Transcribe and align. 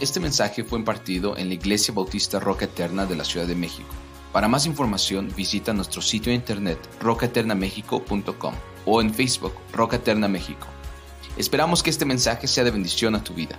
Este 0.00 0.18
mensaje 0.18 0.64
fue 0.64 0.78
impartido 0.78 1.36
en 1.36 1.48
la 1.48 1.54
Iglesia 1.54 1.92
Bautista 1.92 2.40
Roca 2.40 2.64
Eterna 2.64 3.04
de 3.04 3.16
la 3.16 3.22
Ciudad 3.22 3.46
de 3.46 3.54
México. 3.54 3.90
Para 4.32 4.48
más 4.48 4.64
información 4.64 5.28
visita 5.36 5.74
nuestro 5.74 6.00
sitio 6.00 6.30
de 6.30 6.36
internet 6.36 6.78
rocaeternamexico.com 7.02 8.54
o 8.86 9.02
en 9.02 9.12
Facebook 9.12 9.52
Roca 9.74 9.96
Eterna 9.96 10.26
México. 10.26 10.66
Esperamos 11.36 11.82
que 11.82 11.90
este 11.90 12.06
mensaje 12.06 12.46
sea 12.46 12.64
de 12.64 12.70
bendición 12.70 13.14
a 13.14 13.22
tu 13.22 13.34
vida. 13.34 13.58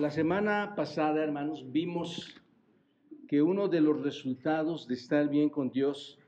La 0.00 0.10
semana 0.10 0.74
pasada, 0.74 1.22
hermanos, 1.22 1.64
vimos 1.70 2.34
que 3.28 3.40
uno 3.40 3.68
de 3.68 3.80
los 3.80 4.02
resultados 4.02 4.88
de 4.88 4.94
estar 4.94 5.28
bien 5.28 5.48
con 5.48 5.70
Dios 5.70 6.18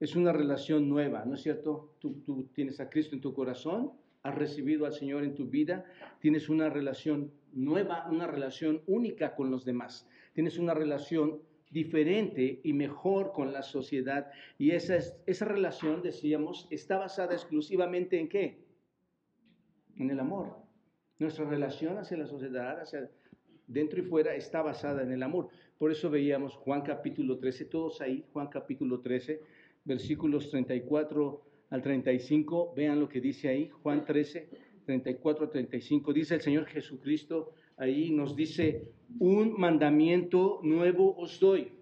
es 0.00 0.16
una 0.16 0.34
relación 0.34 0.86
nueva, 0.90 1.24
¿no 1.24 1.36
es 1.36 1.42
cierto? 1.42 1.94
Tú, 1.98 2.20
tú 2.26 2.50
tienes 2.54 2.78
a 2.78 2.90
Cristo 2.90 3.14
en 3.14 3.22
tu 3.22 3.32
corazón 3.32 4.03
has 4.24 4.34
recibido 4.34 4.86
al 4.86 4.94
Señor 4.94 5.22
en 5.22 5.34
tu 5.34 5.46
vida, 5.46 5.84
tienes 6.18 6.48
una 6.48 6.70
relación 6.70 7.30
nueva, 7.52 8.08
una 8.10 8.26
relación 8.26 8.82
única 8.86 9.36
con 9.36 9.50
los 9.50 9.66
demás. 9.66 10.08
Tienes 10.32 10.58
una 10.58 10.72
relación 10.72 11.42
diferente 11.70 12.60
y 12.64 12.72
mejor 12.72 13.32
con 13.32 13.52
la 13.52 13.62
sociedad. 13.62 14.30
Y 14.56 14.70
esa, 14.70 14.96
esa 15.26 15.44
relación, 15.44 16.02
decíamos, 16.02 16.66
está 16.70 16.96
basada 16.96 17.34
exclusivamente 17.34 18.18
en 18.18 18.28
qué? 18.30 18.64
En 19.96 20.10
el 20.10 20.18
amor. 20.18 20.56
Nuestra 21.18 21.44
relación 21.44 21.98
hacia 21.98 22.16
la 22.16 22.26
sociedad, 22.26 22.80
hacia 22.80 23.10
dentro 23.66 24.00
y 24.00 24.04
fuera, 24.04 24.34
está 24.34 24.62
basada 24.62 25.02
en 25.02 25.12
el 25.12 25.22
amor. 25.22 25.48
Por 25.76 25.92
eso 25.92 26.08
veíamos 26.08 26.54
Juan 26.54 26.80
capítulo 26.80 27.38
13, 27.38 27.66
todos 27.66 28.00
ahí, 28.00 28.24
Juan 28.32 28.48
capítulo 28.48 29.00
13, 29.00 29.40
versículos 29.84 30.50
34 30.50 31.53
al 31.74 31.82
35, 31.82 32.72
vean 32.76 33.00
lo 33.00 33.08
que 33.08 33.20
dice 33.20 33.48
ahí, 33.48 33.68
Juan 33.68 34.04
13, 34.04 34.48
34 34.86 35.46
al 35.46 35.50
35, 35.50 36.12
dice 36.12 36.36
el 36.36 36.40
Señor 36.40 36.66
Jesucristo, 36.66 37.50
ahí 37.76 38.12
nos 38.12 38.36
dice, 38.36 38.92
un 39.18 39.58
mandamiento 39.58 40.60
nuevo 40.62 41.16
os 41.16 41.40
doy. 41.40 41.72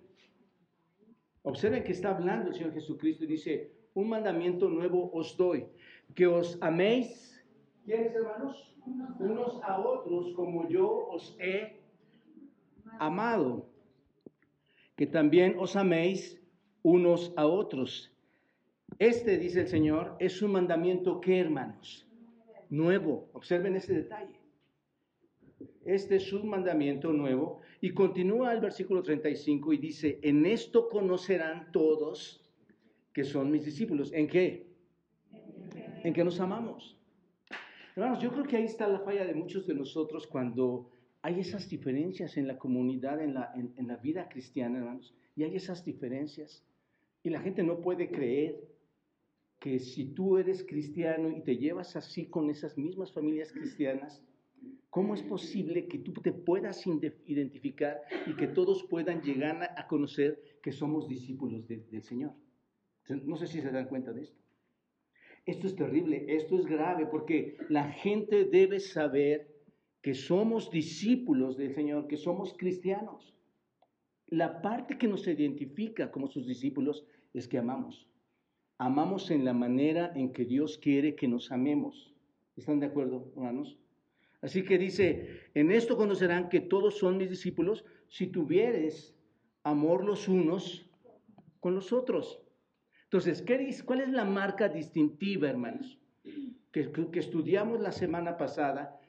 Observen 1.43 1.85
que 1.85 1.93
está 1.93 2.17
hablando 2.17 2.49
el 2.49 2.55
Señor 2.55 2.73
Jesucristo 2.73 3.25
y 3.25 3.27
dice, 3.27 3.71
un 3.93 4.09
mandamiento 4.09 4.67
nuevo 4.67 5.11
os 5.13 5.37
doy, 5.37 5.67
que 6.15 6.27
os 6.27 6.57
améis, 6.63 7.45
¿quiénes 7.85 8.15
hermanos? 8.15 8.75
Unos 9.19 9.61
a 9.63 9.79
otros 9.79 10.33
como 10.35 10.71
yo 10.71 11.07
os 11.09 11.37
he 11.39 11.77
amado, 12.99 13.67
que 14.97 15.07
también 15.07 15.57
os 15.59 15.77
améis 15.77 16.41
unos 16.83 17.35
a 17.37 17.47
otros. 17.47 18.12
Este, 18.99 19.39
dice 19.39 19.61
el 19.61 19.69
Señor, 19.69 20.17
es 20.19 20.43
un 20.43 20.53
mandamiento 20.53 21.21
que, 21.21 21.39
hermanos, 21.39 22.07
nuevo. 22.69 23.31
Observen 23.33 23.77
ese 23.77 23.95
detalle. 23.95 24.41
Este 25.85 26.17
es 26.17 26.33
un 26.33 26.49
mandamiento 26.49 27.13
nuevo. 27.13 27.61
Y 27.81 27.91
continúa 27.91 28.53
el 28.53 28.61
versículo 28.61 29.03
35 29.03 29.73
y 29.73 29.79
dice, 29.79 30.19
en 30.23 30.47
esto 30.47 30.89
conocerán 30.89 31.73
todos 31.73 32.41
que 33.13 33.25
son 33.25 33.51
mis 33.51 33.65
discípulos. 33.65 34.13
¿En 34.13 34.27
qué? 34.27 34.67
En 36.05 36.13
que 36.13 36.25
nos 36.25 36.41
amamos. 36.41 36.97
Hermanos, 37.95 38.23
yo 38.23 38.33
creo 38.33 38.45
que 38.45 38.57
ahí 38.57 38.65
está 38.65 38.89
la 38.89 39.01
falla 39.01 39.27
de 39.27 39.35
muchos 39.35 39.67
de 39.67 39.75
nosotros 39.75 40.27
cuando 40.27 40.91
hay 41.21 41.41
esas 41.41 41.69
diferencias 41.69 42.37
en 42.37 42.47
la 42.47 42.59
comunidad, 42.59 43.21
en 43.21 43.35
la, 43.35 43.53
en 43.55 43.87
la 43.87 43.97
vida 43.97 44.29
cristiana, 44.29 44.79
hermanos, 44.79 45.15
y 45.37 45.45
hay 45.45 45.55
esas 45.55 45.85
diferencias. 45.85 46.65
Y 47.23 47.31
la 47.31 47.41
gente 47.41 47.63
no 47.63 47.81
puede 47.81 48.11
creer 48.11 48.72
que 49.63 49.79
si 49.79 50.07
tú 50.07 50.39
eres 50.39 50.65
cristiano 50.65 51.31
y 51.31 51.41
te 51.41 51.57
llevas 51.57 51.95
así 51.95 52.27
con 52.27 52.51
esas 52.51 52.77
mismas 52.77 53.13
familias 53.13 53.53
cristianas, 53.53 54.21
¿cómo 54.91 55.15
es 55.15 55.23
posible 55.23 55.87
que 55.87 56.01
tú 56.01 56.13
te 56.15 56.33
puedas 56.33 56.85
identificar 57.27 58.01
y 58.27 58.35
que 58.35 58.49
todos 58.49 58.83
puedan 58.91 59.23
llegar 59.23 59.73
a 59.77 59.87
conocer 59.87 60.59
que 60.61 60.73
somos 60.73 61.09
discípulos 61.09 61.69
del 61.69 62.03
Señor? 62.03 62.33
No 63.25 63.37
sé 63.37 63.47
si 63.47 63.61
se 63.61 63.71
dan 63.71 63.87
cuenta 63.87 64.13
de 64.13 64.23
esto. 64.23 64.41
Esto 65.47 65.69
es 65.69 65.77
terrible, 65.77 66.25
esto 66.27 66.59
es 66.59 66.67
grave, 66.67 67.07
porque 67.07 67.57
la 67.69 67.93
gente 67.93 68.45
debe 68.45 68.81
saber 68.81 69.49
que 70.01 70.15
somos 70.15 70.73
discípulos 70.73 71.57
del 71.57 71.73
Señor, 71.73 72.09
que 72.09 72.17
somos 72.17 72.53
cristianos. 72.55 73.33
La 74.27 74.61
parte 74.61 74.99
que 74.99 75.07
nos 75.07 75.29
identifica 75.29 76.11
como 76.11 76.27
sus 76.27 76.49
discípulos 76.49 77.07
es 77.33 77.47
que 77.47 77.59
amamos 77.59 78.09
amamos 78.83 79.31
en 79.31 79.45
la 79.45 79.53
manera 79.53 80.13
en 80.17 80.33
que 80.33 80.45
Dios 80.45 80.77
quiere 80.77 81.15
que 81.15 81.29
nos 81.29 81.53
amemos. 81.53 82.13
¿Están 82.57 82.81
de 82.81 82.87
acuerdo, 82.87 83.31
hermanos? 83.37 83.79
Así 84.41 84.65
que 84.65 84.77
dice, 84.77 85.51
en 85.55 85.71
esto 85.71 85.97
conocerán 85.97 86.49
que 86.49 86.61
todos 86.61 86.99
son 86.99 87.17
mis 87.17 87.31
discípulos 87.31 87.85
si 88.09 88.27
tuvieres 88.27 89.15
amor 89.63 90.05
los 90.05 90.27
unos 90.27 90.91
con 91.61 91.77
los 91.77 91.93
otros. 91.93 92.43
Entonces, 93.05 93.43
¿qué, 93.43 93.73
¿cuál 93.85 94.01
es 94.01 94.09
la 94.09 94.25
marca 94.25 94.69
distintiva, 94.69 95.49
hermanos? 95.49 96.01
Que, 96.73 96.91
que 96.91 97.21
estudiamos 97.21 97.81
la 97.81 97.93
semana 97.93 98.37
pasada 98.37 99.01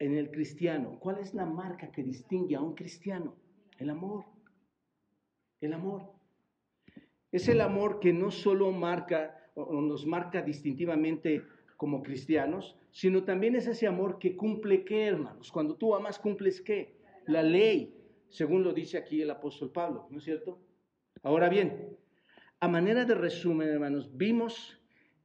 en 0.00 0.16
el 0.16 0.32
cristiano. 0.32 0.98
¿Cuál 0.98 1.18
es 1.18 1.34
la 1.34 1.46
marca 1.46 1.92
que 1.92 2.02
distingue 2.02 2.56
a 2.56 2.60
un 2.60 2.74
cristiano? 2.74 3.36
El 3.78 3.90
amor. 3.90 4.24
El 5.60 5.72
amor. 5.72 6.19
Es 7.32 7.48
el 7.48 7.60
amor 7.60 8.00
que 8.00 8.12
no 8.12 8.30
solo 8.30 8.70
marca 8.72 9.36
o 9.54 9.80
nos 9.80 10.06
marca 10.06 10.42
distintivamente 10.42 11.42
como 11.76 12.02
cristianos, 12.02 12.76
sino 12.90 13.24
también 13.24 13.54
es 13.54 13.66
ese 13.66 13.86
amor 13.86 14.18
que 14.18 14.36
cumple 14.36 14.84
qué, 14.84 15.06
hermanos. 15.06 15.50
Cuando 15.50 15.76
tú 15.76 15.94
amas, 15.94 16.18
cumples 16.18 16.60
qué? 16.60 16.96
La 17.26 17.42
ley, 17.42 17.94
según 18.28 18.62
lo 18.62 18.72
dice 18.72 18.98
aquí 18.98 19.22
el 19.22 19.30
apóstol 19.30 19.70
Pablo, 19.70 20.06
¿no 20.10 20.18
es 20.18 20.24
cierto? 20.24 20.58
Ahora 21.22 21.48
bien, 21.48 21.96
a 22.60 22.68
manera 22.68 23.04
de 23.04 23.14
resumen, 23.14 23.68
hermanos, 23.68 24.10
vimos 24.16 24.78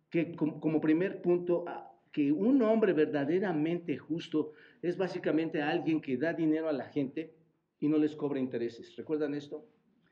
que 0.10 0.34
como 0.34 0.80
primer 0.80 1.22
punto, 1.22 1.66
que 2.12 2.32
un 2.32 2.62
hombre 2.62 2.94
verdaderamente 2.94 3.98
justo 3.98 4.54
es 4.82 4.98
básicamente 4.98 5.62
alguien 5.62 6.00
que 6.00 6.16
da 6.16 6.32
dinero 6.32 6.70
a 6.70 6.74
la 6.74 6.86
gente 6.86 7.36
y 7.82 7.90
no 7.90 7.98
les 7.98 8.16
cobra 8.16 8.40
intereses. 8.40 8.96
¿Recuerdan 8.96 9.34
esto? 9.34 9.68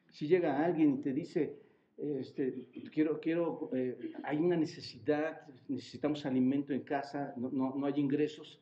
Si 0.10 0.28
llega 0.28 0.66
alguien 0.66 0.96
y 0.96 1.02
te 1.02 1.14
dice, 1.14 1.63
este, 1.98 2.68
quiero, 2.92 3.20
quiero, 3.20 3.70
eh, 3.74 4.14
hay 4.24 4.38
una 4.38 4.58
necesidad, 4.58 5.42
necesitamos 5.68 6.26
alimento 6.26 6.74
en 6.74 6.82
casa, 6.82 7.34
no, 7.38 7.50
no, 7.52 7.76
no, 7.76 7.86
hay 7.86 7.94
ingresos, 7.98 8.60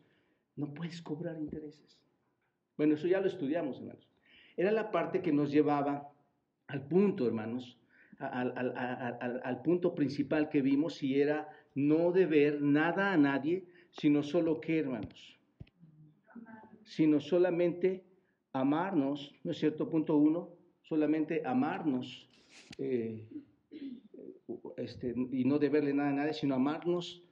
no 0.55 0.73
puedes 0.73 1.01
cobrar 1.01 1.37
intereses. 1.39 1.99
Bueno, 2.77 2.95
eso 2.95 3.07
ya 3.07 3.21
lo 3.21 3.27
estudiamos, 3.27 3.77
hermanos. 3.79 4.07
Era 4.57 4.71
la 4.71 4.91
parte 4.91 5.21
que 5.21 5.31
nos 5.31 5.51
llevaba 5.51 6.11
al 6.67 6.87
punto, 6.87 7.25
hermanos, 7.25 7.77
al, 8.19 8.55
al, 8.57 8.77
al, 8.77 9.41
al 9.43 9.61
punto 9.61 9.95
principal 9.95 10.49
que 10.49 10.61
vimos 10.61 11.01
y 11.01 11.19
era 11.19 11.49
no 11.73 12.11
deber 12.11 12.61
nada 12.61 13.13
a 13.13 13.17
nadie, 13.17 13.65
sino 13.91 14.23
solo 14.23 14.59
que, 14.59 14.79
hermanos, 14.79 15.39
sino 16.83 17.19
solamente 17.19 18.03
amarnos, 18.53 19.33
¿no 19.43 19.51
es 19.51 19.57
cierto? 19.57 19.89
Punto 19.89 20.17
uno, 20.17 20.49
solamente 20.81 21.41
amarnos 21.45 22.30
eh, 22.77 23.27
este, 24.77 25.13
y 25.31 25.45
no 25.45 25.59
deberle 25.59 25.93
nada 25.93 26.09
a 26.09 26.13
nadie, 26.13 26.33
sino 26.33 26.55
amarnos 26.55 27.23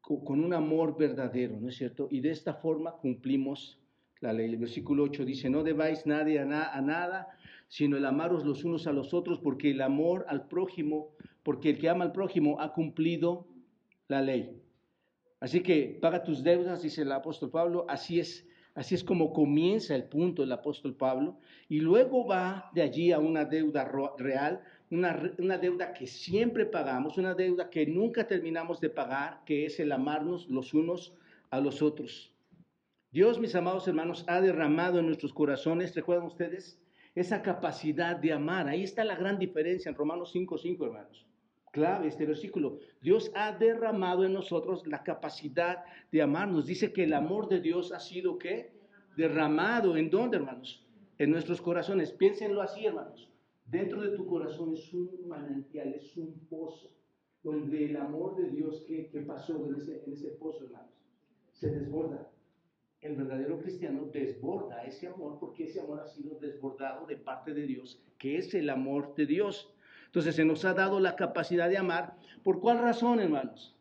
con 0.00 0.44
un 0.44 0.52
amor 0.52 0.96
verdadero, 0.96 1.58
¿no 1.60 1.68
es 1.68 1.76
cierto? 1.76 2.08
Y 2.10 2.20
de 2.20 2.30
esta 2.30 2.54
forma 2.54 2.92
cumplimos 2.96 3.78
la 4.20 4.32
ley. 4.32 4.50
El 4.50 4.58
versículo 4.58 5.04
8 5.04 5.24
dice, 5.24 5.48
no 5.48 5.62
debáis 5.62 6.06
nadie 6.06 6.38
a, 6.40 6.72
a 6.72 6.80
nada, 6.80 7.28
sino 7.68 7.96
el 7.96 8.04
amaros 8.04 8.44
los 8.44 8.64
unos 8.64 8.86
a 8.86 8.92
los 8.92 9.14
otros, 9.14 9.38
porque 9.38 9.70
el 9.70 9.80
amor 9.80 10.26
al 10.28 10.48
prójimo, 10.48 11.10
porque 11.42 11.70
el 11.70 11.78
que 11.78 11.88
ama 11.88 12.04
al 12.04 12.12
prójimo 12.12 12.60
ha 12.60 12.72
cumplido 12.72 13.46
la 14.08 14.20
ley. 14.20 14.60
Así 15.40 15.60
que 15.60 15.98
paga 16.00 16.22
tus 16.22 16.42
deudas, 16.42 16.82
dice 16.82 17.02
el 17.02 17.12
apóstol 17.12 17.50
Pablo, 17.50 17.86
así 17.88 18.20
es 18.20 18.46
Así 18.74 18.94
es 18.94 19.04
como 19.04 19.32
comienza 19.32 19.94
el 19.94 20.04
punto 20.04 20.42
del 20.42 20.52
apóstol 20.52 20.94
Pablo 20.94 21.38
y 21.68 21.80
luego 21.80 22.26
va 22.26 22.70
de 22.74 22.82
allí 22.82 23.12
a 23.12 23.18
una 23.18 23.44
deuda 23.44 23.84
real, 24.16 24.62
una, 24.90 25.34
una, 25.38 25.58
deuda 25.58 25.92
que 25.92 26.06
siempre 26.06 26.64
pagamos, 26.64 27.18
una 27.18 27.34
deuda 27.34 27.68
que 27.68 27.86
nunca 27.86 28.26
terminamos 28.26 28.80
de 28.80 28.88
pagar, 28.88 29.42
que 29.44 29.66
es 29.66 29.78
el 29.78 29.92
amarnos 29.92 30.48
los 30.48 30.72
unos 30.72 31.14
a 31.50 31.60
los 31.60 31.82
otros. 31.82 32.32
Dios, 33.10 33.38
mis 33.38 33.54
amados 33.54 33.86
hermanos, 33.88 34.24
ha 34.26 34.40
derramado 34.40 34.98
en 34.98 35.06
nuestros 35.06 35.34
corazones, 35.34 35.94
¿recuerdan 35.94 36.26
ustedes? 36.26 36.80
Esa 37.14 37.42
capacidad 37.42 38.16
de 38.16 38.32
amar. 38.32 38.68
Ahí 38.68 38.84
está 38.84 39.04
la 39.04 39.16
gran 39.16 39.38
diferencia 39.38 39.90
en 39.90 39.96
Romanos 39.96 40.34
5.5, 40.34 40.86
hermanos 40.86 41.26
clave 41.72 42.06
este 42.06 42.26
versículo. 42.26 42.78
Dios 43.00 43.32
ha 43.34 43.50
derramado 43.50 44.24
en 44.24 44.32
nosotros 44.32 44.86
la 44.86 45.02
capacidad 45.02 45.84
de 46.12 46.22
amarnos. 46.22 46.66
Dice 46.66 46.92
que 46.92 47.04
el 47.04 47.14
amor 47.14 47.48
de 47.48 47.60
Dios 47.60 47.92
ha 47.92 47.98
sido 47.98 48.38
¿qué? 48.38 48.70
Derramado. 49.16 49.96
¿En 49.96 50.08
dónde, 50.08 50.36
hermanos? 50.36 50.86
En 51.18 51.30
nuestros 51.32 51.60
corazones. 51.60 52.12
Piénsenlo 52.12 52.62
así, 52.62 52.86
hermanos. 52.86 53.28
Dentro 53.66 54.02
de 54.02 54.16
tu 54.16 54.26
corazón 54.26 54.74
es 54.74 54.92
un 54.92 55.26
manantial, 55.26 55.94
es 55.94 56.16
un 56.16 56.46
pozo, 56.50 56.90
donde 57.42 57.86
el 57.86 57.96
amor 57.96 58.36
de 58.36 58.50
Dios 58.50 58.84
que, 58.86 59.08
pasó 59.26 59.66
en 59.66 59.76
ese, 59.76 60.02
en 60.04 60.12
ese 60.12 60.28
pozo, 60.32 60.64
hermanos, 60.64 60.92
se 61.52 61.70
desborda. 61.70 62.30
el 63.00 63.16
verdadero 63.16 63.58
cristiano 63.60 64.10
desborda 64.12 64.84
ese 64.84 65.06
amor 65.06 65.38
porque 65.40 65.64
ese 65.64 65.80
amor 65.80 66.00
ha 66.00 66.06
sido 66.06 66.38
desbordado 66.38 67.06
de 67.06 67.16
parte 67.16 67.54
de 67.54 67.66
Dios, 67.66 68.00
que 68.18 68.36
es 68.36 68.52
el 68.54 68.68
amor 68.68 69.14
de 69.14 69.26
Dios. 69.26 69.71
Entonces 70.12 70.36
se 70.36 70.44
nos 70.44 70.66
ha 70.66 70.74
dado 70.74 71.00
la 71.00 71.16
capacidad 71.16 71.70
de 71.70 71.78
amar. 71.78 72.18
¿Por 72.42 72.60
cuál 72.60 72.80
razón, 72.80 73.18
hermanos? 73.18 73.74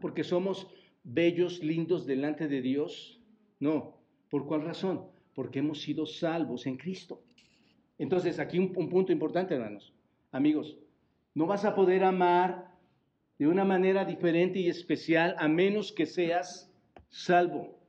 Porque 0.00 0.22
somos 0.22 0.68
bellos, 1.02 1.64
lindos 1.64 2.06
delante 2.06 2.46
de 2.46 2.62
Dios. 2.62 3.20
No. 3.58 3.98
¿Por 4.30 4.46
cuál 4.46 4.62
razón? 4.62 5.08
Porque 5.34 5.58
hemos 5.58 5.80
sido 5.80 6.06
salvos 6.06 6.64
en 6.68 6.76
Cristo. 6.76 7.24
Entonces 7.98 8.38
aquí 8.38 8.60
un, 8.60 8.72
un 8.76 8.88
punto 8.88 9.10
importante, 9.10 9.54
hermanos. 9.54 9.92
Amigos, 10.30 10.78
no 11.34 11.46
vas 11.46 11.64
a 11.64 11.74
poder 11.74 12.04
amar 12.04 12.76
de 13.36 13.48
una 13.48 13.64
manera 13.64 14.04
diferente 14.04 14.60
y 14.60 14.68
especial 14.68 15.34
a 15.38 15.48
menos 15.48 15.90
que 15.90 16.06
seas 16.06 16.72
salvo, 17.08 17.80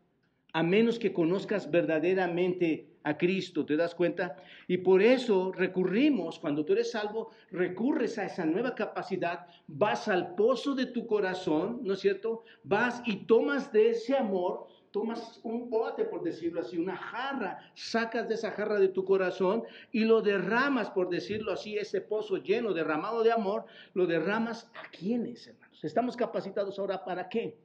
a 0.54 0.64
menos 0.64 0.98
que 0.98 1.14
conozcas 1.14 1.70
verdaderamente 1.70 2.93
a 3.04 3.18
Cristo, 3.18 3.66
¿te 3.66 3.76
das 3.76 3.94
cuenta? 3.96 4.36
Y 4.68 4.78
por 4.78 5.02
eso 5.02 5.52
recurrimos, 5.52 6.40
cuando 6.40 6.66
tú 6.66 6.74
eres 6.74 6.92
salvo, 6.92 7.32
recurres 7.52 8.18
a 8.18 8.26
esa 8.26 8.46
nueva 8.46 8.76
capacidad, 8.76 9.48
vas 9.68 10.08
al 10.08 10.36
pozo 10.36 10.76
de 10.76 10.88
tu 10.88 11.06
corazón, 11.06 11.80
¿no 11.84 11.94
es 11.94 12.00
cierto? 12.00 12.44
Vas 12.64 13.02
y 13.06 13.26
tomas 13.26 13.72
de 13.72 13.92
ese 13.92 14.16
amor 14.16 14.68
tomas 14.94 15.40
un 15.42 15.72
bote, 15.72 16.06
por 16.06 16.22
decirlo 16.22 16.62
así, 16.62 16.78
una 16.78 16.96
jarra, 16.96 17.58
sacas 17.74 18.28
de 18.30 18.36
esa 18.36 18.52
jarra 18.52 18.78
de 18.78 18.90
tu 18.90 19.04
corazón 19.04 19.64
y 19.92 20.06
lo 20.06 20.22
derramas, 20.22 20.92
por 20.92 21.10
decirlo 21.10 21.52
así, 21.52 21.76
ese 21.76 22.00
pozo 22.00 22.38
lleno, 22.38 22.74
derramado 22.74 23.24
de 23.24 23.32
amor, 23.32 23.66
lo 23.96 24.06
derramas 24.06 24.70
a 24.76 24.88
quienes, 24.92 25.48
hermanos. 25.48 25.84
Estamos 25.84 26.16
capacitados 26.16 26.78
ahora 26.78 27.04
para 27.04 27.28
qué? 27.28 27.58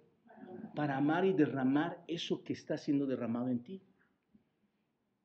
Para 0.74 0.96
amar 0.96 1.26
y 1.26 1.34
derramar 1.34 2.02
eso 2.08 2.42
que 2.42 2.54
está 2.54 2.78
siendo 2.78 3.04
derramado 3.04 3.48
en 3.48 3.62
ti. 3.62 3.82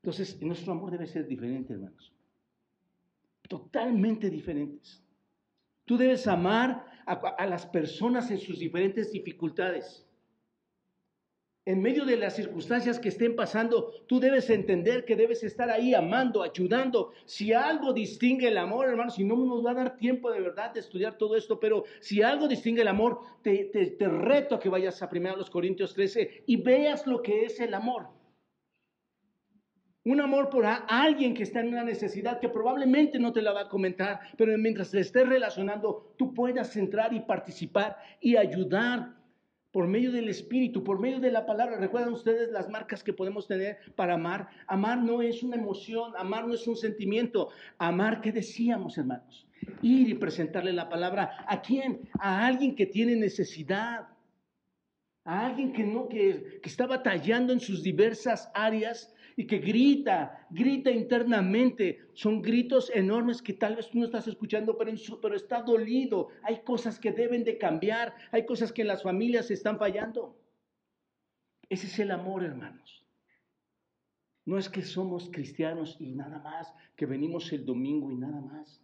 Entonces, 0.03 0.41
nuestro 0.41 0.73
amor 0.73 0.91
debe 0.91 1.07
ser 1.07 1.25
diferente, 1.25 1.73
hermanos. 1.73 2.13
Totalmente 3.47 4.29
diferentes. 4.29 5.01
Tú 5.85 5.97
debes 5.97 6.27
amar 6.27 6.85
a, 7.05 7.45
las 7.45 7.65
personas 7.65 8.29
en 8.29 8.38
sus 8.38 8.59
diferentes 8.59 9.11
dificultades 9.11 10.05
en 11.65 11.81
medio 11.81 12.03
de 12.03 12.17
las 12.17 12.35
circunstancias 12.35 13.00
que 13.00 13.07
estén 13.07 13.38
pasando, 13.38 13.91
tú 14.05 14.19
debes 14.19 14.50
entender 14.50 15.05
que 15.05 15.15
debes 15.15 15.44
estar 15.44 15.69
ahí 15.69 15.94
amando, 15.94 16.44
ayudando. 16.44 17.13
Si 17.25 17.53
algo 17.53 17.94
distingue 17.94 18.50
el 18.50 18.57
amor, 18.57 18.89
hermano, 18.89 19.09
si 19.09 19.23
no 19.23 19.38
nos 19.38 19.65
va 19.65 19.71
a 19.71 19.75
dar 19.75 19.95
tiempo 19.95 20.29
de 20.29 20.41
verdad 20.41 20.73
de 20.73 20.81
estudiar 20.81 21.17
todo 21.17 21.38
esto, 21.38 21.61
pero 21.61 21.85
si 22.01 22.21
algo 22.21 22.50
distingue 22.50 22.81
el 22.81 22.89
amor, 22.89 23.19
te, 23.41 23.65
te, 23.65 24.07
reto 24.09 24.55
a 24.55 24.59
que 24.59 24.67
vayas 24.67 25.01
a 25.01 25.09
1 25.09 25.35
Corintios 25.50 25.94
13 25.94 26.44
y 26.47 26.57
veas 26.57 27.07
lo 27.07 27.21
que 27.21 27.45
es 27.45 27.57
el 27.61 27.73
amor. 27.73 28.07
Un 30.05 30.19
amor 30.19 30.50
por 30.50 30.65
alguien 30.65 31.33
que 31.33 31.44
está 31.44 31.61
en 31.61 31.69
una 31.69 31.83
necesidad 31.83 32.41
que 32.41 32.50
probablemente 32.50 33.19
no 33.19 33.31
te 33.31 33.41
la 33.41 33.53
va 33.53 33.61
a 33.61 33.69
comentar, 33.69 34.19
pero 34.38 34.57
mientras 34.57 34.91
te 34.91 35.00
estés 35.00 35.27
relacionando, 35.27 36.13
tú 36.17 36.33
puedas 36.33 36.75
entrar 36.75 37.13
y 37.13 37.21
participar 37.21 37.97
y 38.19 38.35
ayudar 38.35 39.15
por 39.71 39.88
medio 39.88 40.11
del 40.11 40.27
Espíritu, 40.27 40.83
por 40.83 41.00
medio 41.00 41.21
de 41.21 41.31
la 41.31 41.45
palabra. 41.45 41.77
¿Recuerdan 41.77 42.13
ustedes 42.13 42.51
las 42.51 42.69
marcas 42.69 43.01
que 43.01 43.13
podemos 43.13 43.47
tener 43.47 43.77
para 43.95 44.15
amar? 44.15 44.50
Amar 44.67 45.01
no 45.01 45.21
es 45.21 45.41
una 45.41 45.55
emoción, 45.55 46.11
amar 46.17 46.47
no 46.47 46.53
es 46.53 46.67
un 46.67 46.75
sentimiento. 46.75 47.50
Amar, 47.77 48.19
¿qué 48.19 48.33
decíamos, 48.33 48.97
hermanos? 48.97 49.47
Ir 49.81 50.09
y 50.09 50.15
presentarle 50.15 50.73
la 50.73 50.89
palabra. 50.89 51.45
¿A 51.47 51.61
quién? 51.61 52.01
A 52.19 52.45
alguien 52.45 52.75
que 52.75 52.85
tiene 52.85 53.15
necesidad. 53.15 54.09
A 55.23 55.45
alguien 55.45 55.71
que 55.71 55.85
no, 55.85 56.09
que, 56.09 56.59
que 56.61 56.69
está 56.69 56.88
batallando 56.88 57.53
en 57.53 57.61
sus 57.61 57.81
diversas 57.81 58.51
áreas 58.53 59.12
y 59.35 59.47
que 59.47 59.59
grita, 59.59 60.47
grita 60.50 60.91
internamente. 60.91 62.09
Son 62.13 62.41
gritos 62.41 62.91
enormes 62.94 63.41
que 63.41 63.53
tal 63.53 63.75
vez 63.75 63.89
tú 63.89 64.00
no 64.00 64.06
estás 64.06 64.27
escuchando, 64.27 64.77
pero, 64.77 64.91
pero 65.21 65.35
está 65.35 65.62
dolido. 65.62 66.30
Hay 66.44 66.62
cosas 66.63 67.00
que 67.00 67.12
deben 67.12 67.44
de 67.44 67.57
cambiar, 67.57 68.13
hay 68.31 68.45
cosas 68.45 68.71
que 68.71 68.81
en 68.81 68.88
las 68.88 69.03
familias 69.03 69.50
están 69.51 69.77
fallando. 69.77 70.38
Ese 71.69 71.88
es 71.88 72.00
el 72.00 72.12
amor, 72.12 72.44
hermanos. 72.44 73.06
No 74.45 74.57
es 74.57 74.69
que 74.69 74.81
somos 74.81 75.30
cristianos 75.31 75.95
y 76.00 76.12
nada 76.12 76.39
más, 76.39 76.74
que 76.95 77.06
venimos 77.06 77.51
el 77.53 77.65
domingo 77.65 78.12
y 78.12 78.15
nada 78.15 78.41
más. 78.41 78.81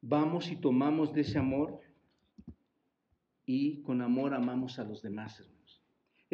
Vamos 0.00 0.50
y 0.50 0.56
tomamos 0.56 1.14
de 1.14 1.22
ese 1.22 1.38
amor 1.38 1.80
y 3.46 3.80
con 3.82 4.02
amor 4.02 4.34
amamos 4.34 4.78
a 4.78 4.84
los 4.84 5.00
demás. 5.00 5.42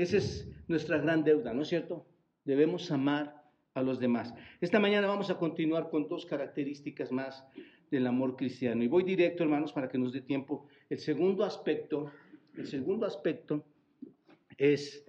Esa 0.00 0.16
es 0.16 0.48
nuestra 0.66 0.96
gran 0.96 1.24
deuda, 1.24 1.52
¿no 1.52 1.60
es 1.60 1.68
cierto? 1.68 2.06
Debemos 2.46 2.90
amar 2.90 3.44
a 3.74 3.82
los 3.82 4.00
demás. 4.00 4.32
Esta 4.62 4.80
mañana 4.80 5.06
vamos 5.06 5.28
a 5.28 5.36
continuar 5.36 5.90
con 5.90 6.08
dos 6.08 6.24
características 6.24 7.12
más 7.12 7.46
del 7.90 8.06
amor 8.06 8.34
cristiano. 8.34 8.82
Y 8.82 8.88
voy 8.88 9.04
directo, 9.04 9.42
hermanos, 9.42 9.74
para 9.74 9.90
que 9.90 9.98
nos 9.98 10.14
dé 10.14 10.22
tiempo. 10.22 10.66
El 10.88 11.00
segundo 11.00 11.44
aspecto, 11.44 12.10
el 12.56 12.66
segundo 12.66 13.04
aspecto 13.04 13.62
es 14.56 15.04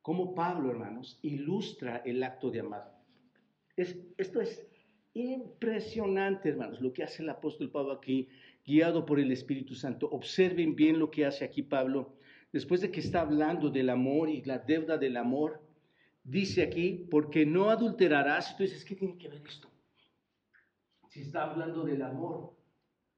cómo 0.00 0.34
Pablo, 0.34 0.70
hermanos, 0.70 1.18
ilustra 1.20 1.98
el 1.98 2.22
acto 2.22 2.50
de 2.50 2.60
amar. 2.60 2.98
Es, 3.76 3.98
esto 4.16 4.40
es 4.40 4.66
impresionante, 5.12 6.48
hermanos, 6.48 6.80
lo 6.80 6.90
que 6.94 7.02
hace 7.02 7.22
el 7.22 7.28
apóstol 7.28 7.70
Pablo 7.70 7.92
aquí, 7.92 8.30
guiado 8.64 9.04
por 9.04 9.20
el 9.20 9.30
Espíritu 9.30 9.74
Santo. 9.74 10.08
Observen 10.08 10.74
bien 10.74 10.98
lo 10.98 11.10
que 11.10 11.26
hace 11.26 11.44
aquí 11.44 11.62
Pablo 11.62 12.16
después 12.52 12.80
de 12.80 12.90
que 12.90 13.00
está 13.00 13.20
hablando 13.20 13.70
del 13.70 13.90
amor 13.90 14.28
y 14.28 14.42
la 14.42 14.58
deuda 14.58 14.98
del 14.98 15.16
amor, 15.16 15.62
dice 16.24 16.62
aquí, 16.62 17.06
porque 17.10 17.46
no 17.46 17.70
adulterarás. 17.70 18.56
Tú 18.56 18.62
dices, 18.62 18.84
¿qué 18.84 18.94
tiene 18.94 19.16
que 19.16 19.28
ver 19.28 19.42
esto? 19.46 19.70
Si 21.08 21.20
está 21.20 21.44
hablando 21.44 21.84
del 21.84 22.02
amor, 22.02 22.52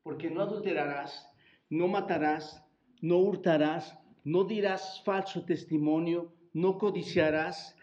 porque 0.03 0.31
no 0.31 0.43
adulterarás, 0.43 1.29
no 1.69 1.89
matarás, 1.89 2.65
no 3.01 3.19
hurtarás, 3.19 3.99
no 4.25 4.45
dirás 4.45 5.03
falso 5.05 5.45
testimonio, 5.45 6.33
no 6.53 6.79
codiciarás, 6.79 7.77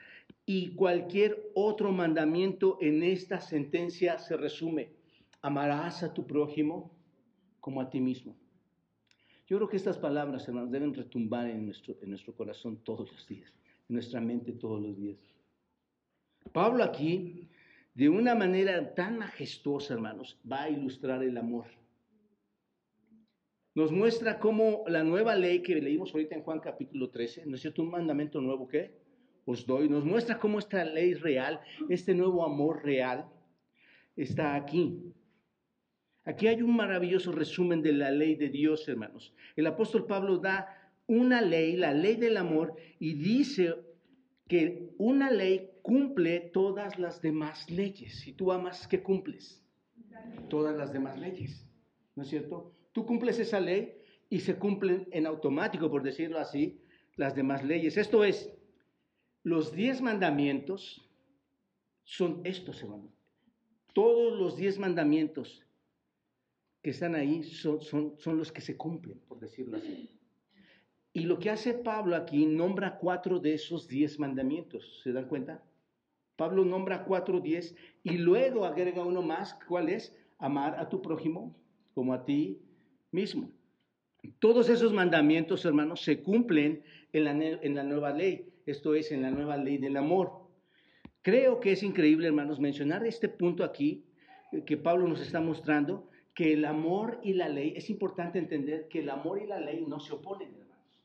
y 0.45 0.75
cualquier 0.75 1.51
otro 1.56 1.91
mandamiento 1.91 2.77
en 2.81 3.03
esta 3.03 3.41
sentencia 3.41 4.19
se 4.19 4.38
resume. 4.38 4.91
Amarás 5.41 6.03
a 6.03 6.13
tu 6.13 6.25
prójimo 6.25 6.91
como 7.59 7.81
a 7.81 7.89
ti 7.89 8.00
mismo. 8.00 8.36
Yo 9.47 9.57
creo 9.57 9.69
que 9.69 9.77
estas 9.77 9.97
palabras, 9.97 10.47
hermanos, 10.47 10.71
deben 10.71 10.94
retumbar 10.94 11.47
en 11.47 11.65
nuestro, 11.65 11.95
en 12.01 12.09
nuestro 12.09 12.33
corazón 12.33 12.83
todos 12.83 13.12
los 13.12 13.27
días, 13.27 13.53
en 13.88 13.93
nuestra 13.93 14.19
mente 14.19 14.53
todos 14.53 14.81
los 14.81 14.98
días. 14.98 15.19
Pablo 16.51 16.84
aquí, 16.84 17.50
de 17.93 18.10
una 18.10 18.34
manera 18.34 18.93
tan 18.96 19.17
majestuosa, 19.19 19.93
hermanos, 19.93 20.39
va 20.51 20.63
a 20.63 20.69
ilustrar 20.69 21.24
el 21.24 21.38
amor. 21.38 21.65
Nos 23.75 23.91
muestra 23.91 24.39
cómo 24.39 24.84
la 24.88 25.03
nueva 25.03 25.36
ley 25.36 25.62
que 25.62 25.75
leímos 25.75 26.12
ahorita 26.13 26.36
en 26.36 26.43
Juan 26.43 26.60
capítulo 26.60 27.10
13, 27.10 27.46
¿no 27.46 27.55
es 27.55 27.62
cierto? 27.62 27.84
Un 27.84 27.91
mandamiento 27.91 28.41
nuevo 28.41 28.67
que 28.67 28.98
os 29.46 29.65
doy, 29.65 29.88
nos 29.89 30.05
muestra 30.05 30.39
cómo 30.39 30.58
esta 30.58 30.84
ley 30.84 31.13
real, 31.13 31.60
este 31.88 32.15
nuevo 32.15 32.43
amor 32.43 32.84
real, 32.84 33.29
está 34.15 34.55
aquí. 34.55 35.13
Aquí 36.25 36.48
hay 36.48 36.63
un 36.63 36.75
maravilloso 36.75 37.32
resumen 37.32 37.84
de 37.84 37.94
la 37.94 38.10
ley 38.10 38.36
de 38.36 38.50
Dios, 38.50 38.88
hermanos. 38.89 39.34
El 39.55 39.67
apóstol 39.67 40.08
Pablo 40.08 40.39
da 40.39 40.91
una 41.05 41.39
ley, 41.41 41.75
la 41.75 41.94
ley 41.94 42.15
del 42.15 42.38
amor, 42.38 42.75
y 43.00 43.13
dice 43.13 43.75
que 44.48 44.89
una 44.98 45.29
ley 45.29 45.70
cumple 45.84 46.39
todas 46.51 46.98
las 46.98 47.22
demás 47.22 47.70
leyes. 47.70 48.22
Si 48.22 48.34
tú 48.34 48.51
amas, 48.51 48.88
¿qué 48.88 49.03
cumples? 49.03 49.63
Todas 50.50 50.75
las 50.75 50.91
demás 50.91 51.17
leyes. 51.20 51.67
¿No 52.15 52.24
es 52.24 52.29
cierto? 52.29 52.74
Tú 52.91 53.05
cumples 53.05 53.38
esa 53.38 53.60
ley 53.60 53.94
y 54.27 54.39
se 54.39 54.55
cumplen 54.55 55.08
en 55.12 55.27
automático, 55.27 55.91
por 55.91 56.01
decirlo 56.01 56.39
así, 56.39 56.82
las 57.17 57.36
demás 57.36 57.63
leyes. 57.63 57.98
Esto 57.98 58.24
es, 58.24 58.51
los 59.44 59.74
diez 59.74 60.01
mandamientos 60.01 61.08
son 62.03 62.41
estos, 62.46 62.82
hermanos. 62.82 63.12
Todos 63.94 64.39
los 64.39 64.58
diez 64.58 64.79
mandamientos 64.79 65.64
que 66.86 66.92
están 66.92 67.15
ahí 67.15 67.42
son, 67.42 67.82
son, 67.82 68.38
los 68.38 68.51
que 68.51 68.62
se 68.62 68.77
cumplen, 68.77 69.20
por 69.27 69.39
decirlo 69.39 69.77
así. 69.77 70.08
Y 71.13 71.22
lo 71.22 71.39
que 71.39 71.50
hace 71.50 71.74
Pablo 71.74 72.15
aquí, 72.15 72.46
nombra 72.46 73.00
cuatro 73.00 73.39
de 73.39 73.56
esos 73.56 73.88
diez 73.88 74.20
mandamientos, 74.20 75.01
¿se 75.01 75.12
dan 75.12 75.27
cuenta? 75.27 75.63
Pablo 76.36 76.63
nombra 76.63 77.04
cuatro, 77.04 77.39
diez, 77.39 77.75
y 78.04 78.20
luego 78.20 78.65
agrega 78.65 79.04
uno 79.04 79.24
más, 79.24 79.58
¿cuál 79.68 79.89
es? 79.89 80.15
Amar 80.38 80.80
a 80.80 80.88
tu 80.88 81.01
prójimo 81.01 81.60
como 81.96 82.13
a 82.13 82.24
ti 82.24 82.62
mismo. 83.10 83.50
Todos 84.38 84.70
esos 84.70 84.94
mandamientos, 84.94 85.65
hermanos, 85.65 86.04
se 86.04 86.22
cumplen 86.22 86.84
en 87.13 87.24
la, 87.24 87.32
en 87.32 87.74
la 87.74 87.84
nueva 87.84 88.12
ley, 88.12 88.54
esto 88.68 88.94
es, 88.94 89.12
en 89.12 89.24
la 89.24 89.32
nueva 89.32 89.58
ley 89.58 89.80
del 89.80 89.98
amor. 89.98 90.51
Creo 91.24 91.60
que 91.60 91.72
es 91.72 91.82
increíble, 91.82 92.27
hermanos, 92.27 92.60
mencionar 92.60 93.04
este 93.08 93.27
punto 93.27 93.63
aquí 93.63 94.06
eh, 94.51 94.63
que 94.63 94.77
Pablo 94.77 95.08
nos 95.08 95.22
está 95.22 95.42
mostrando, 95.42 96.12
que 96.36 96.54
el 96.54 96.65
amor 96.65 97.20
y 97.24 97.34
la 97.34 97.50
ley, 97.50 97.74
es 97.75 97.89
importante 97.89 98.38
entender 98.38 98.88
que 98.88 99.00
el 99.00 99.10
amor 99.10 99.42
y 99.42 99.48
la 99.48 99.60
ley 99.60 99.84
no 99.88 100.00
se 100.00 100.13
oponen, 100.13 100.50
hermanos. 100.50 101.01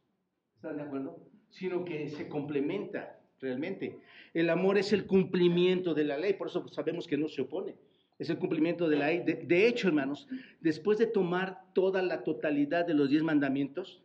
¿Están 0.56 0.76
de 0.76 0.82
acuerdo? 0.82 1.30
sino 1.50 1.84
que 1.84 2.08
se 2.08 2.28
complementa 2.28 3.20
realmente. 3.40 3.98
El 4.32 4.50
amor 4.50 4.78
es 4.78 4.92
el 4.92 5.06
cumplimiento 5.06 5.94
de 5.94 6.04
la 6.04 6.16
ley, 6.16 6.34
por 6.34 6.48
eso 6.48 6.66
sabemos 6.68 7.06
que 7.06 7.16
no 7.16 7.28
se 7.28 7.42
opone. 7.42 7.74
Es 8.18 8.30
el 8.30 8.38
cumplimiento 8.38 8.88
de 8.88 8.96
la 8.96 9.06
ley. 9.08 9.22
De, 9.24 9.66
hecho, 9.66 9.88
hermanos, 9.88 10.28
después 10.60 10.98
de 10.98 11.06
tomar 11.06 11.72
toda 11.74 12.02
la 12.02 12.22
totalidad 12.22 12.86
de 12.86 12.94
los 12.94 13.10
diez 13.10 13.22
mandamientos, 13.22 14.02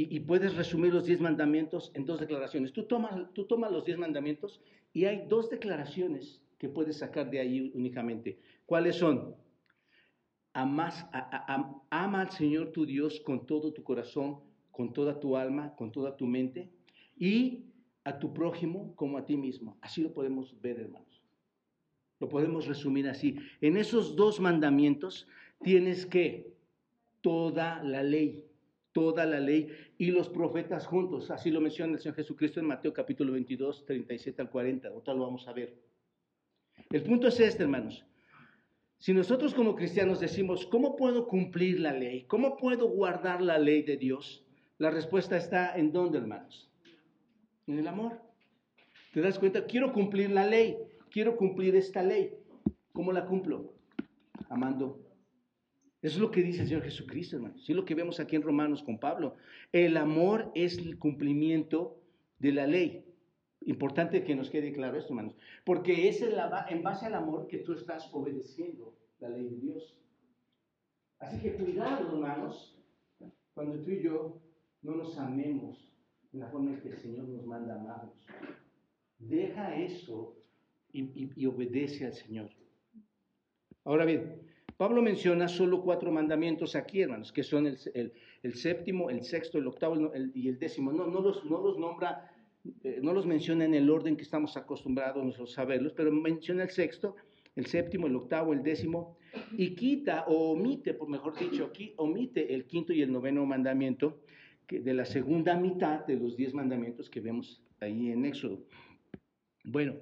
y, 0.00 0.20
puedes 0.20 0.54
resumir 0.54 0.94
los 0.94 1.06
diez 1.06 1.20
mandamientos 1.20 1.90
en 1.92 2.04
dos 2.04 2.20
declaraciones. 2.20 2.72
Tú 2.72 2.84
tomas, 2.84 3.34
tú 3.34 3.46
tomas 3.46 3.72
los 3.72 3.84
diez 3.84 3.98
mandamientos 3.98 4.60
y 4.92 5.06
hay 5.06 5.26
dos 5.26 5.50
declaraciones 5.50 6.40
que 6.56 6.68
puedes 6.68 6.98
sacar 6.98 7.28
de 7.28 7.40
ahí 7.40 7.72
únicamente. 7.74 8.38
¿Cuáles 8.64 8.94
son? 8.94 9.34
Amas, 10.58 11.06
ama 11.90 12.20
al 12.20 12.30
Señor 12.30 12.72
tu 12.72 12.84
Dios 12.84 13.20
con 13.20 13.46
todo 13.46 13.72
tu 13.72 13.82
corazón, 13.84 14.40
con 14.72 14.92
toda 14.92 15.20
tu 15.20 15.36
alma, 15.36 15.74
con 15.76 15.92
toda 15.92 16.16
tu 16.16 16.26
mente 16.26 16.68
y 17.16 17.64
a 18.04 18.18
tu 18.18 18.32
prójimo 18.32 18.94
como 18.96 19.18
a 19.18 19.24
ti 19.24 19.36
mismo. 19.36 19.76
Así 19.80 20.02
lo 20.02 20.12
podemos 20.12 20.60
ver, 20.60 20.80
hermanos. 20.80 21.22
Lo 22.18 22.28
podemos 22.28 22.66
resumir 22.66 23.08
así. 23.08 23.36
En 23.60 23.76
esos 23.76 24.16
dos 24.16 24.40
mandamientos 24.40 25.28
tienes 25.62 26.06
que 26.06 26.52
toda 27.20 27.82
la 27.84 28.02
ley 28.02 28.48
toda 28.92 29.26
la 29.26 29.38
ley 29.38 29.68
y 29.96 30.10
los 30.10 30.28
profetas 30.28 30.84
juntos. 30.84 31.30
Así 31.30 31.52
lo 31.52 31.60
menciona 31.60 31.92
el 31.92 32.00
Señor 32.00 32.16
Jesucristo 32.16 32.58
en 32.58 32.66
Mateo 32.66 32.92
capítulo 32.92 33.32
22, 33.32 33.84
37 33.84 34.42
al 34.42 34.50
40. 34.50 34.92
Otra 34.92 35.14
lo 35.14 35.22
vamos 35.22 35.46
a 35.46 35.52
ver. 35.52 35.72
El 36.90 37.02
punto 37.04 37.28
es 37.28 37.38
este, 37.38 37.62
hermanos. 37.62 38.04
Si 38.98 39.14
nosotros 39.14 39.54
como 39.54 39.74
cristianos 39.74 40.20
decimos, 40.20 40.66
¿cómo 40.66 40.96
puedo 40.96 41.26
cumplir 41.26 41.80
la 41.80 41.92
ley? 41.92 42.24
¿Cómo 42.24 42.56
puedo 42.56 42.88
guardar 42.88 43.40
la 43.40 43.58
ley 43.58 43.82
de 43.82 43.96
Dios? 43.96 44.44
La 44.78 44.90
respuesta 44.90 45.36
está 45.36 45.76
en 45.76 45.92
dónde, 45.92 46.18
hermanos? 46.18 46.70
En 47.66 47.78
el 47.78 47.86
amor. 47.86 48.20
¿Te 49.12 49.20
das 49.20 49.38
cuenta? 49.38 49.66
Quiero 49.66 49.92
cumplir 49.92 50.30
la 50.30 50.46
ley. 50.46 50.76
Quiero 51.10 51.36
cumplir 51.36 51.76
esta 51.76 52.02
ley. 52.02 52.32
¿Cómo 52.92 53.12
la 53.12 53.24
cumplo? 53.24 53.72
Amando 54.48 55.08
eso 56.00 56.16
es 56.16 56.20
lo 56.20 56.30
que 56.30 56.42
dice 56.42 56.62
el 56.62 56.68
Señor 56.68 56.84
Jesucristo, 56.84 57.36
hermanos. 57.36 57.64
Sí, 57.64 57.74
lo 57.74 57.84
que 57.84 57.96
vemos 57.96 58.20
aquí 58.20 58.36
en 58.36 58.42
Romanos 58.42 58.84
con 58.84 59.00
Pablo. 59.00 59.34
El 59.72 59.96
amor 59.96 60.52
es 60.54 60.78
el 60.78 60.96
cumplimiento 60.96 62.00
de 62.38 62.52
la 62.52 62.66
ley. 62.68 63.04
Importante 63.62 64.24
que 64.24 64.34
nos 64.34 64.50
quede 64.50 64.72
claro 64.72 64.96
esto, 64.96 65.12
hermanos. 65.12 65.36
Porque 65.64 66.08
es 66.08 66.22
en 66.22 66.82
base 66.82 67.06
al 67.06 67.14
amor 67.14 67.46
que 67.48 67.58
tú 67.58 67.72
estás 67.72 68.08
obedeciendo 68.12 68.94
la 69.20 69.28
ley 69.28 69.44
de 69.44 69.56
Dios. 69.56 69.96
Así 71.18 71.40
que 71.40 71.54
cuidado, 71.54 72.08
hermanos, 72.08 72.78
cuando 73.54 73.80
tú 73.80 73.90
y 73.90 74.02
yo 74.02 74.40
no 74.82 74.96
nos 74.96 75.18
amemos 75.18 75.92
en 76.32 76.40
la 76.40 76.48
forma 76.48 76.70
en 76.70 76.80
que 76.80 76.90
el 76.90 76.98
Señor 76.98 77.28
nos 77.28 77.44
manda 77.44 77.74
amarnos. 77.74 78.14
Deja 79.18 79.74
eso 79.76 80.36
y, 80.92 81.30
y 81.34 81.46
obedece 81.46 82.06
al 82.06 82.12
Señor. 82.12 82.50
Ahora 83.84 84.04
bien, 84.04 84.48
Pablo 84.78 85.02
menciona 85.02 85.48
solo 85.48 85.82
cuatro 85.82 86.12
mandamientos 86.12 86.76
aquí, 86.76 87.02
hermanos, 87.02 87.32
que 87.32 87.42
son 87.42 87.66
el, 87.66 88.54
séptimo, 88.54 89.10
el 89.10 89.24
sexto, 89.24 89.58
el 89.58 89.66
octavo 89.66 90.12
y 90.34 90.48
el 90.48 90.56
décimo. 90.56 90.92
No, 90.92 91.08
no, 91.08 91.20
los, 91.20 91.44
no 91.44 91.60
los 91.60 91.76
nombra, 91.78 92.30
eh, 92.82 93.00
no 93.02 93.12
los 93.12 93.26
menciona 93.26 93.64
en 93.64 93.74
el 93.74 93.88
orden 93.90 94.16
que 94.16 94.22
estamos 94.22 94.56
acostumbrados 94.56 95.38
a 95.38 95.46
saberlos, 95.46 95.92
pero 95.92 96.12
menciona 96.12 96.62
el 96.62 96.70
sexto, 96.70 97.16
el 97.56 97.66
séptimo, 97.66 98.06
el 98.06 98.16
octavo, 98.16 98.52
el 98.52 98.62
décimo, 98.62 99.16
y 99.52 99.74
quita 99.74 100.24
o 100.26 100.52
omite, 100.52 100.94
por 100.94 101.08
mejor 101.08 101.38
dicho, 101.38 101.66
aquí 101.66 101.94
omite 101.96 102.54
el 102.54 102.66
quinto 102.66 102.92
y 102.92 103.02
el 103.02 103.12
noveno 103.12 103.44
mandamiento 103.46 104.20
que 104.66 104.80
de 104.80 104.94
la 104.94 105.04
segunda 105.04 105.56
mitad 105.56 106.06
de 106.06 106.16
los 106.16 106.36
diez 106.36 106.52
mandamientos 106.54 107.08
que 107.08 107.20
vemos 107.20 107.62
ahí 107.80 108.10
en 108.10 108.24
Éxodo. 108.24 108.64
Bueno, 109.64 109.94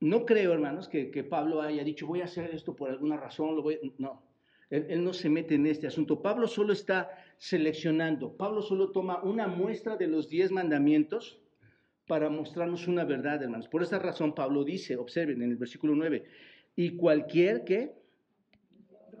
no 0.00 0.24
creo, 0.24 0.52
hermanos, 0.52 0.88
que, 0.88 1.24
Pablo 1.24 1.60
haya 1.60 1.84
dicho, 1.84 2.06
voy 2.06 2.22
a 2.22 2.24
hacer 2.24 2.54
esto 2.54 2.74
por 2.74 2.90
alguna 2.90 3.16
razón, 3.16 3.62
no, 3.98 4.22
él, 4.70 5.04
no 5.04 5.12
se 5.12 5.28
mete 5.28 5.54
en 5.54 5.66
este 5.66 5.86
asunto. 5.86 6.22
Pablo 6.22 6.48
solo 6.48 6.72
está 6.72 7.10
seleccionando, 7.36 8.36
Pablo 8.36 8.62
solo 8.62 8.90
toma 8.90 9.22
una 9.22 9.46
muestra 9.46 9.96
de 9.96 10.06
los 10.06 10.28
diez 10.28 10.50
mandamientos 10.50 11.41
para 12.06 12.28
mostrarnos 12.28 12.88
una 12.88 13.04
verdad, 13.04 13.42
hermanos. 13.42 13.68
Por 13.68 13.82
esa 13.82 13.98
razón 13.98 14.34
Pablo 14.34 14.64
dice, 14.64 14.96
observen 14.96 15.42
en 15.42 15.50
el 15.50 15.56
versículo 15.56 15.94
9, 15.94 16.24
y 16.76 16.96
cualquier 16.96 17.64
que 17.64 17.92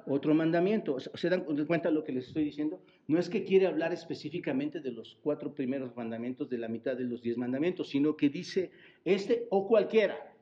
otro 0.06 0.34
mandamiento. 0.34 0.98
¿Se 1.00 1.28
dan 1.28 1.44
cuenta 1.66 1.90
lo 1.90 2.04
que 2.04 2.12
les 2.12 2.28
estoy 2.28 2.44
diciendo? 2.44 2.82
No 3.06 3.18
es 3.18 3.28
que 3.28 3.44
quiere 3.44 3.66
hablar 3.66 3.92
específicamente 3.92 4.80
de 4.80 4.90
los 4.90 5.18
cuatro 5.22 5.54
primeros 5.54 5.94
mandamientos 5.96 6.48
de 6.48 6.58
la 6.58 6.68
mitad 6.68 6.96
de 6.96 7.04
los 7.04 7.22
diez 7.22 7.36
mandamientos, 7.36 7.88
sino 7.90 8.16
que 8.16 8.28
dice 8.28 8.70
este 9.04 9.46
o 9.50 9.68
cualquiera. 9.68 10.34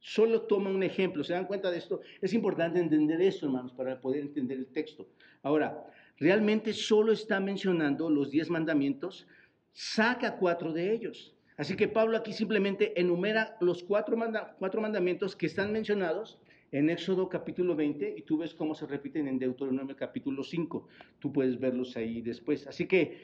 Solo 0.00 0.42
toma 0.42 0.70
un 0.70 0.82
ejemplo. 0.82 1.24
¿Se 1.24 1.32
dan 1.32 1.46
cuenta 1.46 1.70
de 1.70 1.78
esto? 1.78 2.00
Es 2.20 2.32
importante 2.32 2.78
entender 2.78 3.20
esto, 3.20 3.46
hermanos, 3.46 3.72
para 3.72 4.00
poder 4.00 4.22
entender 4.22 4.58
el 4.58 4.66
texto. 4.66 5.08
Ahora, 5.42 5.84
realmente 6.18 6.72
solo 6.72 7.12
está 7.12 7.40
mencionando 7.40 8.08
los 8.08 8.30
diez 8.30 8.48
mandamientos, 8.48 9.26
saca 9.72 10.36
cuatro 10.36 10.72
de 10.72 10.92
ellos. 10.92 11.34
Así 11.58 11.74
que 11.74 11.88
Pablo 11.88 12.16
aquí 12.16 12.32
simplemente 12.32 12.98
enumera 13.00 13.56
los 13.60 13.82
cuatro, 13.82 14.16
mandamientos 14.16 15.34
que 15.34 15.46
están 15.46 15.72
mencionados 15.72 16.38
en 16.70 16.88
Éxodo 16.88 17.28
capítulo 17.28 17.74
20 17.74 18.14
y 18.16 18.22
tú 18.22 18.38
ves 18.38 18.54
cómo 18.54 18.76
se 18.76 18.86
repiten 18.86 19.26
en 19.26 19.40
Deuteronomio 19.40 19.96
capítulo 19.96 20.44
5. 20.44 20.86
Tú 21.18 21.32
puedes 21.32 21.58
verlos 21.58 21.96
ahí 21.96 22.22
después. 22.22 22.64
Así 22.68 22.86
que 22.86 23.18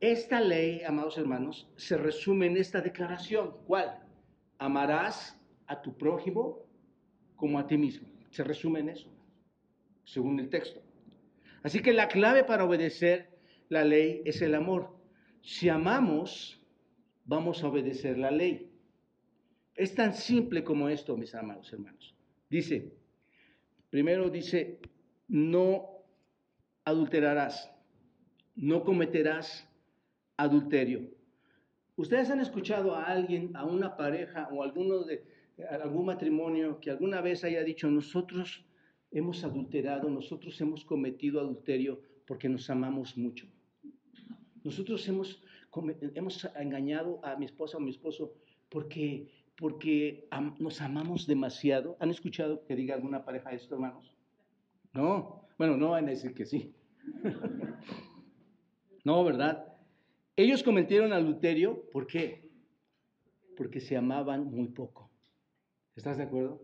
esta 0.00 0.40
ley, 0.40 0.82
amados 0.82 1.18
hermanos, 1.18 1.70
se 1.76 1.96
resume 1.96 2.46
en 2.46 2.56
esta 2.56 2.80
declaración. 2.80 3.54
¿Cuál? 3.64 3.96
Amarás 4.58 5.40
a 5.68 5.80
tu 5.80 5.96
prójimo 5.96 6.66
como 7.36 7.60
a 7.60 7.66
ti 7.68 7.78
mismo. 7.78 8.08
Se 8.30 8.42
resume 8.42 8.80
en 8.80 8.88
eso, 8.88 9.08
según 10.02 10.40
el 10.40 10.50
texto. 10.50 10.82
Así 11.62 11.80
que 11.80 11.92
la 11.92 12.08
clave 12.08 12.42
para 12.42 12.64
obedecer 12.64 13.30
la 13.68 13.84
ley 13.84 14.22
es 14.24 14.42
el 14.42 14.56
amor. 14.56 14.96
Si 15.42 15.68
amamos, 15.68 16.60
vamos 17.26 17.62
a 17.62 17.68
obedecer 17.68 18.16
la 18.16 18.30
ley. 18.30 18.72
Es 19.74 19.94
tan 19.94 20.14
simple 20.14 20.64
como 20.64 20.88
esto, 20.88 21.16
mis 21.16 21.34
amados 21.34 21.70
hermanos. 21.72 22.14
Dice, 22.48 22.92
primero 23.90 24.30
dice, 24.30 24.78
no 25.28 25.88
adulterarás, 26.84 27.70
no 28.54 28.84
cometerás 28.84 29.68
adulterio. 30.36 31.10
Ustedes 31.96 32.30
han 32.30 32.40
escuchado 32.40 32.94
a 32.94 33.04
alguien, 33.04 33.54
a 33.56 33.64
una 33.64 33.96
pareja 33.96 34.48
o 34.52 34.62
alguno 34.62 35.02
de, 35.04 35.24
algún 35.70 36.06
matrimonio 36.06 36.78
que 36.80 36.90
alguna 36.90 37.20
vez 37.20 37.44
haya 37.44 37.64
dicho, 37.64 37.90
nosotros 37.90 38.64
hemos 39.10 39.44
adulterado, 39.44 40.10
nosotros 40.10 40.60
hemos 40.60 40.84
cometido 40.84 41.40
adulterio 41.40 42.00
porque 42.26 42.48
nos 42.48 42.68
amamos 42.70 43.16
mucho. 43.16 43.46
Nosotros 44.62 45.06
hemos, 45.08 45.42
hemos 46.14 46.48
engañado 46.56 47.20
a 47.24 47.36
mi 47.36 47.44
esposa 47.44 47.76
o 47.76 47.80
mi 47.80 47.90
esposo 47.90 48.34
porque, 48.68 49.28
porque 49.56 50.28
nos 50.58 50.80
amamos 50.80 51.26
demasiado. 51.26 51.96
¿Han 52.00 52.10
escuchado 52.10 52.64
que 52.64 52.76
diga 52.76 52.94
alguna 52.94 53.24
pareja 53.24 53.52
esto, 53.52 53.74
hermanos? 53.74 54.14
No, 54.92 55.46
bueno, 55.58 55.76
no 55.76 55.90
van 55.90 56.06
a 56.06 56.10
decir 56.10 56.34
que 56.34 56.46
sí. 56.46 56.74
no, 59.04 59.24
¿verdad? 59.24 59.76
Ellos 60.36 60.62
cometieron 60.62 61.12
adulterio, 61.12 61.88
¿por 61.90 62.06
qué? 62.06 62.50
Porque 63.56 63.80
se 63.80 63.96
amaban 63.96 64.50
muy 64.50 64.68
poco. 64.68 65.10
¿Estás 65.94 66.18
de 66.18 66.24
acuerdo? 66.24 66.60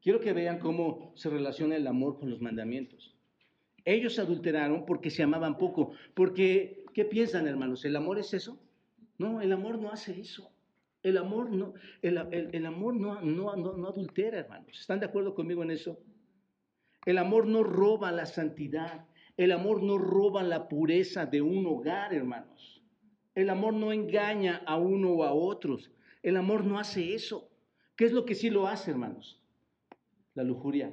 Quiero 0.00 0.20
que 0.20 0.32
vean 0.32 0.58
cómo 0.58 1.12
se 1.16 1.28
relaciona 1.28 1.76
el 1.76 1.86
amor 1.86 2.18
con 2.18 2.30
los 2.30 2.40
mandamientos. 2.40 3.14
Ellos 3.84 4.18
adulteraron 4.18 4.84
porque 4.86 5.10
se 5.10 5.22
amaban 5.22 5.58
poco. 5.58 5.92
Porque, 6.14 6.77
¿qué 6.98 7.04
piensan, 7.04 7.46
hermanos? 7.46 7.84
¿El 7.84 7.94
amor 7.94 8.18
es 8.18 8.34
eso? 8.34 8.58
No, 9.18 9.40
el 9.40 9.52
amor 9.52 9.78
no 9.78 9.92
hace 9.92 10.18
eso. 10.18 10.50
El 11.00 11.16
amor 11.16 11.48
no, 11.48 11.74
el, 12.02 12.66
amor 12.66 12.96
no, 12.96 13.20
no, 13.22 13.54
no 13.54 13.86
adultera, 13.86 14.40
hermanos. 14.40 14.80
¿Están 14.80 14.98
de 14.98 15.06
acuerdo 15.06 15.32
conmigo 15.32 15.62
en 15.62 15.70
eso? 15.70 16.00
El 17.06 17.18
amor 17.18 17.46
no 17.46 17.62
roba 17.62 18.10
la 18.10 18.26
santidad. 18.26 19.06
El 19.36 19.52
amor 19.52 19.80
no 19.80 19.96
roba 19.96 20.42
la 20.42 20.66
pureza 20.66 21.24
de 21.24 21.40
un 21.40 21.64
hogar, 21.66 22.12
hermanos. 22.12 22.82
El 23.36 23.50
amor 23.50 23.74
no 23.74 23.92
engaña 23.92 24.64
a 24.66 24.76
uno 24.76 25.10
o 25.12 25.22
a 25.22 25.32
otros. 25.32 25.92
El 26.24 26.36
amor 26.36 26.64
no 26.64 26.80
hace 26.80 27.14
eso. 27.14 27.48
¿Qué 27.94 28.06
es 28.06 28.12
lo 28.12 28.24
que 28.24 28.34
sí 28.34 28.50
lo 28.50 28.66
hace, 28.66 28.90
hermanos? 28.90 29.40
La 30.34 30.42
lujuria. 30.42 30.92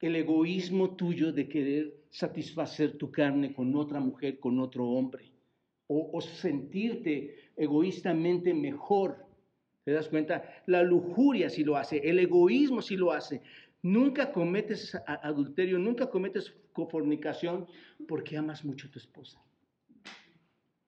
El 0.00 0.16
egoísmo 0.16 0.96
tuyo 0.96 1.34
de 1.34 1.50
querer 1.50 2.03
satisfacer 2.14 2.96
tu 2.96 3.10
carne 3.10 3.52
con 3.52 3.74
otra 3.74 3.98
mujer, 3.98 4.38
con 4.38 4.60
otro 4.60 4.86
hombre. 4.86 5.32
O, 5.88 6.20
sentirte 6.20 7.50
egoístamente 7.56 8.54
mejor. 8.54 9.26
¿Te 9.82 9.90
das 9.90 10.08
cuenta? 10.08 10.62
La 10.66 10.82
lujuria 10.82 11.50
sí 11.50 11.64
lo 11.64 11.76
hace, 11.76 11.98
el 11.98 12.20
egoísmo 12.20 12.82
sí 12.82 12.96
lo 12.96 13.10
hace. 13.10 13.42
Nunca 13.82 14.32
cometes 14.32 14.96
adulterio, 15.06 15.78
nunca 15.78 16.08
cometes 16.08 16.54
fornicación 16.88 17.66
porque 18.06 18.36
amas 18.36 18.64
mucho 18.64 18.86
a 18.86 18.90
tu 18.92 18.98
esposa. 19.00 19.42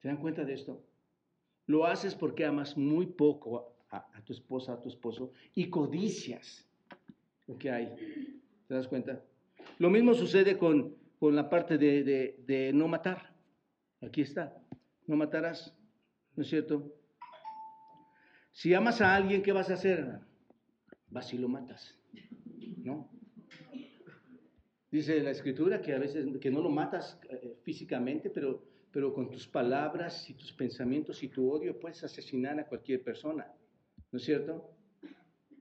¿Se 0.00 0.09
dan 0.09 0.18
cuenta 0.18 0.45
de 0.45 0.54
esto? 0.54 0.80
Lo 1.66 1.85
haces 1.87 2.14
porque 2.14 2.45
amas 2.45 2.76
muy 2.76 3.06
poco 3.06 3.75
a, 3.90 4.23
tu 4.25 4.33
esposa, 4.33 4.75
a 4.75 4.80
tu 4.80 4.88
esposo, 4.88 5.33
y 5.54 5.68
codicias 5.68 6.64
lo 7.49 7.59
que 7.59 7.71
hay. 7.71 7.92
¿Te 8.68 8.75
das 8.75 8.87
cuenta? 8.87 9.23
Lo 9.78 9.90
mismo 9.90 10.14
sucede 10.14 10.56
con, 10.56 10.95
con 11.19 11.35
la 11.35 11.49
parte 11.49 11.79
de, 11.79 12.43
de 12.47 12.73
no 12.73 12.89
matar. 12.89 13.35
Aquí 14.01 14.23
está. 14.23 14.57
No 15.07 15.17
matarás. 15.17 15.75
¿No 16.35 16.43
es 16.43 16.49
cierto? 16.49 16.95
Si 18.53 18.73
amas 18.75 19.01
a 19.01 19.15
alguien, 19.15 19.43
¿qué 19.43 19.53
vas 19.53 19.71
a 19.71 19.75
hacer? 19.75 20.19
Vas 21.09 21.33
y 21.33 21.39
lo 21.39 21.49
matas. 21.49 21.95
¿No? 22.83 23.11
Dice 24.91 25.21
la 25.21 25.31
escritura 25.31 25.83
que 25.83 25.95
a 25.95 25.99
veces 25.99 26.27
que 26.41 26.51
no 26.51 26.63
lo 26.63 26.71
matas 26.71 27.21
eh, 27.29 27.59
físicamente, 27.63 28.31
pero, 28.31 28.63
pero 28.91 29.13
con 29.13 29.31
tus 29.31 29.47
palabras 29.47 30.29
y 30.31 30.35
tus 30.35 30.53
pensamientos 30.53 31.23
y 31.23 31.29
tu 31.29 31.51
odio 31.51 31.79
puedes 31.79 32.03
asesinar 32.05 32.59
a 32.59 32.67
cualquier 32.67 33.03
persona. 33.03 33.47
¿No 34.11 34.19
es 34.19 34.25
cierto? 34.25 34.71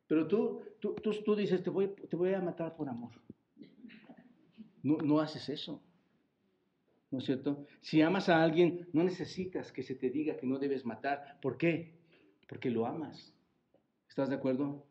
Pero 0.08 0.28
tú, 0.28 0.62
tú, 0.80 0.94
tú, 0.96 1.36
dices, 1.36 1.64
te 1.64 1.70
voy, 1.70 1.88
te 1.88 2.16
voy 2.16 2.34
a 2.34 2.42
matar 2.42 2.76
por 2.76 2.88
amor. 2.88 3.12
No, 4.86 5.20
haces 5.20 5.50
eso. 5.50 5.82
¿No 7.10 7.18
es 7.18 7.25
cierto? 7.25 7.65
Si 7.82 8.04
amas 8.04 8.30
a 8.30 8.44
alguien, 8.44 8.88
no 8.94 9.04
necesitas 9.04 9.72
que 9.72 9.82
se 9.82 9.96
te 9.96 10.12
diga 10.12 10.38
que 10.38 10.46
no 10.46 10.60
debes 10.60 10.86
matar. 10.86 11.39
¿Por 11.42 11.58
qué? 11.58 11.96
Porque 12.48 12.70
lo 12.70 12.86
amas. 12.86 13.34
¿Estás 14.08 14.30
de 14.30 14.36
acuerdo? 14.36 14.86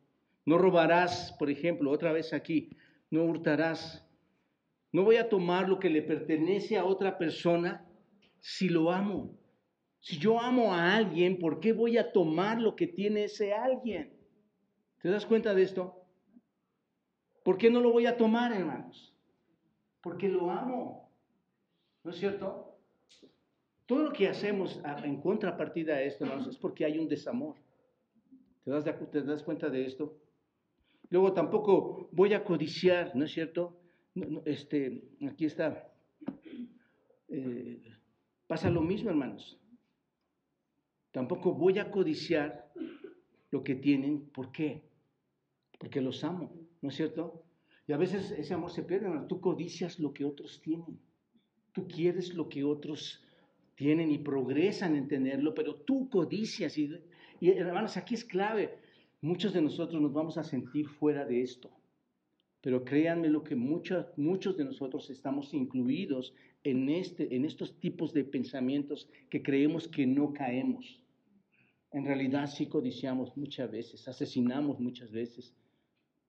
No 0.47 0.59
robarás, 0.59 1.33
por 1.39 1.49
ejemplo, 1.49 1.93
otra 1.93 2.13
vez 2.13 2.33
aquí, 2.33 2.71
no 3.09 3.23
hurtarás. 3.23 4.05
No 4.91 5.05
voy 5.05 5.15
a 5.17 5.29
tomar 5.29 5.69
lo 5.69 5.79
que 5.79 5.91
le 5.91 6.03
pertenece 6.03 6.77
a 6.77 6.85
otra 6.85 7.17
persona 7.17 7.87
si 8.41 8.69
lo 8.69 8.91
amo. 8.91 9.39
Si 10.01 10.19
yo 10.19 10.41
amo 10.41 10.75
a 10.75 10.97
alguien, 10.97 11.39
¿por 11.39 11.61
qué 11.61 11.73
voy 11.73 11.99
a 11.99 12.11
tomar 12.11 12.61
lo 12.61 12.75
que 12.75 12.89
tiene 12.89 13.25
ese 13.25 13.53
alguien? 13.53 14.13
¿Te 15.01 15.09
das 15.09 15.25
cuenta 15.25 15.55
de 15.55 15.63
esto? 15.63 16.05
¿Por 17.45 17.59
qué 17.59 17.71
no 17.71 17.81
lo 17.81 17.93
voy 17.93 18.07
a 18.07 18.17
tomar, 18.17 18.53
hermanos? 18.53 19.14
Porque 20.05 20.29
lo 20.29 20.51
amo. 20.51 21.11
¿No 22.05 22.11
es 22.11 22.19
cierto? 22.19 22.77
Todo 23.87 24.05
lo 24.05 24.13
que 24.13 24.29
hacemos 24.29 24.79
en 25.03 25.21
contrapartida 25.23 25.95
a 25.95 26.03
esto, 26.03 26.25
hermanos, 26.25 26.47
es 26.47 26.59
porque 26.59 26.85
hay 26.85 26.99
un 26.99 27.09
desamor. 27.09 27.57
¿Te 28.65 28.71
das, 28.71 28.85
¿Te 29.11 29.23
das 29.23 29.43
cuenta 29.43 29.71
de 29.71 29.87
esto? 29.87 30.15
Luego 31.09 31.33
tampoco 31.33 32.11
voy 32.13 32.35
a 32.35 32.45
codiciar, 32.45 33.17
¿no 33.17 33.25
es 33.25 33.33
cierto? 33.33 33.81
este, 34.45 35.03
aquí 35.27 35.47
está. 35.47 35.91
Eh, 37.29 37.83
pasa 38.47 38.69
lo 38.71 38.83
mismo, 38.83 39.09
hermanos. 39.09 39.59
Tampoco 41.13 41.55
voy 41.55 41.79
a 41.79 41.91
codiciar 41.91 42.71
lo 43.51 43.65
que 43.65 43.75
tienen. 43.75 44.29
¿Por 44.29 44.53
qué? 44.53 44.83
Porque 45.79 46.03
los 46.03 46.23
amo, 46.25 46.53
¿no 46.83 46.91
es 46.91 46.95
cierto? 46.95 47.44
Y 47.87 47.93
a 47.93 47.97
veces 47.97 48.31
ese 48.31 48.55
amor 48.55 48.71
se 48.71 48.83
pierde, 48.83 49.07
hermanos. 49.07 49.29
Tú 49.29 49.41
codicias 49.41 49.99
lo 49.99 50.13
que 50.13 50.25
otros 50.25 50.61
tienen. 50.63 50.99
Tú 51.73 51.87
quieres 51.87 52.35
lo 52.35 52.49
que 52.49 52.65
otros 52.65 53.23
tienen 53.75 54.11
y 54.11 54.19
progresan 54.19 54.97
en 54.97 55.09
tenerlo, 55.09 55.55
pero 55.55 55.75
tú 55.75 56.09
codicias. 56.09 56.79
Y, 56.79 56.91
hermanos, 57.41 57.97
aquí 57.97 58.15
es 58.15 58.25
clave. 58.25 58.79
Muchos 59.21 59.53
de 59.53 59.61
nosotros 59.63 60.01
nos 60.01 60.13
vamos 60.13 60.39
a 60.39 60.45
sentir 60.45 60.89
fuera 60.89 61.25
de 61.25 61.43
esto. 61.43 61.71
Pero 62.61 62.85
créanme 62.85 63.29
lo 63.29 63.45
que 63.45 63.57
muchos, 63.57 64.07
muchos 64.17 64.57
de 64.57 64.65
nosotros 64.65 65.11
estamos 65.11 65.53
incluidos 65.53 66.35
en, 66.63 66.89
este, 66.89 67.35
en 67.35 67.45
estos 67.45 67.79
tipos 67.79 68.15
de 68.15 68.25
pensamientos 68.25 69.11
que 69.29 69.43
creemos 69.43 69.87
que 69.89 70.07
no 70.07 70.33
caemos. 70.33 71.03
En 71.93 72.07
realidad 72.07 72.47
sí 72.47 72.67
codiciamos 72.67 73.37
muchas 73.37 73.71
veces, 73.71 74.09
asesinamos 74.09 74.81
muchas 74.81 75.13
veces, 75.13 75.55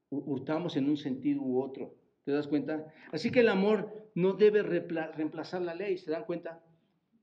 hurtamos 0.10 0.78
en 0.78 0.89
un 0.89 0.98
sentido 0.98 1.41
u 1.41 1.62
otro. 1.62 1.96
¿Te 2.24 2.32
das 2.32 2.48
cuenta? 2.48 2.91
Así 3.12 3.32
que 3.32 3.41
el 3.41 3.50
amor 3.50 4.10
no 4.15 4.34
debe 4.34 4.63
reemplazar 4.63 5.62
la 5.62 5.76
ley, 5.76 5.98
¿se 5.98 6.12
dan 6.12 6.26
cuenta? 6.26 6.63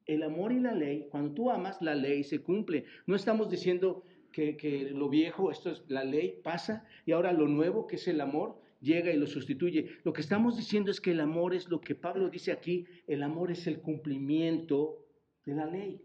El 0.07 0.23
amor 0.23 0.53
y 0.53 0.61
la 0.61 0.75
ley, 0.75 1.09
cuando 1.11 1.35
tú 1.35 1.51
amas, 1.51 1.81
la 1.81 1.95
ley 1.95 2.23
se 2.25 2.41
cumple. 2.41 2.85
No 3.07 3.17
estamos 3.17 3.51
diciendo 3.51 4.05
que, 4.33 4.91
lo 4.95 5.09
viejo, 5.09 5.51
esto 5.51 5.71
es 5.71 5.83
la 5.89 6.05
ley, 6.05 6.41
pasa, 6.43 6.87
y 7.05 7.13
ahora 7.13 7.33
lo 7.33 7.49
nuevo, 7.49 7.87
que 7.87 7.97
es 7.97 8.09
el 8.09 8.21
amor, 8.21 8.61
llega 8.81 9.13
y 9.13 9.17
lo 9.17 9.27
sustituye. 9.27 9.99
Lo 10.05 10.13
que 10.13 10.21
estamos 10.21 10.57
diciendo 10.57 10.91
es 10.91 11.01
que 11.01 11.13
el 11.13 11.21
amor 11.21 11.55
es 11.55 11.69
lo 11.69 11.81
que 11.81 11.95
Pablo 11.95 12.29
dice 12.29 12.53
aquí, 12.53 12.87
el 13.07 13.23
amor 13.23 13.51
es 13.51 13.67
el 13.67 13.81
cumplimiento 13.81 15.05
de 15.45 15.55
la 15.55 15.67
ley. 15.67 16.01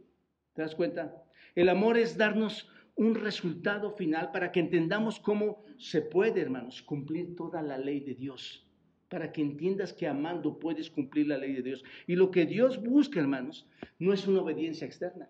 ¿Te 0.53 0.61
das 0.61 0.75
cuenta? 0.75 1.23
El 1.55 1.69
amor 1.69 1.97
es 1.97 2.17
darnos 2.17 2.69
un 2.97 3.15
resultado 3.15 3.91
final 3.91 4.31
para 4.31 4.51
que 4.51 4.59
entendamos 4.59 5.19
cómo 5.19 5.63
se 5.77 6.01
puede, 6.01 6.41
hermanos, 6.41 6.81
cumplir 6.81 7.35
toda 7.35 7.61
la 7.61 7.77
ley 7.77 8.01
de 8.01 8.15
Dios 8.15 8.67
para 9.09 9.31
que 9.31 9.41
entiendas 9.41 9.93
que 9.93 10.07
amando 10.07 10.59
puedes 10.59 10.89
cumplir 10.89 11.27
la 11.27 11.37
ley 11.37 11.53
de 11.53 11.61
Dios. 11.61 11.83
Y 12.07 12.15
lo 12.15 12.29
que 12.31 12.45
Dios 12.45 12.81
busca, 12.81 13.19
hermanos, 13.19 13.67
no 13.99 14.13
es 14.13 14.27
una 14.27 14.41
obediencia 14.41 14.85
externa. 14.85 15.29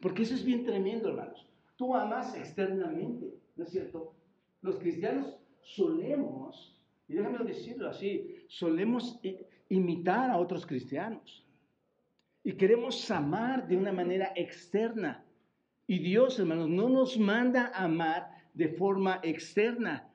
Porque 0.00 0.22
eso 0.22 0.34
es 0.34 0.44
bien 0.44 0.64
tremendo, 0.64 1.08
hermanos. 1.10 1.46
Tú 1.76 1.94
amas 1.94 2.34
externamente, 2.34 3.34
¿no 3.56 3.64
es 3.64 3.70
cierto? 3.70 4.14
Los 4.62 4.76
cristianos 4.76 5.36
solemos, 5.60 6.80
y 7.08 7.14
déjame 7.14 7.44
decirlo 7.44 7.88
así, 7.88 8.36
solemos 8.48 9.20
imitar 9.68 10.30
a 10.30 10.38
otros 10.38 10.64
cristianos. 10.64 11.46
Y 12.42 12.52
queremos 12.52 13.10
amar 13.10 13.66
de 13.66 13.76
una 13.76 13.92
manera 13.92 14.32
externa. 14.36 15.23
Y 15.86 15.98
Dios, 15.98 16.38
hermanos, 16.38 16.68
no 16.68 16.88
nos 16.88 17.18
manda 17.18 17.70
a 17.74 17.84
amar 17.84 18.30
de 18.54 18.68
forma 18.68 19.20
externa, 19.22 20.08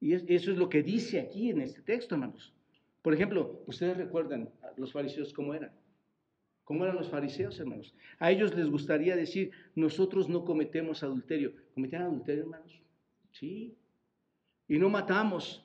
y 0.00 0.14
eso 0.14 0.52
es 0.52 0.58
lo 0.58 0.68
que 0.68 0.82
dice 0.82 1.20
aquí 1.20 1.50
en 1.50 1.60
este 1.60 1.82
texto, 1.82 2.14
hermanos. 2.14 2.52
Por 3.02 3.14
ejemplo, 3.14 3.62
ustedes 3.66 3.96
recuerdan 3.96 4.50
los 4.76 4.92
fariseos 4.92 5.32
cómo 5.32 5.54
eran. 5.54 5.72
¿Cómo 6.64 6.84
eran 6.84 6.96
los 6.96 7.08
fariseos, 7.08 7.58
hermanos? 7.58 7.94
A 8.18 8.30
ellos 8.30 8.54
les 8.54 8.68
gustaría 8.68 9.16
decir, 9.16 9.50
nosotros 9.74 10.28
no 10.28 10.44
cometemos 10.44 11.02
adulterio. 11.02 11.54
¿Cometían 11.74 12.02
adulterio, 12.02 12.42
hermanos? 12.42 12.82
Sí. 13.32 13.74
Y 14.68 14.78
no 14.78 14.90
matamos, 14.90 15.64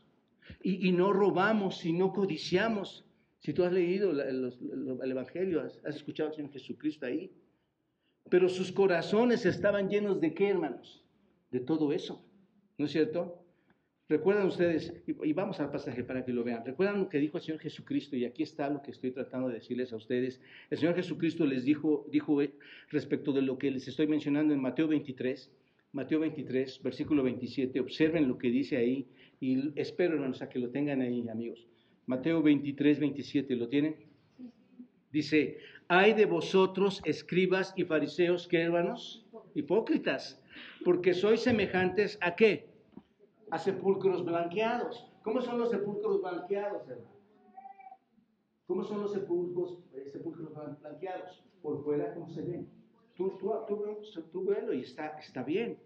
y, 0.61 0.91
no 0.93 1.11
robamos, 1.11 1.85
y 1.85 1.91
no 1.91 2.13
codiciamos. 2.13 3.05
Si 3.39 3.53
tú 3.53 3.65
has 3.65 3.73
leído 3.73 4.11
el, 4.11 5.11
Evangelio, 5.11 5.61
has, 5.61 5.77
has, 5.85 5.97
escuchado 5.97 6.29
al 6.29 6.35
Señor 6.35 6.51
Jesucristo 6.53 7.05
ahí. 7.05 7.29
Pero 8.29 8.49
sus 8.49 8.71
corazones 8.71 9.45
estaban 9.45 9.89
llenos 9.89 10.19
de 10.19 10.33
qué, 10.33 10.49
hermanos? 10.49 11.03
De 11.51 11.59
todo 11.59 11.93
eso. 11.93 12.25
¿No 12.77 12.85
es 12.85 12.91
cierto? 12.91 13.43
Recuerdan 14.09 14.47
ustedes, 14.47 14.93
y 15.07 15.33
vamos 15.33 15.59
al 15.59 15.71
pasaje 15.71 16.03
para 16.03 16.25
que 16.25 16.33
lo 16.33 16.43
vean, 16.43 16.65
recuerdan 16.65 16.99
lo 16.99 17.09
que 17.09 17.19
dijo 17.19 17.37
el 17.37 17.43
Señor 17.43 17.61
Jesucristo, 17.61 18.17
y 18.17 18.25
aquí 18.25 18.43
está 18.43 18.69
lo 18.69 18.81
que 18.81 18.91
estoy 18.91 19.11
tratando 19.11 19.47
de 19.47 19.55
decirles 19.55 19.93
a 19.93 19.95
ustedes. 19.95 20.41
El 20.69 20.77
Señor 20.77 20.95
Jesucristo 20.95 21.45
les 21.45 21.63
dijo, 21.63 22.05
dijo 22.11 22.37
respecto 22.89 23.31
de 23.31 23.41
lo 23.41 23.57
que 23.57 23.71
les 23.71 23.87
estoy 23.87 24.07
mencionando 24.07 24.53
en 24.53 24.61
Mateo 24.61 24.89
23, 24.89 25.51
Mateo 25.93 26.19
23, 26.19 26.81
versículo 26.83 27.23
27, 27.23 27.79
observen 27.79 28.27
lo 28.27 28.37
que 28.37 28.49
dice 28.49 28.77
ahí, 28.77 29.07
y 29.39 29.71
espero, 29.79 30.15
hermanos, 30.15 30.41
a 30.41 30.49
que 30.49 30.59
lo 30.59 30.69
tengan 30.69 31.01
ahí, 31.01 31.27
amigos. 31.29 31.65
Mateo 32.05 32.41
23, 32.41 32.99
27, 32.99 33.55
¿lo 33.55 33.69
tienen? 33.69 33.95
Dice, 35.11 35.59
hay 35.87 36.13
de 36.13 36.25
vosotros, 36.25 37.01
escribas 37.05 37.73
y 37.75 37.83
fariseos, 37.85 38.47
¿qué 38.47 38.61
hermanos? 38.61 39.25
Hipócritas, 39.55 40.41
porque 40.83 41.13
sois 41.13 41.41
semejantes 41.41 42.17
a 42.21 42.35
qué? 42.35 42.73
a 43.53 43.59
sepulcros 43.59 44.25
blanqueados. 44.25 45.11
¿Cómo 45.21 45.39
son 45.39 45.59
los 45.59 45.69
sepulcros 45.69 46.19
blanqueados, 46.23 46.89
hermano? 46.89 47.13
¿Cómo 48.65 48.83
son 48.83 49.01
los 49.01 49.11
sepulcros, 49.13 49.77
eh, 49.93 50.09
sepulcros 50.11 50.49
blanqueados? 50.81 51.43
Por 51.61 51.83
fuera, 51.83 52.15
¿cómo 52.15 52.27
se 52.29 52.41
ven? 52.41 52.67
Tú, 53.15 53.37
tú, 53.37 53.53
tú, 53.67 54.21
tú 54.31 54.45
velo 54.45 54.73
y 54.73 54.81
está, 54.81 55.19
está 55.19 55.43
bien. 55.43 55.77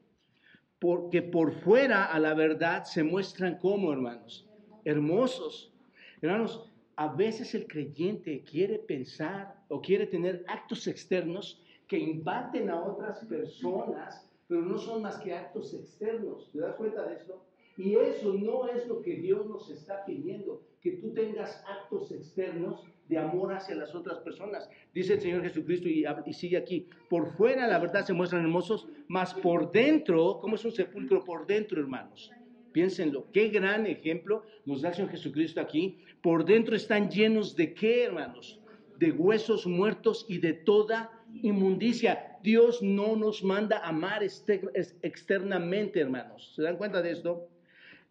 Porque 0.80 1.22
por 1.22 1.52
fuera, 1.52 2.06
a 2.06 2.18
la 2.20 2.34
verdad, 2.36 2.86
se 2.86 3.04
muestran 3.04 3.58
como, 3.58 3.92
hermanos, 3.92 4.48
hermosos. 4.86 5.74
Hermanos, 6.22 6.72
a 6.98 7.08
veces 7.08 7.54
el 7.54 7.68
creyente 7.68 8.44
quiere 8.44 8.80
pensar 8.80 9.56
o 9.70 9.80
quiere 9.80 10.08
tener 10.08 10.44
actos 10.48 10.88
externos 10.88 11.62
que 11.88 12.00
impacten 12.00 12.72
a 12.72 12.84
otras 12.84 13.24
personas, 13.26 14.28
pero 14.48 14.64
no 14.64 14.80
son 14.80 15.04
más 15.04 15.18
que 15.20 15.34
actos 15.34 15.76
externos. 15.76 16.50
¿Te 16.52 16.60
das 16.60 16.76
cuenta 16.76 17.08
de 17.08 17.16
esto? 17.16 17.46
Y 17.78 17.96
eso 17.96 18.34
no 18.34 18.68
es 18.68 18.88
lo 18.88 19.04
que 19.04 19.16
Dios 19.16 19.46
nos 19.46 19.70
está 19.70 20.04
pidiendo, 20.06 20.64
que 20.82 20.94
tú 20.94 21.14
tengas 21.14 21.64
actos 21.68 22.12
externos 22.12 22.84
de 23.08 23.20
amor 23.20 23.54
hacia 23.54 23.76
las 23.76 23.94
otras 23.94 24.18
personas. 24.20 24.68
Dice 24.92 25.14
el 25.14 25.22
Señor 25.22 25.44
Jesucristo 25.44 25.88
y, 25.88 26.34
sigue 26.34 26.58
aquí, 26.58 26.90
por 27.10 27.32
fuera 27.38 27.68
la 27.68 27.78
verdad 27.78 28.06
se 28.06 28.14
muestran 28.14 28.42
hermosos, 28.42 28.88
mas 29.08 29.36
por 29.36 29.72
dentro, 29.72 30.40
¿cómo 30.42 30.56
es 30.56 30.66
un 30.66 30.72
sepulcro 30.72 31.24
por 31.24 31.46
dentro, 31.46 31.80
hermanos? 31.80 32.32
Piénsenlo, 32.78 33.26
qué 33.34 33.50
gran 33.50 33.88
ejemplo 33.88 34.44
nos 34.68 34.84
da 34.84 34.90
el 34.90 34.94
Señor 34.94 35.10
Jesucristo 35.10 35.60
aquí. 35.60 35.98
Por 36.22 36.46
dentro 36.46 36.76
están 36.76 37.10
llenos 37.10 37.56
de 37.56 37.74
qué, 37.74 38.04
hermanos? 38.04 38.60
De 39.00 39.12
huesos 39.12 39.66
muertos 39.66 40.28
y 40.30 40.38
de 40.38 40.54
toda 40.54 41.12
inmundicia. 41.42 42.38
Dios 42.44 42.84
no 42.84 43.16
nos 43.16 43.44
manda 43.44 43.80
amar 43.80 44.22
externamente, 44.22 46.02
hermanos. 46.02 46.54
¿Se 46.56 46.62
dan 46.62 46.78
cuenta 46.78 47.02
de 47.02 47.14
esto? 47.14 47.50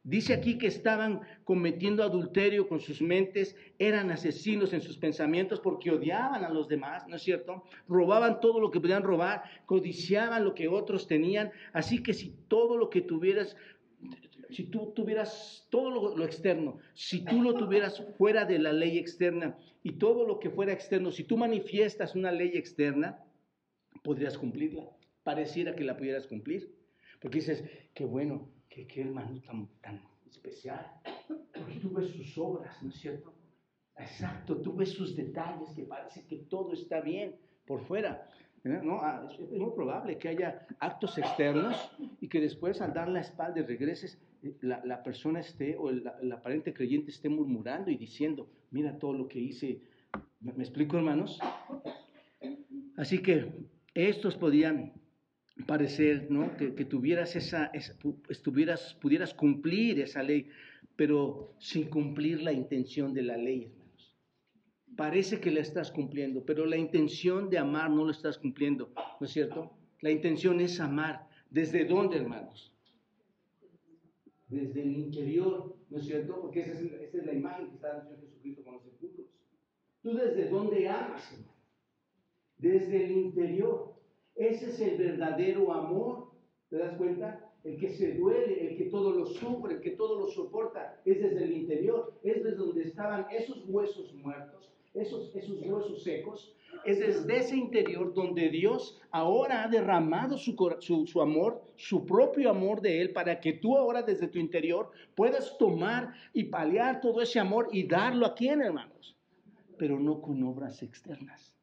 Dice 0.02 0.34
aquí 0.34 0.56
que 0.56 0.68
estaban 0.68 1.20
cometiendo 1.42 2.04
adulterio 2.04 2.68
con 2.68 2.78
sus 2.78 3.02
mentes, 3.02 3.56
eran 3.76 4.12
asesinos 4.12 4.72
en 4.72 4.80
sus 4.80 4.96
pensamientos 4.98 5.58
porque 5.58 5.90
odiaban 5.90 6.44
a 6.44 6.48
los 6.48 6.68
demás, 6.68 7.08
¿no 7.08 7.16
es 7.16 7.22
cierto? 7.22 7.64
Robaban 7.88 8.38
todo 8.38 8.60
lo 8.60 8.70
que 8.70 8.80
podían 8.80 9.02
robar, 9.02 9.42
codiciaban 9.66 10.44
lo 10.44 10.54
que 10.54 10.68
otros 10.68 11.08
tenían. 11.08 11.50
Así 11.72 12.04
que 12.04 12.14
si 12.14 12.36
todo 12.46 12.76
lo 12.76 12.88
que 12.88 13.00
tuvieras, 13.00 13.56
si 14.50 14.64
tú 14.64 14.92
tuvieras 14.94 15.66
todo 15.70 16.16
lo, 16.16 16.24
externo, 16.24 16.78
si 16.94 17.24
tú 17.24 17.42
lo 17.42 17.54
tuvieras 17.54 18.02
fuera 18.16 18.44
de 18.44 18.58
la 18.58 18.72
ley 18.72 18.98
externa 18.98 19.58
y 19.82 19.92
todo 19.92 20.26
lo 20.26 20.38
que 20.38 20.50
fuera 20.50 20.72
externo, 20.72 21.10
si 21.10 21.24
tú 21.24 21.36
manifiestas 21.36 22.14
una 22.14 22.30
ley 22.30 22.52
externa, 22.54 23.24
podrías 24.02 24.38
cumplirla. 24.38 24.88
Pareciera 25.22 25.74
que 25.74 25.84
la 25.84 25.96
pudieras 25.96 26.26
cumplir. 26.26 26.74
Porque 27.20 27.38
dices, 27.38 27.64
qué 27.94 28.04
bueno, 28.04 28.48
qué, 28.68 28.86
qué 28.86 29.02
hermano 29.02 29.40
tan, 29.42 29.68
tan 29.80 30.02
especial. 30.28 30.86
Porque 31.26 31.80
tú 31.80 31.90
ves 31.90 32.10
sus 32.10 32.36
obras, 32.38 32.80
¿no 32.82 32.90
es 32.90 32.96
cierto? 32.96 33.34
Exacto, 33.98 34.60
tú 34.60 34.74
ves 34.74 34.90
sus 34.90 35.16
detalles, 35.16 35.70
que 35.74 35.84
parece 35.84 36.26
que 36.26 36.36
todo 36.36 36.72
está 36.74 37.00
bien 37.00 37.36
por 37.66 37.80
fuera. 37.86 38.28
¿no? 38.66 39.00
Ah, 39.00 39.26
es, 39.30 39.38
muy 39.50 39.70
probable 39.74 40.18
que 40.18 40.28
haya 40.28 40.66
actos 40.80 41.16
externos 41.18 41.90
y 42.20 42.28
que 42.28 42.40
después 42.40 42.80
al 42.80 42.92
dar 42.92 43.08
la 43.08 43.20
espalda 43.20 43.62
regreses, 43.62 44.14
eh, 44.14 44.35
la, 44.60 44.82
la 44.84 45.02
persona 45.02 45.40
esté 45.40 45.76
o 45.76 45.90
el, 45.90 46.04
el, 46.20 46.32
aparente 46.32 46.72
creyente 46.72 47.10
esté 47.10 47.28
murmurando 47.28 47.90
y 47.90 47.96
diciendo, 47.96 48.48
mira 48.70 48.98
todo 48.98 49.12
lo 49.12 49.28
que 49.28 49.38
hice. 49.38 49.80
¿Me, 50.40 50.52
explico, 50.62 50.96
hermanos? 50.96 51.38
Así 52.96 53.18
que 53.18 53.52
estos 53.94 54.36
podían 54.36 54.92
parecer, 55.66 56.30
¿no? 56.30 56.56
Que, 56.56 56.84
tuvieras 56.84 57.36
esa, 57.36 57.70
estuvieras, 58.28 58.94
pudieras 59.00 59.34
cumplir 59.34 60.00
esa 60.00 60.22
ley, 60.22 60.48
pero 60.96 61.54
sin 61.58 61.88
cumplir 61.88 62.42
la 62.42 62.52
intención 62.52 63.14
de 63.14 63.22
la 63.22 63.36
ley, 63.36 63.64
hermanos. 63.64 64.16
Parece 64.96 65.40
que 65.40 65.50
la 65.50 65.60
estás 65.60 65.90
cumpliendo, 65.90 66.44
pero 66.44 66.66
la 66.66 66.76
intención 66.76 67.50
de 67.50 67.58
amar 67.58 67.90
no 67.90 68.04
lo 68.04 68.10
estás 68.10 68.38
cumpliendo, 68.38 68.92
¿no 69.20 69.26
es 69.26 69.32
cierto? 69.32 69.72
La 70.00 70.10
intención 70.10 70.60
es 70.60 70.80
amar. 70.80 71.26
¿Desde 71.50 71.84
dónde, 71.84 72.18
hermanos? 72.18 72.75
Desde 74.48 74.82
el 74.82 74.96
interior, 74.96 75.76
¿no 75.90 75.98
es 75.98 76.06
cierto? 76.06 76.40
Porque 76.40 76.60
esa 76.60 76.72
es, 76.72 76.80
esa 76.80 77.18
es 77.18 77.26
la 77.26 77.32
imagen 77.32 77.68
que 77.68 77.74
está 77.74 77.98
dando 77.98 78.16
Jesucristo 78.16 78.62
con 78.64 78.74
los 78.74 78.84
sepulcros. 78.84 79.26
¿Tú 80.02 80.14
desde 80.14 80.48
dónde 80.48 80.88
amas, 80.88 81.32
hermano? 81.32 81.56
desde 82.58 83.04
el 83.04 83.12
interior. 83.12 83.94
Ese 84.34 84.70
es 84.70 84.80
el 84.80 84.98
verdadero 84.98 85.72
amor. 85.72 86.30
¿Te 86.68 86.76
das 86.76 86.96
cuenta? 86.96 87.52
El 87.64 87.78
que 87.78 87.90
se 87.90 88.14
duele, 88.14 88.68
el 88.68 88.76
que 88.76 88.84
todo 88.84 89.10
lo 89.10 89.26
sufre, 89.26 89.74
el 89.74 89.80
que 89.80 89.92
todo 89.92 90.18
lo 90.20 90.28
soporta, 90.28 91.00
es 91.04 91.20
desde 91.20 91.44
el 91.44 91.52
interior, 91.52 92.14
es 92.22 92.42
desde 92.42 92.56
donde 92.56 92.82
estaban 92.84 93.26
esos 93.32 93.64
huesos 93.68 94.14
muertos, 94.14 94.70
esos, 94.94 95.34
esos 95.34 95.60
huesos 95.62 96.02
secos. 96.02 96.55
Es 96.84 96.98
desde 96.98 97.38
ese 97.38 97.56
interior 97.56 98.12
donde 98.14 98.48
Dios 98.50 99.00
ahora 99.10 99.64
ha 99.64 99.68
derramado 99.68 100.36
su, 100.38 101.20
amor, 101.20 101.62
su 101.76 102.04
propio 102.06 102.50
amor 102.50 102.80
de 102.80 103.00
Él, 103.00 103.12
para 103.12 103.40
que 103.40 103.54
tú 103.54 103.76
ahora 103.76 104.02
desde 104.02 104.28
tu 104.28 104.38
interior 104.38 104.90
puedas 105.14 105.56
tomar 105.58 106.12
y 106.32 106.44
paliar 106.44 107.00
todo 107.00 107.22
ese 107.22 107.40
amor 107.40 107.68
y 107.72 107.86
darlo 107.86 108.26
a 108.26 108.34
quién, 108.34 108.60
hermanos, 108.60 109.16
pero 109.78 109.98
no 109.98 110.20
con 110.20 110.42
obras 110.42 110.82
externas 110.82 111.56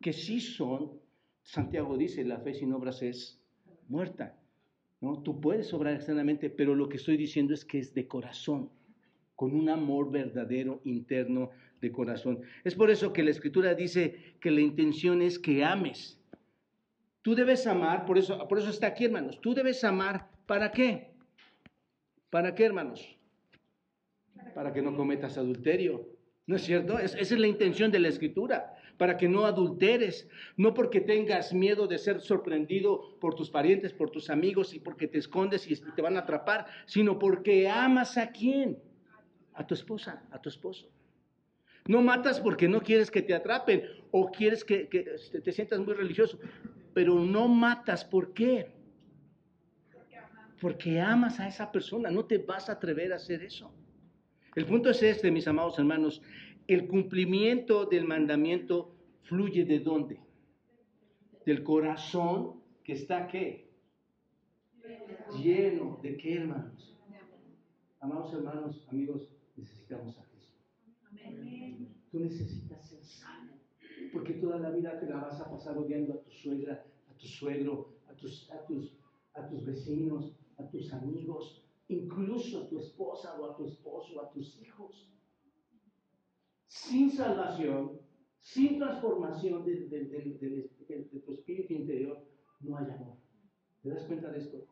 que 0.00 0.12
sí 0.12 0.40
son, 0.40 0.98
Santiago 1.42 1.96
dice, 1.96 2.24
la 2.24 2.40
fe 2.40 2.54
sin 2.54 2.72
obras 2.72 3.02
es 3.02 3.40
muerta. 3.88 4.36
¿no? 5.00 5.22
Tú 5.22 5.40
puedes 5.40 5.72
obrar 5.74 5.94
externamente, 5.94 6.50
pero 6.50 6.74
lo 6.74 6.88
que 6.88 6.96
estoy 6.96 7.16
diciendo 7.16 7.54
es 7.54 7.64
que 7.64 7.78
es 7.78 7.94
de 7.94 8.08
corazón, 8.08 8.70
con 9.36 9.54
un 9.54 9.68
amor 9.68 10.10
verdadero 10.10 10.80
interno 10.84 11.50
de 11.80 11.92
corazón. 11.92 12.40
Es 12.64 12.74
por 12.74 12.90
eso 12.90 13.12
que 13.12 13.22
la 13.22 13.30
escritura 13.30 13.74
dice 13.74 14.34
que 14.40 14.50
la 14.50 14.60
intención 14.60 15.22
es 15.22 15.38
que 15.38 15.64
ames. 15.64 16.18
Tú 17.22 17.34
debes 17.34 17.66
amar, 17.66 18.06
por 18.06 18.18
eso, 18.18 18.46
por 18.48 18.58
eso 18.58 18.70
está 18.70 18.88
aquí, 18.88 19.04
hermanos. 19.04 19.40
Tú 19.40 19.54
debes 19.54 19.84
amar, 19.84 20.28
¿para 20.46 20.72
qué? 20.72 21.10
¿Para 22.30 22.54
qué, 22.54 22.64
hermanos? 22.64 23.16
Para 24.54 24.72
que 24.72 24.82
no 24.82 24.96
cometas 24.96 25.36
adulterio. 25.36 26.08
¿No 26.46 26.56
es 26.56 26.62
cierto? 26.62 26.98
esa 26.98 27.18
es 27.18 27.30
la 27.30 27.46
intención 27.46 27.92
de 27.92 28.00
la 28.00 28.08
escritura 28.08 28.76
para 29.00 29.16
que 29.16 29.30
no 29.30 29.46
adulteres, 29.46 30.28
no 30.58 30.74
porque 30.74 31.00
tengas 31.00 31.54
miedo 31.54 31.86
de 31.86 31.96
ser 31.96 32.20
sorprendido 32.20 33.18
por 33.18 33.34
tus 33.34 33.48
parientes, 33.48 33.94
por 33.94 34.10
tus 34.10 34.28
amigos 34.28 34.74
y 34.74 34.78
porque 34.78 35.08
te 35.08 35.16
escondes 35.16 35.70
y 35.70 35.74
te 35.74 36.02
van 36.02 36.18
a 36.18 36.20
atrapar, 36.20 36.66
sino 36.84 37.18
porque 37.18 37.66
amas 37.66 38.18
a 38.18 38.30
quién? 38.30 38.78
A 39.54 39.66
tu 39.66 39.72
esposa, 39.72 40.22
a 40.30 40.38
tu 40.38 40.50
esposo. 40.50 40.86
No 41.90 42.02
matas 42.02 42.38
porque 42.38 42.68
no 42.68 42.80
quieres 42.82 43.10
que 43.10 43.20
te 43.20 43.34
atrapen 43.34 43.82
o 44.12 44.30
quieres 44.30 44.62
que, 44.62 44.88
que 44.88 45.02
te 45.44 45.52
sientas 45.52 45.80
muy 45.80 45.94
religioso, 45.94 46.38
pero 46.94 47.18
no 47.18 47.48
matas, 47.48 48.04
¿por 48.04 48.32
qué? 48.32 48.70
Porque 50.60 51.00
amas 51.00 51.40
a 51.40 51.48
esa 51.48 51.72
persona, 51.72 52.08
no 52.08 52.26
te 52.26 52.38
vas 52.38 52.68
a 52.68 52.74
atrever 52.74 53.12
a 53.12 53.16
hacer 53.16 53.42
eso. 53.42 53.74
El 54.54 54.66
punto 54.66 54.90
es 54.90 55.02
este, 55.02 55.32
mis 55.32 55.48
amados 55.48 55.80
hermanos, 55.80 56.22
el 56.68 56.86
cumplimiento 56.86 57.86
del 57.86 58.04
mandamiento 58.04 58.94
fluye 59.22 59.64
de 59.64 59.80
dónde? 59.80 60.20
Del 61.44 61.64
corazón 61.64 62.62
que 62.84 62.92
está 62.92 63.26
qué? 63.26 63.68
Lleno 65.42 65.98
de 66.04 66.16
qué, 66.16 66.36
hermanos? 66.36 66.96
Amados 67.98 68.32
hermanos, 68.32 68.86
amigos, 68.92 69.28
necesitamos 69.56 70.16
a 70.18 70.20
Cristo. 70.20 70.29
Tú 72.10 72.18
necesitas 72.18 72.88
ser 72.88 73.04
sano, 73.04 73.52
porque 74.12 74.34
toda 74.34 74.58
la 74.58 74.70
vida 74.70 74.98
te 74.98 75.06
la 75.06 75.16
vas 75.16 75.40
a 75.40 75.48
pasar 75.48 75.78
odiando 75.78 76.14
a 76.14 76.22
tu 76.22 76.30
suegra, 76.30 76.84
a 77.08 77.14
tu 77.16 77.26
suegro, 77.26 77.94
a 78.08 78.14
tus, 78.14 78.50
a 78.50 78.66
tus, 78.66 78.98
a 79.34 79.48
tus 79.48 79.64
vecinos, 79.64 80.34
a 80.58 80.68
tus 80.68 80.92
amigos, 80.92 81.64
incluso 81.88 82.62
a 82.62 82.68
tu 82.68 82.78
esposa 82.78 83.40
o 83.40 83.50
a 83.50 83.56
tu 83.56 83.64
esposo, 83.64 84.20
a 84.20 84.30
tus 84.30 84.60
hijos 84.60 85.10
sin 86.70 87.10
salvación, 87.10 87.98
sin 88.38 88.78
transformación 88.78 89.64
de, 89.64 89.88
de, 89.88 91.20
tu 91.26 91.32
espíritu 91.32 91.74
interior, 91.74 92.24
no 92.60 92.78
hay 92.78 92.84
amor. 92.90 93.16
¿Te 93.82 93.90
das 93.90 94.04
cuenta 94.04 94.30
de 94.30 94.38
esto? 94.38 94.66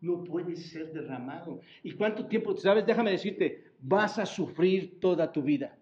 No 0.00 0.22
puede 0.22 0.54
ser 0.54 0.92
derramado. 0.92 1.60
¿Y 1.82 1.92
cuánto 1.92 2.26
tiempo, 2.26 2.56
sabes? 2.56 2.86
Déjame 2.86 3.10
decirte, 3.10 3.72
vas 3.80 4.18
a 4.20 4.26
sufrir 4.26 5.00
toda 5.00 5.32
tu 5.32 5.42
vida. 5.42 5.76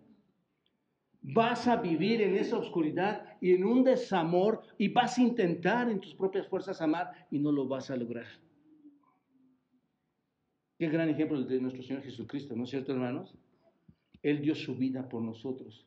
Vas 1.22 1.68
a 1.68 1.76
vivir 1.76 2.22
en 2.22 2.36
esa 2.36 2.56
oscuridad 2.56 3.36
y 3.40 3.52
en 3.52 3.64
un 3.64 3.84
desamor 3.84 4.62
y 4.78 4.88
vas 4.88 5.18
a 5.18 5.22
intentar 5.22 5.90
en 5.90 6.00
tus 6.00 6.14
propias 6.14 6.48
fuerzas 6.48 6.80
amar 6.80 7.26
y 7.30 7.38
no 7.38 7.52
lo 7.52 7.66
vas 7.68 7.90
a 7.90 7.96
lograr. 7.96 8.26
Qué 10.78 10.88
gran 10.88 11.10
ejemplo 11.10 11.42
de 11.42 11.60
nuestro 11.60 11.82
Señor 11.82 12.02
Jesucristo, 12.02 12.56
¿no 12.56 12.64
es 12.64 12.70
cierto, 12.70 12.92
hermanos? 12.92 13.34
Él 14.22 14.40
dio 14.40 14.54
su 14.54 14.76
vida 14.76 15.08
por 15.10 15.20
nosotros. 15.20 15.86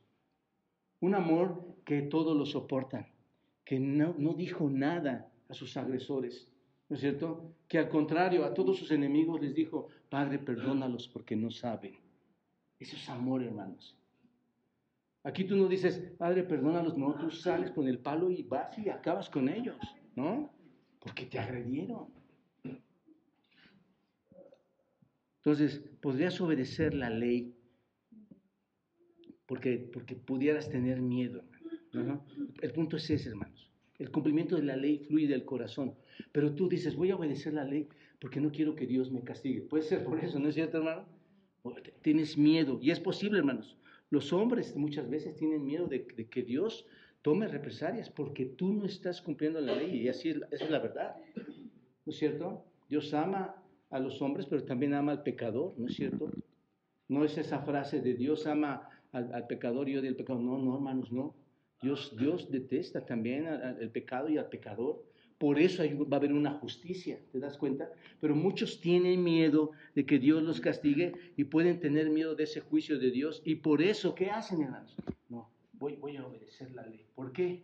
Un 0.99 1.15
amor 1.15 1.77
que 1.83 2.03
todo 2.03 2.35
lo 2.35 2.45
soporta, 2.45 3.09
que 3.65 3.79
no, 3.79 4.13
no 4.17 4.33
dijo 4.33 4.69
nada 4.69 5.31
a 5.49 5.53
sus 5.55 5.77
agresores, 5.77 6.47
¿no 6.89 6.95
es 6.95 7.01
cierto? 7.01 7.55
Que 7.67 7.79
al 7.79 7.89
contrario, 7.89 8.45
a 8.45 8.53
todos 8.53 8.77
sus 8.77 8.91
enemigos 8.91 9.41
les 9.41 9.55
dijo, 9.55 9.87
Padre, 10.09 10.37
perdónalos 10.37 11.07
porque 11.07 11.35
no 11.35 11.49
saben. 11.49 11.95
Eso 12.77 12.95
es 12.95 13.09
amor, 13.09 13.41
hermanos. 13.41 13.97
Aquí 15.23 15.45
tú 15.45 15.55
no 15.55 15.67
dices, 15.67 15.99
Padre, 16.17 16.43
perdónalos, 16.43 16.97
no, 16.97 17.15
tú 17.15 17.31
sales 17.31 17.71
con 17.71 17.87
el 17.87 17.99
palo 17.99 18.29
y 18.29 18.43
vas 18.43 18.77
y 18.77 18.89
acabas 18.89 19.29
con 19.29 19.47
ellos, 19.47 19.77
¿no? 20.15 20.51
Porque 20.99 21.25
te 21.25 21.39
agredieron. 21.39 22.07
Entonces, 25.37 25.81
podrías 26.01 26.39
obedecer 26.39 26.93
la 26.93 27.09
ley 27.09 27.55
porque, 29.45 29.89
porque 29.91 30.15
pudieras 30.15 30.69
tener 30.69 31.01
miedo. 31.01 31.43
El 32.61 32.71
punto 32.71 32.97
es 32.97 33.09
ese, 33.09 33.29
hermanos. 33.29 33.69
El 33.99 34.09
cumplimiento 34.09 34.55
de 34.55 34.63
la 34.63 34.75
ley 34.75 35.05
fluye 35.07 35.27
del 35.27 35.45
corazón. 35.45 35.95
Pero 36.31 36.53
tú 36.55 36.67
dices, 36.67 36.95
voy 36.95 37.11
a 37.11 37.15
obedecer 37.15 37.53
la 37.53 37.63
ley 37.63 37.87
porque 38.19 38.41
no 38.41 38.51
quiero 38.51 38.75
que 38.75 38.87
Dios 38.87 39.11
me 39.11 39.21
castigue. 39.21 39.61
Puede 39.61 39.83
ser 39.83 40.03
por 40.03 40.19
eso, 40.19 40.39
¿no 40.39 40.49
es 40.49 40.55
cierto, 40.55 40.77
hermano? 40.77 41.05
Tienes 42.01 42.37
miedo. 42.37 42.79
Y 42.81 42.91
es 42.91 42.99
posible, 42.99 43.39
hermanos. 43.39 43.77
Los 44.13 44.31
hombres 44.31 44.75
muchas 44.75 45.09
veces 45.09 45.35
tienen 45.35 45.65
miedo 45.65 45.87
de, 45.87 46.05
que 46.05 46.43
Dios 46.43 46.85
tome 47.23 47.47
represalias 47.47 48.11
porque 48.11 48.45
tú 48.45 48.71
no 48.71 48.85
estás 48.85 49.23
cumpliendo 49.23 49.59
la 49.59 49.73
ley. 49.75 50.01
Y 50.01 50.07
así 50.07 50.29
es, 50.29 50.69
la 50.69 50.77
verdad. 50.77 51.15
¿No 52.05 52.11
es 52.11 52.17
cierto? 52.19 52.63
Dios 52.87 53.11
ama 53.15 53.55
a 53.89 53.97
los 53.97 54.21
hombres, 54.21 54.45
pero 54.45 54.65
también 54.65 54.93
ama 54.93 55.13
al 55.13 55.23
pecador, 55.23 55.73
¿no 55.79 55.87
es 55.87 55.95
cierto? 55.95 56.29
No 57.07 57.25
es 57.25 57.39
esa 57.39 57.63
frase 57.63 58.01
de 58.01 58.13
Dios 58.13 58.45
ama 58.45 58.87
al, 59.13 59.47
pecador 59.47 59.89
y 59.89 59.97
odia 59.97 60.09
el 60.09 60.15
pecado. 60.15 60.39
No, 60.39 60.59
no, 60.59 60.75
hermanos, 60.75 61.11
no. 61.11 61.33
Dios, 61.81 62.15
Dios 62.15 62.51
detesta 62.51 63.07
también 63.07 63.47
el 63.47 63.89
pecado 63.89 64.29
y 64.29 64.37
al 64.37 64.47
pecador. 64.47 65.03
Por 65.43 65.59
eso 65.59 65.83
va 66.09 66.15
a 66.15 66.19
haber 66.21 66.31
una 66.31 66.51
justicia, 66.51 67.19
¿te 67.33 67.37
das 67.37 67.57
cuenta? 67.57 67.91
Pero 68.21 68.33
muchos 68.33 68.79
tienen 68.79 69.21
miedo 69.21 69.71
de 69.93 70.05
que 70.05 70.17
Dios 70.17 70.41
los 70.41 70.61
castigue 70.61 71.11
y 71.35 71.43
pueden 71.43 71.81
tener 71.81 72.09
miedo 72.09 72.33
de 72.33 72.45
ese 72.45 72.61
juicio 72.61 72.97
de 72.97 73.11
Dios. 73.11 73.41
Y 73.43 73.55
por 73.55 73.81
eso, 73.81 74.15
¿qué 74.15 74.29
hacen, 74.29 74.61
hermanos? 74.61 74.95
No, 75.27 75.49
voy, 75.73 75.97
voy 75.97 76.15
a 76.15 76.25
obedecer 76.25 76.71
la 76.71 76.87
ley. 76.87 77.05
¿Por 77.13 77.33
qué? 77.33 77.61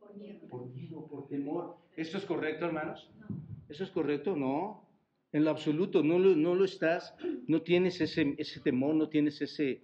Por 0.00 0.16
miedo. 0.16 0.48
Por 0.48 0.70
miedo, 0.70 1.06
por 1.06 1.28
temor. 1.28 1.76
¿Esto 1.98 2.16
es 2.16 2.24
correcto, 2.24 2.64
hermanos? 2.64 3.10
No. 3.20 3.26
¿Eso 3.68 3.84
es 3.84 3.90
correcto? 3.90 4.34
No. 4.34 4.88
En 5.30 5.44
lo 5.44 5.50
absoluto, 5.50 6.02
no 6.02 6.18
lo, 6.18 6.34
no 6.34 6.54
lo 6.54 6.64
estás, 6.64 7.14
no 7.46 7.60
tienes 7.60 8.00
ese, 8.00 8.36
ese 8.38 8.60
temor, 8.60 8.94
no 8.94 9.10
tienes 9.10 9.42
ese, 9.42 9.82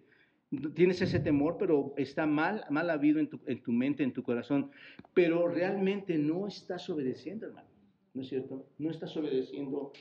tienes 0.74 1.00
ese 1.02 1.20
temor, 1.20 1.56
pero 1.58 1.94
está 1.96 2.26
mal, 2.26 2.64
mal 2.70 2.90
habido 2.90 3.20
en 3.20 3.28
tu, 3.28 3.40
en 3.46 3.62
tu 3.62 3.72
mente, 3.72 4.02
en 4.02 4.12
tu 4.12 4.22
corazón, 4.22 4.70
pero 5.12 5.48
realmente 5.48 6.18
no 6.18 6.46
estás 6.46 6.88
obedeciendo, 6.90 7.46
hermano, 7.46 7.68
¿no 8.14 8.22
es 8.22 8.28
cierto? 8.28 8.66
No 8.78 8.90
estás 8.90 9.16
obedeciendo 9.16 9.92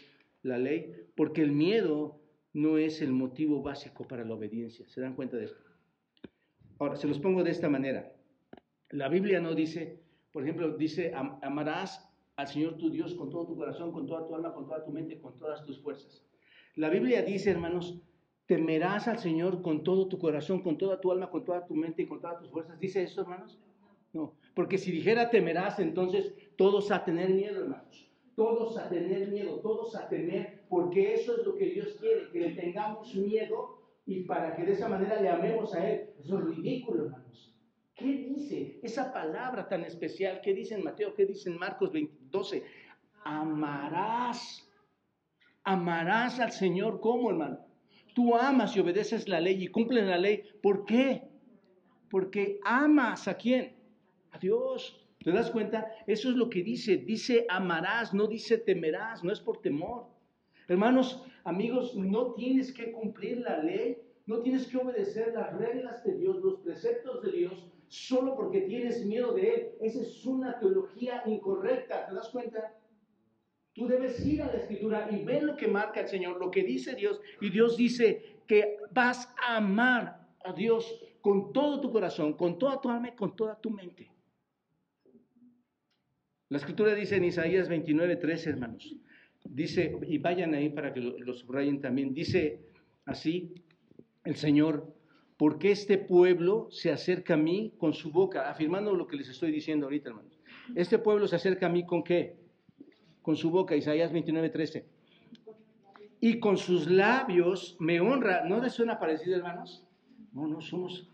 la 0.42 0.58
ley, 0.58 0.94
porque 1.16 1.42
el 1.42 1.52
miedo 1.52 2.20
no 2.54 2.78
es 2.78 3.02
el 3.02 3.12
motivo 3.12 3.62
básico 3.62 4.08
para 4.08 4.24
la 4.24 4.34
obediencia. 4.34 4.88
¿Se 4.88 5.02
dan 5.02 5.16
cuenta 5.16 5.38
de 5.38 5.46
esto? 5.46 5.64
Ahora, 6.80 6.96
se 6.96 7.08
los 7.08 7.20
pongo 7.20 7.44
de 7.44 7.52
esta 7.52 7.70
manera. 7.70 8.14
La 8.90 9.10
Biblia 9.10 9.40
no 9.40 9.56
dice, 9.56 10.00
por 10.32 10.44
ejemplo, 10.44 10.78
dice, 10.78 11.14
amarás 11.14 12.10
al 12.36 12.48
Señor 12.48 12.78
tu 12.78 12.90
Dios 12.90 13.16
con 13.16 13.30
todo 13.30 13.48
tu 13.48 13.56
corazón, 13.56 13.92
con 13.92 14.06
toda 14.06 14.28
tu 14.28 14.36
alma, 14.36 14.54
con 14.54 14.68
toda 14.68 14.84
tu 14.84 14.92
mente, 14.92 15.20
con 15.20 15.38
todas 15.38 15.66
tus 15.66 15.82
fuerzas. 15.82 16.26
La 16.76 16.90
Biblia 16.90 17.22
dice, 17.22 17.52
hermanos, 17.52 18.02
¿Temerás 18.46 19.08
al 19.08 19.20
Señor 19.20 19.62
con 19.62 19.84
todo 19.84 20.08
tu 20.08 20.20
corazón, 20.20 20.62
con 20.62 20.78
toda 20.78 21.00
tu 21.00 21.12
alma, 21.12 21.30
con 21.30 21.46
toda 21.46 21.66
tu 21.66 21.76
mente 21.76 22.02
y 22.02 22.08
con 22.08 22.20
todas 22.20 22.40
tus 22.40 22.50
fuerzas? 22.52 22.78
¿Dice 22.78 23.04
eso, 23.04 23.22
hermanos? 23.22 23.58
No, 24.12 24.36
porque 24.54 24.78
si 24.78 24.92
dijera 24.92 25.30
temerás, 25.30 25.80
entonces 25.80 26.34
todos 26.58 26.92
a 26.92 27.06
tener 27.06 27.30
miedo, 27.30 27.62
hermanos. 27.62 28.10
Todos 28.36 28.78
a 28.78 28.90
tener 28.90 29.30
miedo, 29.30 29.60
todos 29.60 29.96
a 29.96 30.10
temer, 30.10 30.66
porque 30.68 31.14
eso 31.14 31.38
es 31.38 31.46
lo 31.46 31.56
que 31.56 31.68
Dios 31.68 31.96
quiere, 32.00 32.30
que 32.32 32.40
le 32.40 32.50
tengamos 32.56 33.16
miedo 33.16 33.82
y 34.06 34.24
para 34.24 34.56
que 34.56 34.64
de 34.64 34.74
esa 34.74 34.90
manera 34.90 35.22
le 35.22 35.30
amemos 35.30 35.74
a 35.74 35.90
Él. 35.90 36.10
Eso 36.20 36.40
es 36.40 36.46
ridículo, 36.46 37.06
hermanos. 37.06 37.56
¿Qué 37.96 38.06
dice 38.06 38.80
esa 38.84 39.14
palabra 39.14 39.70
tan 39.70 39.84
especial? 39.84 40.42
¿Qué 40.44 40.54
dice 40.54 40.76
en 40.76 40.84
Mateo? 40.84 41.14
¿Qué 41.14 41.26
dice 41.26 41.50
en 41.50 41.58
Marcos 41.58 41.92
12? 41.94 42.64
Amarás. 43.24 44.68
Amarás 45.64 46.40
al 46.40 46.52
Señor 46.52 47.00
como, 47.00 47.30
hermano 47.30 47.73
Tú 48.14 48.36
amas 48.36 48.76
y 48.76 48.80
obedeces 48.80 49.28
la 49.28 49.40
ley 49.40 49.64
y 49.64 49.68
cumples 49.68 50.06
la 50.06 50.18
ley. 50.18 50.44
¿Por 50.62 50.86
qué? 50.86 51.24
Porque 52.10 52.60
amas 52.64 53.28
a 53.28 53.36
quién? 53.36 53.76
A 54.32 54.38
Dios. 54.38 55.00
¿Te 55.24 55.32
das 55.32 55.52
cuenta? 55.52 55.90
Eso 56.06 56.30
es 56.30 56.36
lo 56.36 56.50
que 56.50 56.64
dice. 56.64 56.98
Dice 56.98 57.46
amarás, 57.50 58.14
no 58.14 58.28
dice 58.28 58.58
temerás, 58.58 59.24
no 59.24 59.32
es 59.32 59.40
por 59.40 59.62
temor. 59.62 60.08
Hermanos, 60.68 61.24
amigos, 61.44 61.96
no 61.96 62.34
tienes 62.34 62.72
que 62.72 62.92
cumplir 62.92 63.40
la 63.40 63.64
ley, 63.64 63.98
no 64.26 64.40
tienes 64.42 64.68
que 64.68 64.78
obedecer 64.78 65.34
las 65.34 65.58
reglas 65.58 66.04
de 66.04 66.16
Dios, 66.16 66.38
los 66.38 66.60
preceptos 66.60 67.22
de 67.24 67.32
Dios, 67.32 67.68
solo 67.88 68.36
porque 68.36 68.62
tienes 68.62 69.06
miedo 69.06 69.34
de 69.34 69.54
Él. 69.54 69.72
Esa 69.82 70.02
es 70.02 70.26
una 70.26 70.60
teología 70.60 71.24
incorrecta. 71.26 72.06
¿Te 72.08 72.16
das 72.16 72.30
cuenta? 72.30 72.74
Tú 73.74 73.88
debes 73.88 74.24
ir 74.26 74.42
a 74.42 74.48
la 74.48 74.54
escritura 74.54 75.08
y 75.12 75.24
ver 75.24 75.44
lo 75.44 75.56
que 75.56 75.68
marca 75.68 76.02
el 76.02 76.08
Señor, 76.08 76.40
lo 76.40 76.52
que 76.52 76.64
dice 76.64 76.96
Dios. 76.96 77.20
Y 77.42 77.50
Dios 77.50 77.76
dice 77.76 78.42
que 78.48 78.78
vas 78.92 79.34
a 79.48 79.58
amar 79.58 80.28
a 80.44 80.54
Dios 80.54 81.00
con 81.22 81.54
todo 81.54 81.82
tu 81.82 81.92
corazón, 81.92 82.34
con 82.34 82.60
toda 82.60 82.80
tu 82.80 82.90
alma 82.90 83.10
y 83.10 83.16
con 83.16 83.36
toda 83.36 83.60
tu 83.60 83.72
mente. 83.72 84.12
La 86.50 86.58
escritura 86.58 86.94
dice 86.94 87.16
en 87.16 87.24
Isaías 87.24 87.68
29, 87.68 88.18
13, 88.18 88.50
hermanos. 88.52 88.96
Dice, 89.44 89.98
y 90.08 90.20
vayan 90.20 90.54
ahí 90.54 90.70
para 90.70 90.94
que 90.94 91.02
lo, 91.02 91.34
subrayen 91.34 91.82
también, 91.82 92.14
dice 92.14 92.60
así 93.06 93.56
el 94.24 94.36
Señor, 94.36 94.94
porque 95.36 95.72
este 95.72 95.98
pueblo 95.98 96.68
se 96.70 96.92
acerca 96.92 97.34
a 97.34 97.38
mí 97.38 97.74
con 97.78 97.94
su 97.94 98.12
boca, 98.12 98.50
afirmando 98.50 98.94
lo 98.94 99.08
que 99.08 99.18
les 99.18 99.30
estoy 99.30 99.52
diciendo 99.52 99.88
ahorita, 99.88 100.10
hermanos. 100.10 100.40
Este 100.76 101.00
pueblo 101.00 101.28
se 101.28 101.38
acerca 101.38 101.66
a 101.66 101.70
mí 101.70 101.86
con 101.86 102.04
qué? 102.04 102.43
Con 103.24 103.36
su 103.36 103.50
boca, 103.50 103.76
Isaías 103.76 104.12
29, 104.12 104.50
13. 104.50 104.86
Y 106.20 106.40
con 106.40 106.58
sus 106.58 106.90
labios 106.90 107.76
me 107.80 108.00
honra. 108.00 108.46
¿No 108.46 108.62
les 108.62 108.74
suena 108.74 109.00
parecido, 109.00 109.38
hermanos? 109.38 109.84
No, 110.34 110.48
no, 110.48 110.62
somos, 110.62 111.08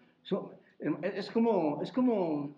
es 1.01 1.29
como, 1.31 1.81
es 1.81 1.91
como, 1.91 2.55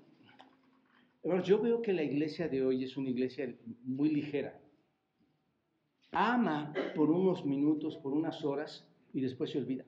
hermanos, 1.24 1.48
yo 1.48 1.60
veo 1.60 1.82
que 1.82 1.94
la 1.94 2.04
iglesia 2.04 2.48
de 2.48 2.66
hoy 2.66 2.84
es 2.84 2.98
una 2.98 3.10
iglesia 3.10 3.54
muy 3.84 4.10
ligera. 4.10 4.60
Ama 6.12 6.74
por 6.96 7.10
unos 7.10 7.46
minutos, 7.46 7.98
por 7.98 8.14
unas 8.14 8.44
horas 8.44 8.88
y 9.14 9.22
después 9.22 9.52
se 9.52 9.60
olvida. 9.60 9.86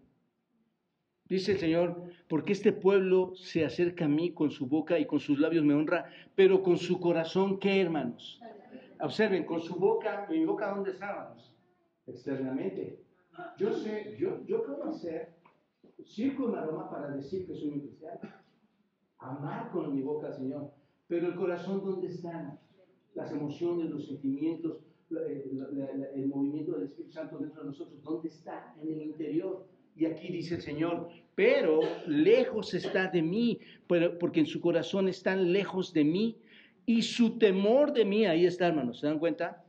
Dice 1.25 1.53
el 1.53 1.59
Señor, 1.59 2.11
porque 2.27 2.53
este 2.53 2.73
pueblo 2.73 3.33
se 3.35 3.65
acerca 3.65 4.05
a 4.05 4.09
mí 4.09 4.33
con 4.33 4.51
su 4.51 4.67
boca 4.67 4.99
y 4.99 5.05
con 5.05 5.19
sus 5.19 5.39
labios 5.39 5.63
me 5.63 5.73
honra, 5.73 6.09
pero 6.35 6.61
con 6.61 6.77
su 6.77 6.99
corazón, 6.99 7.59
¿qué 7.59 7.79
hermanos? 7.79 8.41
Observen, 8.99 9.45
con 9.45 9.61
su 9.61 9.75
boca, 9.75 10.27
mi 10.29 10.45
boca, 10.45 10.73
¿dónde 10.73 10.91
estábamos? 10.91 11.53
Externamente. 12.07 12.99
Yo 13.57 13.73
sé, 13.73 14.15
yo, 14.19 14.45
yo 14.45 14.63
puedo 14.63 14.83
hacer 14.85 15.33
circo 16.05 16.49
en 16.49 16.55
aroma 16.55 16.89
para 16.89 17.09
decir 17.09 17.45
que 17.47 17.55
soy 17.55 17.69
un 17.69 17.79
cristiano. 17.81 18.19
Amar 19.19 19.71
con 19.71 19.95
mi 19.95 20.01
boca 20.01 20.27
al 20.27 20.35
Señor. 20.35 20.71
Pero 21.07 21.27
el 21.27 21.35
corazón, 21.35 21.83
¿dónde 21.83 22.07
están? 22.07 22.59
Las 23.15 23.31
emociones, 23.31 23.89
los 23.89 24.07
sentimientos, 24.07 24.79
el 25.09 26.27
movimiento 26.27 26.73
del 26.73 26.83
Espíritu 26.85 27.11
Santo 27.11 27.37
dentro 27.37 27.61
de 27.61 27.67
nosotros, 27.67 28.01
¿dónde 28.03 28.29
está? 28.29 28.75
En 28.81 28.91
el 28.91 29.01
interior. 29.01 29.67
Y 29.95 30.05
aquí 30.05 30.31
dice 30.31 30.55
el 30.55 30.61
Señor, 30.61 31.09
pero 31.35 31.81
lejos 32.07 32.73
está 32.73 33.07
de 33.09 33.21
mí, 33.21 33.59
porque 34.19 34.39
en 34.39 34.47
su 34.47 34.59
corazón 34.59 35.07
están 35.07 35.53
lejos 35.53 35.93
de 35.93 36.03
mí 36.03 36.37
y 36.85 37.01
su 37.01 37.37
temor 37.37 37.93
de 37.93 38.05
mí, 38.05 38.25
ahí 38.25 38.45
está, 38.45 38.67
hermanos, 38.67 38.99
¿se 38.99 39.07
dan 39.07 39.19
cuenta? 39.19 39.63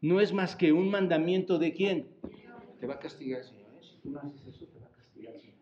No 0.00 0.20
es 0.20 0.32
más 0.32 0.54
que 0.54 0.72
un 0.72 0.90
mandamiento 0.90 1.58
de 1.58 1.72
quién? 1.72 2.08
Te 2.78 2.86
va 2.86 2.94
a 2.94 2.98
castigar, 2.98 3.42
Señor. 3.42 3.72
¿eh? 3.74 3.82
Si 3.82 3.96
tú 3.98 4.10
no 4.10 4.20
haces 4.20 4.46
eso, 4.46 4.66
te 4.66 4.78
va 4.78 4.86
a 4.86 4.90
castigar, 4.90 5.38
Señor. 5.40 5.56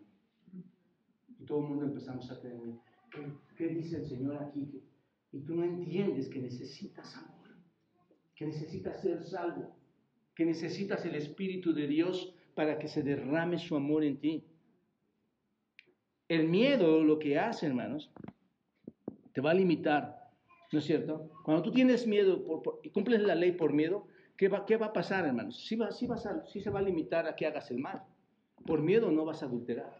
Y 1.39 1.45
todo 1.45 1.59
el 1.61 1.67
mundo 1.69 1.85
empezamos 1.85 2.29
a 2.29 2.39
creer, 2.39 2.59
¿qué, 3.11 3.21
qué 3.57 3.67
dice 3.69 3.97
el 3.97 4.05
Señor 4.05 4.43
aquí? 4.43 4.81
Y 5.31 5.39
tú 5.39 5.55
no 5.55 5.63
entiendes 5.63 6.29
que 6.29 6.39
necesitas 6.39 7.15
amor, 7.17 7.47
que 8.35 8.45
necesitas 8.45 9.01
ser 9.01 9.23
salvo, 9.23 9.75
que 10.35 10.45
necesitas 10.45 11.05
el 11.05 11.15
Espíritu 11.15 11.73
de 11.73 11.87
Dios 11.87 12.33
para 12.53 12.77
que 12.77 12.87
se 12.87 13.01
derrame 13.01 13.57
su 13.57 13.75
amor 13.75 14.03
en 14.03 14.19
ti. 14.19 14.45
El 16.27 16.47
miedo 16.47 17.03
lo 17.03 17.17
que 17.19 17.39
hace, 17.39 17.65
hermanos, 17.65 18.11
te 19.31 19.41
va 19.41 19.51
a 19.51 19.53
limitar 19.53 20.16
¿No 20.71 20.79
es 20.79 20.85
cierto? 20.85 21.29
Cuando 21.43 21.63
tú 21.63 21.71
tienes 21.71 22.05
miedo 22.07 22.63
y 22.83 22.89
cumples 22.89 23.21
la 23.21 23.35
ley 23.35 23.53
por 23.53 23.73
miedo, 23.73 24.07
¿qué 24.35 24.49
va, 24.49 24.65
qué 24.65 24.77
va 24.77 24.87
a 24.87 24.93
pasar, 24.93 25.25
hermanos? 25.25 25.65
Sí, 25.65 25.75
va, 25.75 25.91
sí, 25.91 26.07
vas 26.07 26.25
a, 26.25 26.45
sí 26.45 26.59
se 26.59 26.69
va 26.69 26.79
a 26.79 26.83
limitar 26.83 27.27
a 27.27 27.35
que 27.35 27.45
hagas 27.45 27.71
el 27.71 27.79
mal. 27.79 28.03
Por 28.65 28.81
miedo 28.81 29.11
no 29.11 29.23
vas 29.25 29.43
a 29.43 29.45
adulterar. 29.45 29.95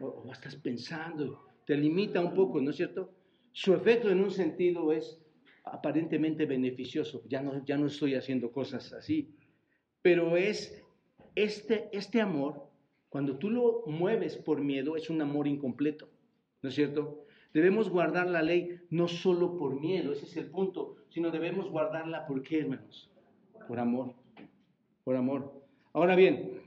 O, 0.00 0.06
o 0.06 0.32
estás 0.32 0.56
pensando, 0.56 1.46
te 1.64 1.76
limita 1.76 2.20
un 2.20 2.34
poco, 2.34 2.60
¿no 2.60 2.70
es 2.70 2.76
cierto? 2.76 3.12
Su 3.52 3.74
efecto 3.74 4.10
en 4.10 4.20
un 4.20 4.30
sentido 4.30 4.92
es 4.92 5.22
aparentemente 5.64 6.46
beneficioso. 6.46 7.22
Ya 7.28 7.42
no, 7.42 7.64
ya 7.64 7.76
no 7.76 7.86
estoy 7.86 8.14
haciendo 8.14 8.50
cosas 8.50 8.92
así. 8.92 9.34
Pero 10.02 10.36
es 10.36 10.82
este, 11.34 11.88
este 11.92 12.20
amor, 12.20 12.68
cuando 13.08 13.38
tú 13.38 13.50
lo 13.50 13.84
mueves 13.86 14.36
por 14.36 14.60
miedo, 14.60 14.96
es 14.96 15.10
un 15.10 15.20
amor 15.22 15.46
incompleto. 15.46 16.08
¿No 16.62 16.68
es 16.68 16.74
cierto? 16.74 17.26
Debemos 17.52 17.90
guardar 17.90 18.28
la 18.28 18.42
ley 18.42 18.80
no 18.90 19.08
solo 19.08 19.56
por 19.56 19.78
miedo, 19.78 20.12
ese 20.12 20.24
es 20.24 20.36
el 20.36 20.46
punto, 20.46 20.96
sino 21.10 21.30
debemos 21.30 21.68
guardarla 21.70 22.26
por 22.26 22.42
qué, 22.42 22.60
hermanos? 22.60 23.10
Por 23.68 23.78
amor, 23.78 24.14
por 25.04 25.16
amor. 25.16 25.52
Ahora 25.92 26.16
bien, 26.16 26.60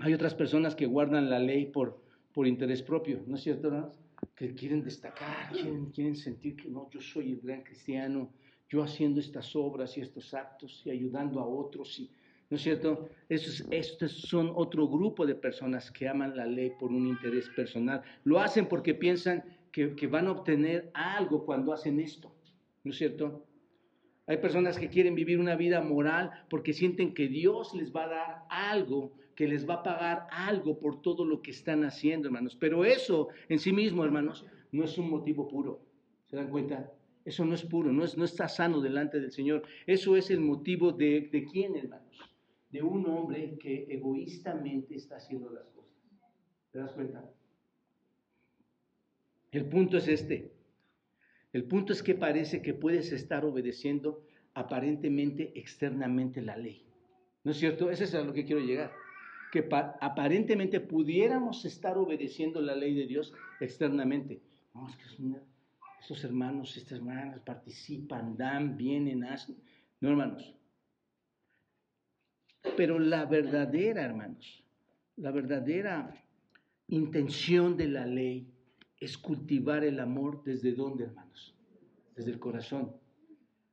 hay 0.00 0.12
otras 0.14 0.34
personas 0.34 0.74
que 0.74 0.86
guardan 0.86 1.30
la 1.30 1.38
ley 1.38 1.66
por, 1.66 2.00
por 2.32 2.46
interés 2.46 2.82
propio, 2.82 3.22
¿no 3.26 3.36
es 3.36 3.42
cierto, 3.42 3.68
hermanos? 3.68 4.00
Que 4.34 4.54
quieren 4.54 4.82
destacar, 4.82 5.52
quieren, 5.52 5.86
quieren 5.86 6.16
sentir 6.16 6.56
que 6.56 6.68
no, 6.68 6.90
yo 6.90 7.00
soy 7.00 7.32
el 7.32 7.40
gran 7.40 7.62
cristiano, 7.62 8.30
yo 8.68 8.82
haciendo 8.82 9.20
estas 9.20 9.54
obras 9.54 9.96
y 9.96 10.00
estos 10.00 10.34
actos 10.34 10.82
y 10.84 10.90
ayudando 10.90 11.38
a 11.38 11.46
otros 11.46 12.00
y, 12.00 12.10
¿no 12.50 12.56
es 12.56 12.62
cierto? 12.62 13.08
Estos, 13.28 13.64
estos 13.70 14.12
son 14.12 14.52
otro 14.56 14.88
grupo 14.88 15.24
de 15.26 15.36
personas 15.36 15.90
que 15.92 16.08
aman 16.08 16.36
la 16.36 16.46
ley 16.46 16.72
por 16.78 16.90
un 16.90 17.06
interés 17.06 17.48
personal. 17.50 18.02
Lo 18.24 18.40
hacen 18.40 18.66
porque 18.66 18.94
piensan 18.94 19.44
que, 19.74 20.06
van 20.06 20.28
a 20.28 20.30
obtener 20.30 20.90
algo 20.94 21.44
cuando 21.44 21.72
hacen 21.72 21.98
esto, 21.98 22.32
¿no 22.84 22.92
es 22.92 22.96
cierto? 22.96 23.44
Hay 24.26 24.36
personas 24.36 24.78
que 24.78 24.88
quieren 24.88 25.16
vivir 25.16 25.40
una 25.40 25.56
vida 25.56 25.82
moral 25.82 26.30
porque 26.48 26.72
sienten 26.72 27.12
que 27.12 27.26
Dios 27.26 27.74
les 27.74 27.92
va 27.92 28.04
a 28.04 28.08
dar 28.08 28.42
algo, 28.48 29.12
que 29.34 29.48
les 29.48 29.68
va 29.68 29.74
a 29.74 29.82
pagar 29.82 30.26
algo 30.30 30.78
por 30.78 31.02
todo 31.02 31.24
lo 31.24 31.42
que 31.42 31.50
están 31.50 31.84
haciendo, 31.84 32.28
hermanos. 32.28 32.56
Pero 32.58 32.84
eso 32.84 33.28
en 33.48 33.58
sí 33.58 33.72
mismo, 33.72 34.04
hermanos, 34.04 34.46
no 34.70 34.84
es 34.84 34.96
un 34.96 35.10
motivo 35.10 35.48
puro. 35.48 35.82
¿Se 36.26 36.36
dan 36.36 36.50
cuenta? 36.50 36.92
Eso 37.24 37.44
no 37.44 37.54
es 37.54 37.64
puro, 37.64 37.92
no, 37.92 38.04
es, 38.04 38.16
no 38.16 38.24
está 38.24 38.48
sano 38.48 38.80
delante 38.80 39.18
del 39.18 39.32
Señor. 39.32 39.64
Eso 39.86 40.16
es 40.16 40.30
el 40.30 40.40
motivo 40.40 40.92
de, 40.92 41.28
de 41.32 41.44
quién, 41.44 41.74
hermanos? 41.74 42.16
De 42.70 42.80
un 42.80 43.06
hombre 43.06 43.58
que 43.58 43.86
egoístamente 43.90 44.94
está 44.94 45.16
haciendo 45.16 45.50
las 45.50 45.68
cosas. 45.70 45.96
¿Te 46.70 46.78
das 46.78 46.92
cuenta? 46.92 47.28
El 49.54 49.66
punto 49.66 49.98
es 49.98 50.08
este. 50.08 50.50
El 51.52 51.62
punto 51.62 51.92
es 51.92 52.02
que 52.02 52.16
parece 52.16 52.60
que 52.60 52.74
puedes 52.74 53.12
estar 53.12 53.44
obedeciendo 53.44 54.26
aparentemente 54.52 55.52
externamente 55.54 56.42
la 56.42 56.56
ley. 56.56 56.84
¿No 57.44 57.52
es 57.52 57.58
cierto? 57.58 57.88
Ese 57.88 58.02
es 58.02 58.14
a 58.16 58.24
lo 58.24 58.32
que 58.32 58.44
quiero 58.44 58.60
llegar. 58.60 58.90
Que 59.52 59.68
aparentemente 60.00 60.80
pudiéramos 60.80 61.64
estar 61.64 61.96
obedeciendo 61.96 62.60
la 62.60 62.74
ley 62.74 62.94
de 62.94 63.06
Dios 63.06 63.32
externamente. 63.60 64.40
No, 64.74 64.88
es 64.88 64.96
que 64.96 65.04
estos 66.00 66.24
hermanos, 66.24 66.76
estas 66.76 66.98
hermanas 66.98 67.38
participan, 67.44 68.36
dan, 68.36 68.76
vienen, 68.76 69.22
hacen. 69.22 69.56
No, 70.00 70.10
hermanos. 70.10 70.52
Pero 72.76 72.98
la 72.98 73.24
verdadera, 73.24 74.02
hermanos, 74.02 74.64
la 75.16 75.30
verdadera 75.30 76.12
intención 76.88 77.76
de 77.76 77.86
la 77.86 78.04
ley 78.04 78.48
es 79.04 79.18
cultivar 79.18 79.84
el 79.84 80.00
amor 80.00 80.42
desde 80.44 80.72
dónde, 80.72 81.04
hermanos? 81.04 81.54
Desde 82.16 82.30
el 82.30 82.38
corazón. 82.38 82.92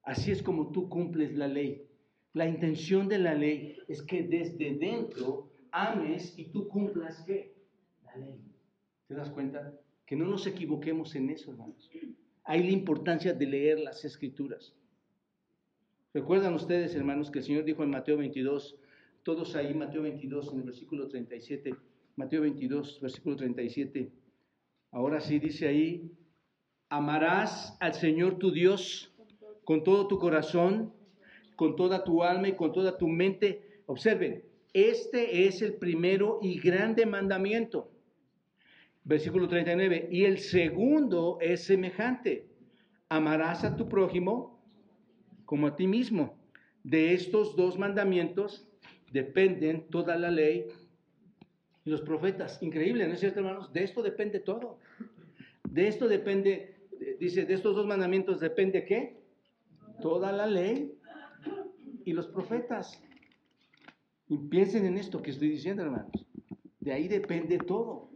Así 0.04 0.32
es 0.32 0.44
como 0.44 0.72
tú 0.72 0.90
cumples 0.90 1.36
la 1.36 1.48
ley. 1.48 1.88
La 2.34 2.48
intención 2.48 3.08
de 3.08 3.20
la 3.20 3.34
ley 3.34 3.78
es 3.88 4.02
que 4.02 4.24
desde 4.24 4.76
dentro 4.76 5.50
ames 5.72 6.38
y 6.38 6.46
tú 6.46 6.68
cumplas 6.68 7.24
qué? 7.26 7.54
La 8.06 8.18
ley. 8.18 8.42
¿Te 9.08 9.14
das 9.14 9.30
cuenta? 9.30 9.74
Que 10.06 10.16
no 10.16 10.26
nos 10.26 10.46
equivoquemos 10.48 11.16
en 11.16 11.30
eso, 11.30 11.52
hermanos. 11.52 11.90
Hay 12.44 12.64
la 12.64 12.72
importancia 12.72 13.34
de 13.34 13.46
leer 13.46 13.80
las 13.80 14.04
escrituras. 14.04 14.74
¿Recuerdan 16.14 16.54
ustedes, 16.56 16.94
hermanos, 16.96 17.32
que 17.32 17.40
el 17.40 17.46
Señor 17.46 17.64
dijo 17.64 17.84
en 17.84 17.92
Mateo 17.92 18.18
22, 18.18 18.76
todos 19.24 19.56
ahí, 19.56 19.74
Mateo 19.74 20.02
22, 20.02 20.52
en 20.52 20.60
el 20.60 20.66
versículo 20.66 21.08
37, 21.08 21.74
Mateo 22.18 22.42
22, 22.42 23.00
versículo 23.00 23.36
37, 23.38 24.12
Ahora 24.92 25.22
sí 25.22 25.40
dice 25.40 25.68
ahí, 25.68 26.12
amarás 26.90 27.78
al 27.80 27.94
Señor 27.94 28.38
tu 28.38 28.52
Dios 28.52 29.14
con 29.64 29.84
todo 29.84 30.08
tu 30.08 30.20
corazón, 30.20 30.94
con 31.56 31.78
toda 31.78 32.04
tu 32.04 32.24
alma 32.24 32.50
y 32.50 32.56
con 32.56 32.74
toda 32.74 32.98
tu 32.98 33.08
mente. 33.08 33.82
Observen, 33.86 34.44
este 34.74 35.48
es 35.48 35.62
el 35.62 35.76
primero 35.76 36.40
y 36.42 36.60
grande 36.60 37.06
mandamiento. 37.06 37.90
Versículo 39.04 39.48
39. 39.48 40.10
Y 40.12 40.26
el 40.26 40.40
segundo 40.40 41.38
es 41.40 41.64
semejante. 41.64 42.48
Amarás 43.08 43.64
a 43.64 43.76
tu 43.76 43.88
prójimo 43.88 44.62
como 45.46 45.68
a 45.68 45.76
ti 45.76 45.88
mismo. 45.88 46.38
De 46.84 47.14
estos 47.14 47.56
dos 47.56 47.78
mandamientos 47.80 48.68
dependen 49.12 49.88
toda 49.90 50.18
la 50.18 50.32
ley 50.32 50.66
y 51.84 51.90
los 51.90 52.02
profetas. 52.02 52.62
Increíble, 52.62 53.08
¿no 53.08 53.14
es 53.14 53.20
cierto, 53.20 53.40
hermanos? 53.40 53.72
De 53.74 53.84
esto 53.84 54.02
depende 54.02 54.40
todo. 54.40 54.80
De 55.64 55.88
esto 55.88 56.08
depende, 56.08 56.88
dice, 57.20 57.46
de 57.46 57.54
estos 57.54 57.76
dos 57.76 57.88
mandamientos 57.88 58.40
depende 58.40 58.86
qué? 58.86 59.22
Toda 60.02 60.32
la 60.32 60.48
ley 60.48 60.98
y 62.06 62.14
los 62.14 62.28
profetas. 62.28 63.02
Y 64.28 64.38
piensen 64.38 64.86
en 64.86 64.98
esto 64.98 65.22
que 65.22 65.32
estoy 65.32 65.50
diciendo, 65.50 65.84
hermanos. 65.84 66.12
De 66.80 66.94
ahí 66.94 67.08
depende 67.08 67.58
todo. 67.58 68.10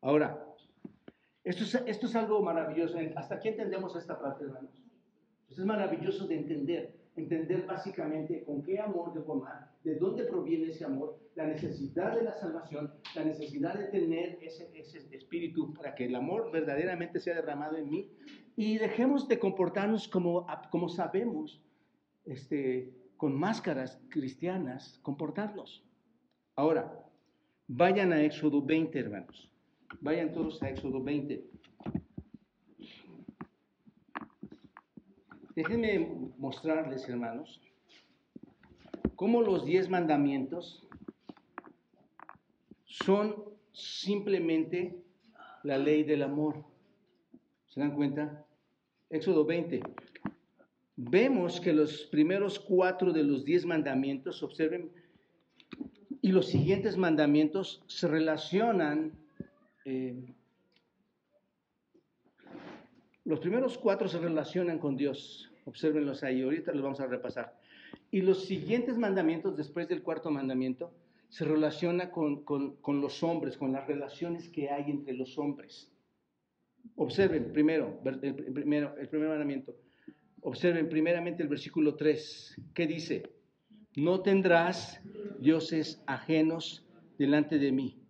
Ahora, 0.00 0.46
esto 1.44 1.64
es, 1.64 1.74
esto 1.86 2.06
es 2.06 2.16
algo 2.16 2.42
maravilloso. 2.42 2.98
¿Hasta 3.16 3.36
aquí 3.36 3.48
entendemos 3.48 3.94
esta 3.96 4.20
parte, 4.20 4.44
hermanos? 4.44 4.82
Esto 5.48 5.62
es 5.62 5.66
maravilloso 5.66 6.26
de 6.26 6.36
entender 6.36 7.00
entender 7.16 7.66
básicamente 7.66 8.44
con 8.44 8.62
qué 8.62 8.78
amor 8.78 9.12
debo 9.12 9.34
amar, 9.34 9.69
de 9.84 9.94
dónde 9.94 10.24
proviene 10.24 10.68
ese 10.68 10.84
amor, 10.84 11.18
la 11.34 11.46
necesidad 11.46 12.14
de 12.14 12.22
la 12.22 12.34
salvación, 12.34 12.92
la 13.14 13.24
necesidad 13.24 13.78
de 13.78 13.86
tener 13.86 14.38
ese, 14.42 14.70
ese 14.74 14.98
espíritu 15.14 15.72
para 15.72 15.94
que 15.94 16.06
el 16.06 16.14
amor 16.14 16.50
verdaderamente 16.52 17.18
sea 17.18 17.34
derramado 17.34 17.76
en 17.76 17.88
mí 17.88 18.10
y 18.56 18.78
dejemos 18.78 19.26
de 19.26 19.38
comportarnos 19.38 20.06
como, 20.06 20.46
como 20.70 20.88
sabemos, 20.88 21.62
este, 22.26 22.92
con 23.16 23.38
máscaras 23.38 24.00
cristianas, 24.08 24.98
comportarnos. 25.02 25.84
Ahora, 26.56 27.06
vayan 27.68 28.12
a 28.12 28.22
Éxodo 28.22 28.60
20, 28.62 28.98
hermanos. 28.98 29.50
Vayan 30.00 30.32
todos 30.32 30.62
a 30.62 30.68
Éxodo 30.68 31.02
20. 31.02 31.44
Déjenme 35.54 36.32
mostrarles, 36.38 37.08
hermanos, 37.08 37.60
cómo 39.20 39.42
los 39.42 39.66
diez 39.66 39.90
mandamientos 39.90 40.82
son 42.86 43.34
simplemente 43.70 44.96
la 45.62 45.76
ley 45.76 46.04
del 46.04 46.22
amor. 46.22 46.64
¿Se 47.66 47.80
dan 47.80 47.94
cuenta? 47.94 48.46
Éxodo 49.10 49.44
20. 49.44 49.82
Vemos 50.96 51.60
que 51.60 51.74
los 51.74 52.04
primeros 52.04 52.58
cuatro 52.58 53.12
de 53.12 53.22
los 53.22 53.44
diez 53.44 53.66
mandamientos, 53.66 54.42
observen, 54.42 54.90
y 56.22 56.32
los 56.32 56.46
siguientes 56.46 56.96
mandamientos 56.96 57.82
se 57.88 58.08
relacionan 58.08 59.12
eh, 59.84 60.32
los 63.26 63.38
primeros 63.38 63.76
cuatro 63.76 64.08
se 64.08 64.18
relacionan 64.18 64.78
con 64.78 64.96
Dios. 64.96 65.52
Obsérvenlos 65.66 66.22
ahí, 66.22 66.40
ahorita 66.40 66.72
los 66.72 66.82
vamos 66.82 67.00
a 67.00 67.06
repasar. 67.06 67.59
Y 68.10 68.22
los 68.22 68.44
siguientes 68.44 68.96
mandamientos, 68.96 69.56
después 69.56 69.88
del 69.88 70.02
cuarto 70.02 70.30
mandamiento, 70.30 70.92
se 71.28 71.44
relaciona 71.44 72.10
con, 72.10 72.44
con, 72.44 73.00
los 73.00 73.22
hombres, 73.22 73.56
con 73.56 73.72
las 73.72 73.86
relaciones 73.86 74.48
que 74.48 74.68
hay 74.70 74.90
entre 74.90 75.14
los 75.14 75.38
hombres. 75.38 75.92
Observen 76.96 77.52
primero 77.52 78.00
el, 78.04 78.34
primero, 78.52 78.96
el 78.98 79.08
primer 79.08 79.28
mandamiento. 79.28 79.76
Observen 80.42 80.88
primeramente 80.88 81.42
el 81.42 81.48
versículo 81.48 81.94
3. 81.94 82.60
¿Qué 82.74 82.86
dice? 82.86 83.22
No 83.96 84.22
tendrás 84.22 85.00
dioses 85.38 86.02
ajenos 86.06 86.84
delante 87.18 87.58
de 87.58 87.70
mí. 87.70 88.02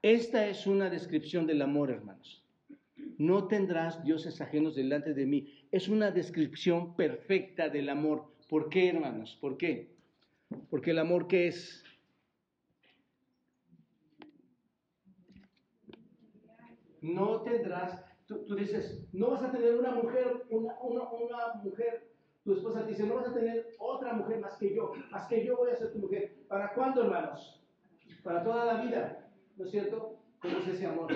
Esta 0.00 0.48
es 0.48 0.66
una 0.66 0.88
descripción 0.88 1.46
del 1.46 1.62
amor, 1.62 1.90
hermanos 1.90 2.42
no 3.22 3.46
tendrás 3.46 4.02
dioses 4.02 4.40
ajenos 4.40 4.74
delante 4.74 5.14
de 5.14 5.26
mí. 5.26 5.48
Es 5.70 5.88
una 5.88 6.10
descripción 6.10 6.96
perfecta 6.96 7.68
del 7.68 7.88
amor. 7.88 8.31
¿Por 8.52 8.68
qué, 8.68 8.90
hermanos? 8.90 9.38
¿Por 9.40 9.56
qué? 9.56 9.96
Porque 10.68 10.90
el 10.90 10.98
amor, 10.98 11.26
¿qué 11.26 11.48
es? 11.48 11.82
No 17.00 17.40
tendrás, 17.40 18.04
tú, 18.26 18.54
dices, 18.54 19.08
no 19.14 19.30
vas 19.30 19.42
a 19.42 19.50
tener 19.50 19.74
una 19.74 19.92
mujer, 19.92 20.44
una, 20.50 20.78
una 20.82 21.54
mujer, 21.64 22.12
tu 22.44 22.52
esposa 22.52 22.84
te 22.84 22.90
dice, 22.90 23.06
no 23.06 23.14
vas 23.14 23.28
a 23.28 23.32
tener 23.32 23.74
otra 23.78 24.12
mujer 24.12 24.38
más 24.40 24.58
que 24.58 24.74
yo, 24.74 24.92
más 25.10 25.26
que 25.28 25.46
yo 25.46 25.56
voy 25.56 25.70
a 25.70 25.76
ser 25.76 25.90
tu 25.90 26.00
mujer. 26.00 26.34
¿Para 26.46 26.74
cuándo, 26.74 27.04
hermanos? 27.04 27.64
Para 28.22 28.44
toda 28.44 28.66
la 28.66 28.84
vida, 28.84 29.30
¿no 29.56 29.64
es 29.64 29.70
cierto? 29.70 30.18
¿Cómo 30.40 30.58
es 30.58 30.68
ese 30.68 30.84
amor? 30.84 31.10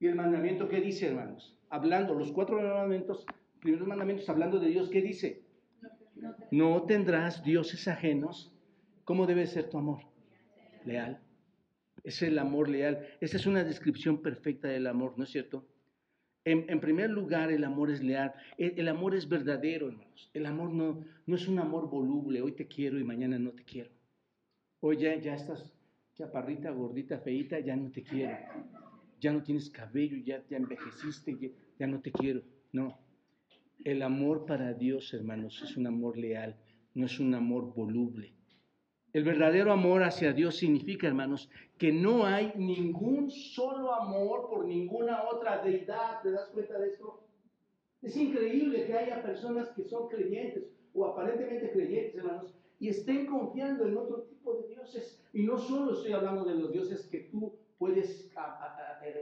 Y 0.00 0.06
el 0.08 0.16
mandamiento, 0.16 0.68
¿qué 0.68 0.80
dice, 0.80 1.06
hermanos? 1.06 1.56
Hablando, 1.68 2.14
los 2.14 2.32
cuatro 2.32 2.56
mandamientos, 2.56 3.24
primeros 3.60 3.86
mandamientos, 3.86 4.28
hablando 4.28 4.58
de 4.58 4.68
Dios, 4.68 4.88
¿qué 4.88 5.02
dice? 5.02 5.42
No 6.50 6.82
tendrás 6.84 7.42
dioses 7.44 7.88
ajenos. 7.88 8.52
¿Cómo 9.04 9.26
debe 9.26 9.46
ser 9.46 9.68
tu 9.68 9.78
amor? 9.78 10.00
Leal. 10.84 11.20
Es 12.04 12.22
el 12.22 12.38
amor 12.38 12.68
leal. 12.68 13.06
Esa 13.20 13.36
es 13.36 13.46
una 13.46 13.64
descripción 13.64 14.22
perfecta 14.22 14.68
del 14.68 14.86
amor, 14.86 15.14
¿no 15.16 15.24
es 15.24 15.30
cierto? 15.30 15.66
En, 16.44 16.80
primer 16.80 17.10
lugar, 17.10 17.52
el 17.52 17.64
amor 17.64 17.90
es 17.90 18.02
leal. 18.02 18.32
El, 18.56 18.88
amor 18.88 19.14
es 19.14 19.28
verdadero, 19.28 19.88
hermanos. 19.88 20.30
El 20.32 20.46
amor 20.46 20.72
no, 20.72 21.04
no 21.26 21.36
es 21.36 21.46
un 21.46 21.58
amor 21.58 21.90
voluble. 21.90 22.40
Hoy 22.40 22.52
te 22.52 22.66
quiero 22.66 22.98
y 22.98 23.04
mañana 23.04 23.38
no 23.38 23.50
te 23.50 23.64
quiero. 23.64 23.90
Hoy 24.80 24.96
ya, 24.96 25.14
ya 25.16 25.34
estás 25.34 25.72
chaparrita, 26.14 26.70
gordita, 26.70 27.18
feita, 27.18 27.60
ya 27.60 27.76
no 27.76 27.90
te 27.90 28.02
quiero 28.02 28.36
ya 29.20 29.32
no 29.32 29.42
tienes 29.42 29.70
cabello, 29.70 30.16
ya 30.24 30.40
te 30.42 30.56
envejeciste, 30.56 31.36
ya, 31.78 31.86
no 31.86 32.00
te 32.00 32.10
quiero. 32.10 32.42
No. 32.72 32.98
El 33.84 34.02
amor 34.02 34.44
para 34.44 34.74
Dios, 34.74 35.14
hermanos, 35.14 35.62
es 35.62 35.76
un 35.76 35.86
amor 35.86 36.18
leal, 36.18 36.56
no 36.94 37.06
es 37.06 37.18
un 37.18 37.34
amor 37.34 37.72
voluble. 37.74 38.34
El 39.12 39.24
verdadero 39.24 39.72
amor 39.72 40.02
hacia 40.02 40.32
Dios 40.32 40.56
significa, 40.56 41.06
hermanos, 41.06 41.50
que 41.78 41.90
no 41.90 42.26
hay 42.26 42.52
ningún 42.56 43.30
solo 43.30 43.92
amor 43.94 44.48
por 44.50 44.66
ninguna 44.66 45.24
otra 45.24 45.62
deidad. 45.64 46.20
¿Te 46.22 46.30
das 46.30 46.48
cuenta 46.50 46.78
de 46.78 46.88
esto? 46.88 47.26
Es 48.02 48.16
increíble 48.16 48.84
que 48.86 48.94
haya 48.94 49.22
personas 49.22 49.70
que 49.70 49.84
son 49.84 50.08
creyentes 50.08 50.64
o 50.92 51.06
aparentemente 51.06 51.70
creyentes, 51.72 52.16
hermanos, 52.16 52.54
y 52.78 52.88
estén 52.88 53.26
confiando 53.26 53.86
en 53.86 53.96
otro 53.96 54.22
tipo 54.22 54.54
de 54.54 54.68
dioses. 54.68 55.22
Y 55.32 55.42
no 55.42 55.58
solo 55.58 55.94
estoy 55.94 56.12
hablando 56.12 56.44
de 56.44 56.54
los 56.54 56.72
dioses 56.72 57.06
que 57.08 57.30
tú 57.30 57.54
puedes 57.78 58.30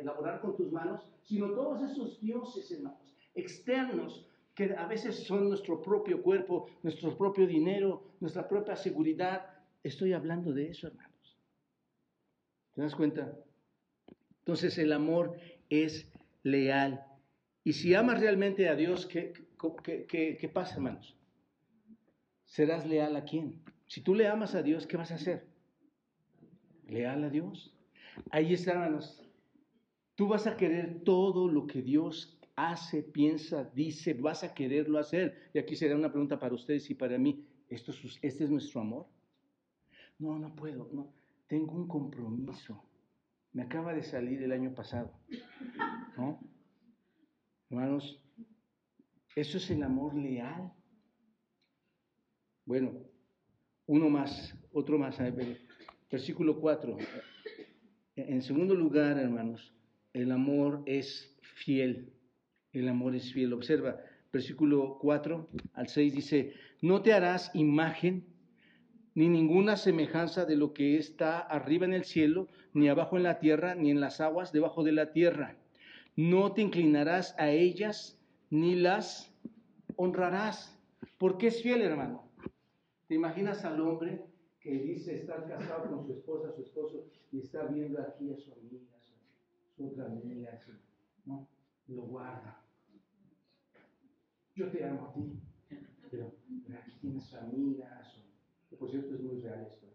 elaborar 0.00 0.40
con 0.40 0.56
tus 0.56 0.72
manos 0.72 1.08
sino 1.22 1.50
todos 1.50 1.82
esos 1.82 2.18
dioses, 2.20 2.70
hermanos, 2.72 3.14
externos, 3.34 4.26
que 4.58 4.74
a 4.76 4.88
veces 4.88 5.22
son 5.22 5.48
nuestro 5.48 5.80
propio 5.80 6.20
cuerpo, 6.20 6.68
nuestro 6.82 7.16
propio 7.16 7.46
dinero, 7.46 8.02
nuestra 8.18 8.48
propia 8.48 8.74
seguridad. 8.74 9.46
Estoy 9.84 10.14
hablando 10.14 10.52
de 10.52 10.70
eso, 10.70 10.88
hermanos. 10.88 11.38
¿Te 12.74 12.82
das 12.82 12.96
cuenta? 12.96 13.38
Entonces 14.40 14.76
el 14.78 14.92
amor 14.92 15.38
es 15.70 16.10
leal. 16.42 17.06
Y 17.62 17.74
si 17.74 17.94
amas 17.94 18.18
realmente 18.18 18.68
a 18.68 18.74
Dios, 18.74 19.06
¿qué, 19.06 19.32
qué, 20.08 20.36
qué 20.40 20.48
pasa, 20.48 20.74
hermanos? 20.74 21.16
¿Serás 22.44 22.84
leal 22.84 23.14
a 23.14 23.24
quién? 23.24 23.62
Si 23.86 24.00
tú 24.00 24.12
le 24.12 24.26
amas 24.26 24.56
a 24.56 24.62
Dios, 24.64 24.88
¿qué 24.88 24.96
vas 24.96 25.12
a 25.12 25.14
hacer? 25.14 25.46
Leal 26.88 27.22
a 27.22 27.30
Dios. 27.30 27.72
Ahí 28.32 28.54
está, 28.54 28.72
hermanos. 28.72 29.22
Tú 30.16 30.26
vas 30.26 30.48
a 30.48 30.56
querer 30.56 31.04
todo 31.04 31.46
lo 31.46 31.68
que 31.68 31.80
Dios 31.80 32.37
hace, 32.58 33.04
piensa, 33.04 33.70
dice, 33.72 34.14
vas 34.14 34.42
a 34.42 34.52
quererlo 34.52 34.98
hacer. 34.98 35.50
Y 35.54 35.58
aquí 35.58 35.76
será 35.76 35.94
una 35.94 36.10
pregunta 36.10 36.38
para 36.38 36.54
ustedes 36.54 36.90
y 36.90 36.94
para 36.94 37.16
mí. 37.16 37.46
¿Esto 37.68 37.92
es, 37.92 38.18
¿Este 38.20 38.44
es 38.44 38.50
nuestro 38.50 38.80
amor? 38.80 39.06
No, 40.18 40.38
no 40.38 40.54
puedo. 40.56 40.90
No. 40.92 41.14
Tengo 41.46 41.74
un 41.74 41.86
compromiso. 41.86 42.82
Me 43.52 43.62
acaba 43.62 43.94
de 43.94 44.02
salir 44.02 44.42
el 44.42 44.50
año 44.50 44.74
pasado. 44.74 45.12
¿No? 46.16 46.40
Hermanos, 47.70 48.20
eso 49.36 49.58
es 49.58 49.70
el 49.70 49.82
amor 49.84 50.16
leal. 50.16 50.72
Bueno, 52.64 52.92
uno 53.86 54.10
más, 54.10 54.54
otro 54.72 54.98
más. 54.98 55.16
Versículo 56.10 56.60
4. 56.60 56.96
En 58.16 58.42
segundo 58.42 58.74
lugar, 58.74 59.16
hermanos, 59.16 59.72
el 60.12 60.32
amor 60.32 60.82
es 60.86 61.38
fiel. 61.64 62.17
El 62.80 62.88
amor 62.88 63.14
es 63.14 63.32
fiel. 63.32 63.52
Observa, 63.52 63.98
versículo 64.32 64.98
4 65.00 65.48
al 65.74 65.88
6 65.88 66.14
dice, 66.14 66.52
no 66.80 67.02
te 67.02 67.12
harás 67.12 67.50
imagen 67.54 68.24
ni 69.14 69.28
ninguna 69.28 69.76
semejanza 69.76 70.44
de 70.44 70.54
lo 70.54 70.72
que 70.72 70.96
está 70.96 71.40
arriba 71.40 71.86
en 71.86 71.92
el 71.92 72.04
cielo, 72.04 72.46
ni 72.72 72.88
abajo 72.88 73.16
en 73.16 73.24
la 73.24 73.40
tierra, 73.40 73.74
ni 73.74 73.90
en 73.90 74.00
las 74.00 74.20
aguas 74.20 74.52
debajo 74.52 74.84
de 74.84 74.92
la 74.92 75.12
tierra. 75.12 75.56
No 76.14 76.52
te 76.52 76.62
inclinarás 76.62 77.34
a 77.36 77.50
ellas, 77.50 78.16
ni 78.50 78.76
las 78.76 79.34
honrarás. 79.96 80.78
porque 81.18 81.48
es 81.48 81.62
fiel, 81.62 81.82
hermano? 81.82 82.30
¿Te 83.08 83.16
imaginas 83.16 83.64
al 83.64 83.80
hombre 83.80 84.22
que 84.60 84.70
dice 84.70 85.16
estar 85.16 85.48
casado 85.48 85.90
con 85.90 86.06
su 86.06 86.12
esposa, 86.12 86.52
su 86.54 86.62
esposo, 86.62 87.06
y 87.32 87.40
está 87.40 87.64
viendo 87.64 88.00
aquí 88.00 88.30
a 88.30 88.36
su 88.36 88.52
amiga, 88.52 88.86
su, 89.74 89.84
otra 89.84 90.06
amiga, 90.06 90.60
¿no? 91.24 91.48
Lo 91.88 92.02
guarda. 92.02 92.67
Yo 94.58 94.66
te 94.70 94.84
amo 94.84 95.06
a 95.06 95.12
ti, 95.12 95.38
pero, 96.10 96.34
aquí 96.76 96.90
tienes 97.00 97.22
su 97.22 97.36
amiga, 97.36 98.02
su, 98.02 98.76
por 98.76 98.90
cierto 98.90 99.14
es 99.14 99.20
muy 99.20 99.40
real 99.40 99.64
esto. 99.70 99.86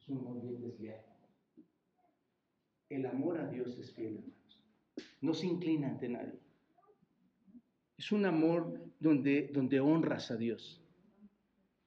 Es 0.00 0.08
un 0.08 0.18
amor 0.18 0.42
bien 0.42 0.60
desleal. 0.60 1.00
El 2.88 3.06
amor 3.06 3.38
a 3.38 3.46
Dios 3.46 3.78
es 3.78 3.92
fiel, 3.92 4.16
hermanos. 4.16 4.60
No 5.20 5.32
se 5.32 5.46
inclina 5.46 5.90
ante 5.90 6.08
nadie. 6.08 6.40
Es 7.96 8.10
un 8.10 8.26
amor 8.26 8.80
donde, 8.98 9.48
donde 9.54 9.78
honras 9.78 10.32
a 10.32 10.36
Dios. 10.36 10.82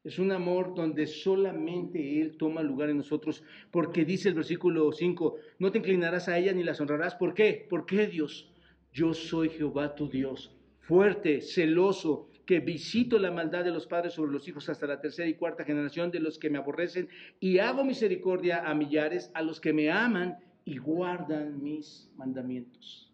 Es 0.05 0.19
un 0.19 0.31
amor 0.31 0.75
donde 0.75 1.07
solamente 1.07 2.21
Él 2.21 2.37
toma 2.37 2.63
lugar 2.63 2.89
en 2.89 2.99
nosotros, 2.99 3.43
porque 3.69 4.05
dice 4.05 4.29
el 4.29 4.35
versículo 4.35 4.93
5, 4.93 5.35
no 5.59 5.73
te 5.73 5.79
inclinarás 5.79 6.29
a 6.29 6.37
ella 6.37 6.53
ni 6.53 6.63
las 6.63 6.79
honrarás. 6.79 7.15
¿Por 7.15 7.33
qué? 7.33 7.67
¿Por 7.69 7.85
qué 7.85 8.07
Dios? 8.07 8.49
Yo 8.93 9.13
soy 9.13 9.49
Jehová 9.49 9.93
tu 9.93 10.07
Dios, 10.07 10.56
fuerte, 10.87 11.41
celoso, 11.41 12.29
que 12.45 12.61
visito 12.61 13.19
la 13.19 13.29
maldad 13.29 13.65
de 13.65 13.71
los 13.71 13.85
padres 13.87 14.13
sobre 14.13 14.31
los 14.31 14.47
hijos 14.47 14.69
hasta 14.69 14.87
la 14.87 15.01
tercera 15.01 15.27
y 15.27 15.33
cuarta 15.33 15.65
generación 15.65 16.11
de 16.11 16.21
los 16.21 16.39
que 16.39 16.49
me 16.49 16.57
aborrecen 16.57 17.09
y 17.41 17.59
hago 17.59 17.83
misericordia 17.83 18.63
a 18.65 18.73
millares, 18.73 19.29
a 19.33 19.41
los 19.41 19.59
que 19.59 19.73
me 19.73 19.91
aman 19.91 20.37
y 20.63 20.77
guardan 20.77 21.61
mis 21.61 22.09
mandamientos. 22.15 23.13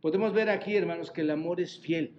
Podemos 0.00 0.32
ver 0.32 0.48
aquí, 0.48 0.74
hermanos, 0.74 1.10
que 1.10 1.20
el 1.20 1.30
amor 1.30 1.60
es 1.60 1.78
fiel. 1.78 2.16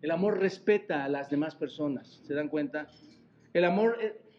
El 0.00 0.10
amor 0.10 0.38
respeta 0.38 1.04
a 1.04 1.08
las 1.10 1.28
demás 1.28 1.54
personas, 1.54 2.22
¿se 2.24 2.32
dan 2.32 2.48
cuenta? 2.48 2.88
El 3.52 3.64
amor 3.66 3.98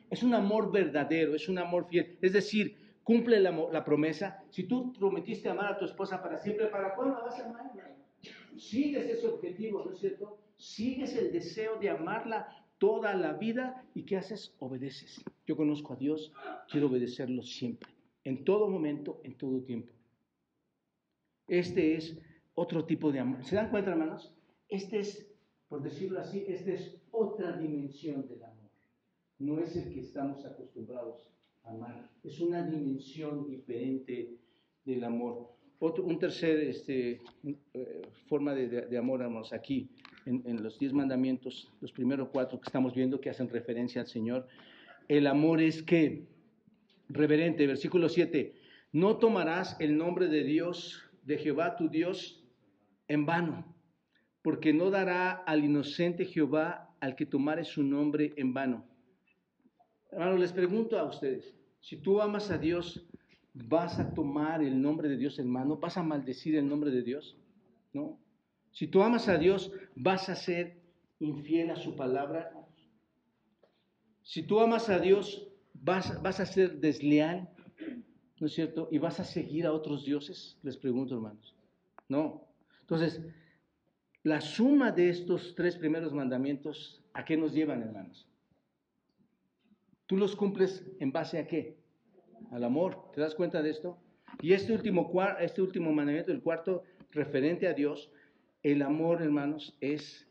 es 0.10 0.24
un 0.24 0.34
amor 0.34 0.72
verdadero, 0.72 1.36
es 1.36 1.48
un 1.48 1.60
amor 1.60 1.88
fiel. 1.88 2.18
Es 2.24 2.34
decir, 2.34 2.76
cumple 3.04 3.40
la, 3.40 3.86
promesa. 3.86 4.44
Si 4.50 4.64
tú 4.64 4.94
prometiste 4.94 5.48
amar 5.48 5.74
a 5.74 5.78
tu 5.78 5.86
esposa 5.86 6.24
para 6.24 6.40
siempre, 6.40 6.68
¿para 6.68 6.96
cuándo 6.96 7.20
la 7.20 7.26
vas 7.26 7.40
a 7.40 7.46
amar? 7.46 7.91
Sigues 8.58 9.10
ese 9.10 9.28
objetivo, 9.28 9.84
¿no 9.86 9.94
es 9.94 10.00
cierto? 10.00 10.38
Sigues 10.58 11.16
el 11.16 11.32
deseo 11.32 11.80
de 11.80 11.90
amarla 11.90 12.66
toda 12.78 13.14
la 13.14 13.34
vida 13.34 13.86
y 13.94 14.04
¿qué 14.04 14.18
haces? 14.18 14.56
Obedeces. 14.60 15.24
Yo 15.46 15.56
conozco 15.56 15.94
a 15.94 15.98
Dios, 15.98 16.34
quiero 16.70 16.88
obedecerlo 16.88 17.44
siempre, 17.44 17.90
en 18.24 18.44
todo 18.44 18.70
momento, 18.70 19.22
en 19.24 19.38
todo 19.38 19.62
tiempo. 19.62 19.92
Este 21.48 21.96
es 21.96 22.18
otro 22.54 22.86
tipo 22.86 23.12
de 23.12 23.20
amor. 23.20 23.44
¿Se 23.44 23.56
dan 23.56 23.70
cuenta, 23.70 23.92
hermanos? 23.92 24.34
Este 24.70 25.00
es 25.00 25.32
por 25.72 25.82
decirlo 25.82 26.20
así, 26.20 26.44
esta 26.50 26.74
es 26.74 26.98
otra 27.12 27.56
dimensión 27.58 28.28
del 28.28 28.44
amor. 28.44 28.70
No 29.40 29.58
es 29.60 29.74
el 29.78 29.94
que 29.94 30.02
estamos 30.02 30.46
acostumbrados 30.46 31.32
a 31.64 31.70
amar, 31.70 32.10
es 32.26 32.42
una 32.42 32.62
dimensión 32.68 33.48
diferente 33.48 34.38
del 34.84 35.02
amor. 35.06 35.50
Otro, 35.84 36.04
un 36.04 36.18
tercer 36.20 36.60
este, 36.60 37.20
eh, 37.74 38.02
forma 38.28 38.54
de, 38.54 38.98
amor, 38.98 39.22
hermanos, 39.22 39.52
aquí 39.52 39.90
en, 40.26 40.64
los 40.64 40.78
diez 40.78 40.94
mandamientos, 40.94 41.70
los 41.82 41.92
primeros 41.92 42.30
cuatro 42.30 42.60
que 42.60 42.68
estamos 42.68 42.94
viendo 42.94 43.20
que 43.20 43.30
hacen 43.30 43.50
referencia 43.50 44.02
al 44.02 44.08
Señor. 44.08 44.48
El 45.08 45.28
amor 45.28 45.60
es 45.60 45.82
que, 45.84 46.28
reverente, 47.10 47.68
versículo 47.68 48.10
7, 48.10 48.54
no 48.94 49.18
tomarás 49.18 49.76
el 49.80 49.98
nombre 49.98 50.28
de 50.28 50.44
Dios, 50.44 51.04
de 51.24 51.38
Jehová 51.38 51.76
tu 51.76 51.90
Dios, 51.90 52.44
en 53.08 53.26
vano 53.26 53.72
porque 54.42 54.74
no 54.74 54.90
dará 54.90 55.32
al 55.32 55.64
inocente 55.64 56.26
Jehová 56.26 56.96
al 57.00 57.16
que 57.16 57.26
tomare 57.26 57.64
su 57.64 57.84
nombre 57.84 58.34
en 58.38 58.54
vano. 58.54 58.86
Hermano, 60.12 60.38
les 60.38 60.52
pregunto 60.52 60.98
a 60.98 61.04
ustedes, 61.04 61.56
si 61.80 61.98
tú 61.98 62.22
amas 62.22 62.50
a 62.52 62.58
Dios, 62.58 63.08
¿vas 63.54 64.00
a 64.00 64.14
tomar 64.14 64.64
el 64.64 64.82
nombre 64.82 65.10
de 65.10 65.18
Dios 65.18 65.40
en 65.40 65.50
mano? 65.50 65.78
¿Vas 65.78 65.98
a 65.98 66.04
maldecir 66.04 66.56
el 66.56 66.68
nombre 66.68 66.92
de 66.92 67.02
Dios? 67.02 67.38
No. 67.94 68.20
Si 68.72 68.88
tú 68.88 69.02
amas 69.02 69.28
a 69.28 69.38
Dios, 69.38 69.72
¿vas 69.96 70.30
a 70.30 70.36
ser 70.36 70.82
infiel 71.20 71.72
a 71.72 71.76
su 71.76 71.96
palabra? 71.96 72.52
Si 74.24 74.44
tú 74.44 74.60
amas 74.60 74.90
a 74.90 75.00
Dios, 75.00 75.48
¿vas, 75.74 76.22
vas 76.22 76.40
a 76.40 76.46
ser 76.46 76.80
desleal? 76.80 77.50
¿No 78.40 78.48
es 78.48 78.54
cierto? 78.54 78.88
¿Y 78.92 78.98
vas 78.98 79.20
a 79.20 79.24
seguir 79.24 79.66
a 79.66 79.74
otros 79.74 80.06
dioses? 80.06 80.58
Les 80.64 80.78
pregunto, 80.78 81.16
hermanos. 81.16 81.56
No. 82.08 82.48
Entonces, 82.82 83.22
la 84.24 84.40
suma 84.40 84.92
de 84.92 85.10
estos 85.10 85.54
tres 85.56 85.76
primeros 85.76 86.14
mandamientos, 86.14 87.04
¿a 87.14 87.26
qué 87.26 87.38
nos 87.38 87.54
llevan, 87.54 87.82
hermanos? 87.82 88.28
Tú 90.08 90.18
los 90.18 90.36
cumples 90.36 90.86
en 91.00 91.12
base 91.12 91.40
a 91.40 91.48
qué? 91.48 91.81
Al 92.52 92.66
amor. 92.66 93.12
¿Te 93.14 93.22
das 93.22 93.34
cuenta 93.34 93.62
de 93.62 93.70
esto? 93.70 93.98
Y 94.42 94.54
este 94.54 94.74
último, 94.74 95.10
este 95.40 95.62
último 95.62 95.92
mandamiento, 95.94 96.32
el 96.32 96.42
cuarto, 96.42 96.84
referente 97.12 97.68
a 97.68 97.74
Dios, 97.74 98.12
el 98.62 98.82
amor, 98.82 99.22
hermanos, 99.22 99.78
es 99.80 100.28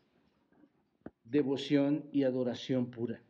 devoción 1.23 2.05
y 2.11 2.23
adoración 2.23 2.91
pura. 2.91 3.21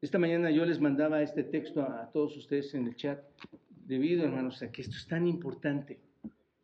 Esta 0.00 0.18
mañana 0.18 0.50
yo 0.50 0.64
les 0.64 0.80
mandaba 0.80 1.22
este 1.22 1.44
texto 1.44 1.82
a 1.82 2.10
todos 2.12 2.36
ustedes 2.36 2.74
en 2.74 2.86
el 2.86 2.96
chat, 2.96 3.22
debido, 3.86 4.24
hermanos, 4.24 4.62
a 4.62 4.72
que 4.72 4.82
esto 4.82 4.96
es 4.96 5.06
tan 5.06 5.26
importante. 5.26 6.00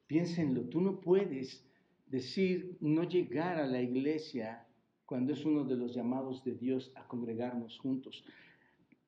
Piénsenlo, 0.07 0.62
tú 0.62 0.81
no 0.81 1.01
puedes 1.01 1.64
decir 2.07 2.77
no 2.81 3.05
llegar 3.05 3.59
a 3.59 3.66
la 3.66 3.81
iglesia 3.81 4.66
cuando 5.07 5.33
es 5.33 5.45
uno 5.45 5.64
de 5.64 5.77
los 5.77 5.95
llamados 5.95 6.45
de 6.45 6.55
Dios 6.55 6.93
a 6.97 7.07
congregarnos 7.07 7.79
juntos. 7.79 8.25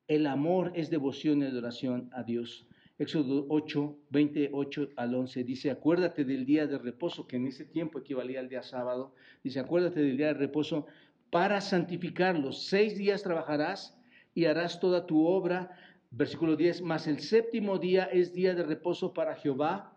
El 0.09 0.27
amor 0.27 0.73
es 0.77 0.89
devoción 0.89 1.43
y 1.43 1.47
adoración 1.47 2.11
a 2.13 2.23
Dios. 2.23 2.67
Éxodo 2.99 3.45
8, 3.49 3.99
28 4.11 4.91
al 4.97 5.15
11 5.15 5.45
dice, 5.45 5.71
acuérdate 5.71 6.25
del 6.25 6.47
día 6.47 6.67
de 6.67 6.79
reposo, 6.79 7.27
que 7.27 7.37
en 7.37 7.47
ese 7.47 7.65
tiempo 7.65 7.99
equivalía 7.99 8.41
al 8.41 8.49
día 8.49 8.63
sábado. 8.63 9.15
Dice, 9.43 9.59
acuérdate 9.61 10.01
del 10.01 10.17
día 10.17 10.29
de 10.29 10.35
reposo 10.35 10.87
para 11.31 11.61
santificarlo. 11.61 12.53
Seis 12.53 12.97
días 12.97 13.23
trabajarás 13.23 13.99
y 14.33 14.45
harás 14.45 14.79
toda 14.79 15.07
tu 15.07 15.27
obra. 15.27 15.77
Versículo 16.11 16.57
10, 16.57 16.83
más 16.83 17.07
el 17.09 17.19
séptimo 17.19 17.79
día 17.79 18.05
es 18.05 18.33
día 18.33 18.55
de 18.55 18.63
reposo 18.63 19.13
para 19.13 19.35
Jehová, 19.35 19.93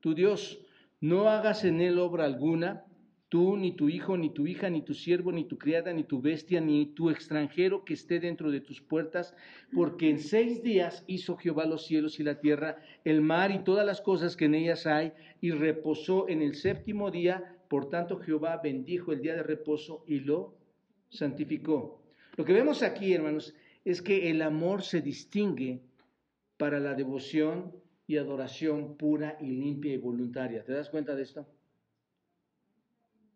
tu 0.00 0.14
Dios 0.14 0.60
no 1.00 1.28
hagas 1.28 1.64
en 1.64 1.80
él 1.80 1.98
obra 1.98 2.24
alguna, 2.24 2.84
tú, 3.28 3.56
ni 3.56 3.72
tu 3.72 3.88
hijo, 3.88 4.16
ni 4.16 4.30
tu 4.30 4.46
hija, 4.46 4.70
ni 4.70 4.82
tu 4.82 4.94
siervo, 4.94 5.32
ni 5.32 5.44
tu 5.44 5.58
criada, 5.58 5.92
ni 5.92 6.04
tu 6.04 6.20
bestia, 6.20 6.60
ni 6.60 6.86
tu 6.86 7.10
extranjero 7.10 7.84
que 7.84 7.94
esté 7.94 8.20
dentro 8.20 8.50
de 8.50 8.60
tus 8.60 8.80
puertas, 8.80 9.34
porque 9.74 10.08
en 10.08 10.18
seis 10.18 10.62
días 10.62 11.04
hizo 11.06 11.36
Jehová 11.36 11.66
los 11.66 11.86
cielos 11.86 12.20
y 12.20 12.22
la 12.22 12.40
tierra, 12.40 12.78
el 13.04 13.20
mar 13.20 13.50
y 13.50 13.64
todas 13.64 13.84
las 13.84 14.00
cosas 14.00 14.36
que 14.36 14.46
en 14.46 14.54
ellas 14.54 14.86
hay, 14.86 15.12
y 15.40 15.50
reposó 15.50 16.28
en 16.28 16.42
el 16.42 16.54
séptimo 16.54 17.10
día. 17.10 17.56
Por 17.68 17.90
tanto, 17.90 18.18
Jehová 18.18 18.60
bendijo 18.62 19.12
el 19.12 19.20
día 19.20 19.34
de 19.34 19.42
reposo 19.42 20.04
y 20.06 20.20
lo 20.20 20.56
santificó. 21.10 22.02
Lo 22.36 22.44
que 22.44 22.54
vemos 22.54 22.82
aquí, 22.82 23.12
hermanos, 23.12 23.54
es 23.84 24.00
que 24.00 24.30
el 24.30 24.42
amor 24.42 24.82
se 24.82 25.02
distingue 25.02 25.82
para 26.56 26.80
la 26.80 26.94
devoción 26.94 27.72
y 28.06 28.16
adoración 28.16 28.96
pura 28.96 29.36
y 29.40 29.46
limpia 29.46 29.92
y 29.92 29.98
voluntaria. 29.98 30.64
¿Te 30.64 30.72
das 30.72 30.88
cuenta 30.88 31.14
de 31.14 31.22
esto? 31.22 31.46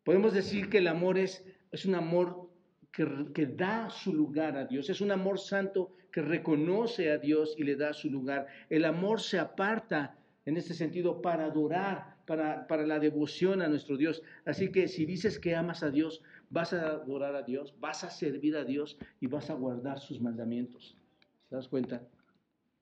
Podemos 0.04 0.32
decir 0.32 0.68
que 0.68 0.78
el 0.78 0.88
amor 0.88 1.18
es, 1.18 1.44
es 1.70 1.86
un 1.86 1.94
amor 1.94 2.48
que, 2.90 3.06
que, 3.34 3.46
da 3.46 3.88
su 3.90 4.12
lugar 4.12 4.56
a 4.56 4.66
Dios, 4.66 4.90
es 4.90 5.00
un 5.00 5.10
amor 5.10 5.38
santo 5.38 5.94
que 6.10 6.22
reconoce 6.22 7.10
a 7.10 7.18
Dios 7.18 7.54
y 7.56 7.64
le 7.64 7.76
da 7.76 7.92
su 7.92 8.10
lugar. 8.10 8.46
El 8.68 8.84
amor 8.84 9.20
se 9.20 9.38
aparta 9.38 10.18
en 10.44 10.56
este 10.56 10.74
sentido 10.74 11.22
para 11.22 11.46
adorar, 11.46 12.16
para, 12.26 12.66
para 12.66 12.86
la 12.86 12.98
devoción 12.98 13.62
a 13.62 13.68
nuestro 13.68 13.96
Dios. 13.96 14.22
Así 14.44 14.70
que 14.70 14.88
si 14.88 15.06
dices 15.06 15.38
que 15.38 15.54
amas 15.54 15.82
a 15.82 15.90
Dios, 15.90 16.22
vas 16.50 16.72
a 16.72 16.86
adorar 16.86 17.34
a 17.34 17.42
Dios, 17.42 17.74
vas 17.80 18.04
a 18.04 18.10
servir 18.10 18.56
a 18.56 18.64
Dios 18.64 18.98
y 19.20 19.26
vas 19.26 19.50
a 19.50 19.54
guardar 19.54 20.00
sus 20.00 20.20
mandamientos. 20.20 20.96
¿Te 21.48 21.56
das 21.56 21.68
cuenta? 21.68 22.02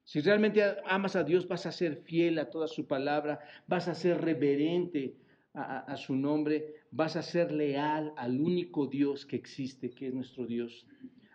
Si 0.04 0.20
realmente 0.20 0.62
amas 0.86 1.14
a 1.14 1.22
Dios, 1.22 1.46
vas 1.46 1.66
a 1.66 1.72
ser 1.72 1.96
fiel 1.96 2.38
a 2.38 2.50
toda 2.50 2.66
su 2.66 2.86
palabra, 2.86 3.40
vas 3.68 3.86
a 3.86 3.94
ser 3.94 4.20
reverente 4.20 5.14
a, 5.54 5.96
su 5.96 6.14
nombre, 6.14 6.74
vas 6.90 7.16
a 7.16 7.22
ser 7.22 7.50
leal 7.50 8.12
al 8.16 8.40
único 8.40 8.86
Dios 8.86 9.26
que 9.26 9.36
existe, 9.36 9.90
que 9.90 10.08
es 10.08 10.14
nuestro 10.14 10.46
Dios. 10.46 10.86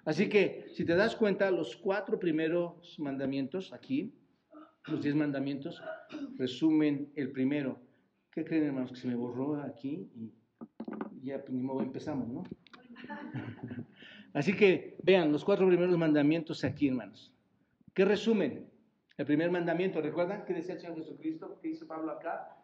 Así 0.05 0.29
que, 0.29 0.67
si 0.73 0.85
te 0.85 0.95
das 0.95 1.15
cuenta, 1.15 1.51
los 1.51 1.75
cuatro 1.75 2.19
primeros 2.19 2.97
mandamientos 2.99 3.73
aquí, 3.73 4.13
los 4.87 5.01
diez 5.01 5.15
mandamientos, 5.15 5.81
resumen 6.37 7.11
el 7.15 7.31
primero. 7.31 7.79
¿Qué 8.31 8.45
creen, 8.45 8.65
hermanos? 8.65 8.91
Que 8.91 8.99
se 8.99 9.07
me 9.07 9.15
borró 9.15 9.61
aquí 9.61 10.09
y 10.15 10.31
ya 11.23 11.39
pues, 11.39 11.51
ni 11.51 11.61
modo 11.61 11.81
empezamos, 11.81 12.27
¿no? 12.27 12.43
Así 14.33 14.55
que 14.55 14.97
vean 15.01 15.31
los 15.31 15.43
cuatro 15.43 15.67
primeros 15.67 15.97
mandamientos 15.97 16.63
aquí, 16.63 16.89
hermanos. 16.89 17.33
¿Qué 17.93 18.05
resumen? 18.05 18.69
El 19.17 19.25
primer 19.25 19.49
mandamiento, 19.49 20.01
¿recuerdan 20.01 20.43
qué 20.45 20.53
decía 20.53 20.75
el 20.75 20.81
Señor 20.81 20.97
Jesucristo? 20.97 21.57
¿Qué 21.61 21.69
dice 21.69 21.85
Pablo 21.85 22.11
acá? 22.11 22.54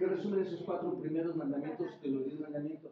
¿Qué 0.00 0.06
resumen 0.06 0.40
esos 0.40 0.62
cuatro 0.62 0.98
primeros 0.98 1.36
mandamientos 1.36 2.00
de 2.00 2.08
los 2.08 2.24
diez 2.24 2.40
mandamientos? 2.40 2.90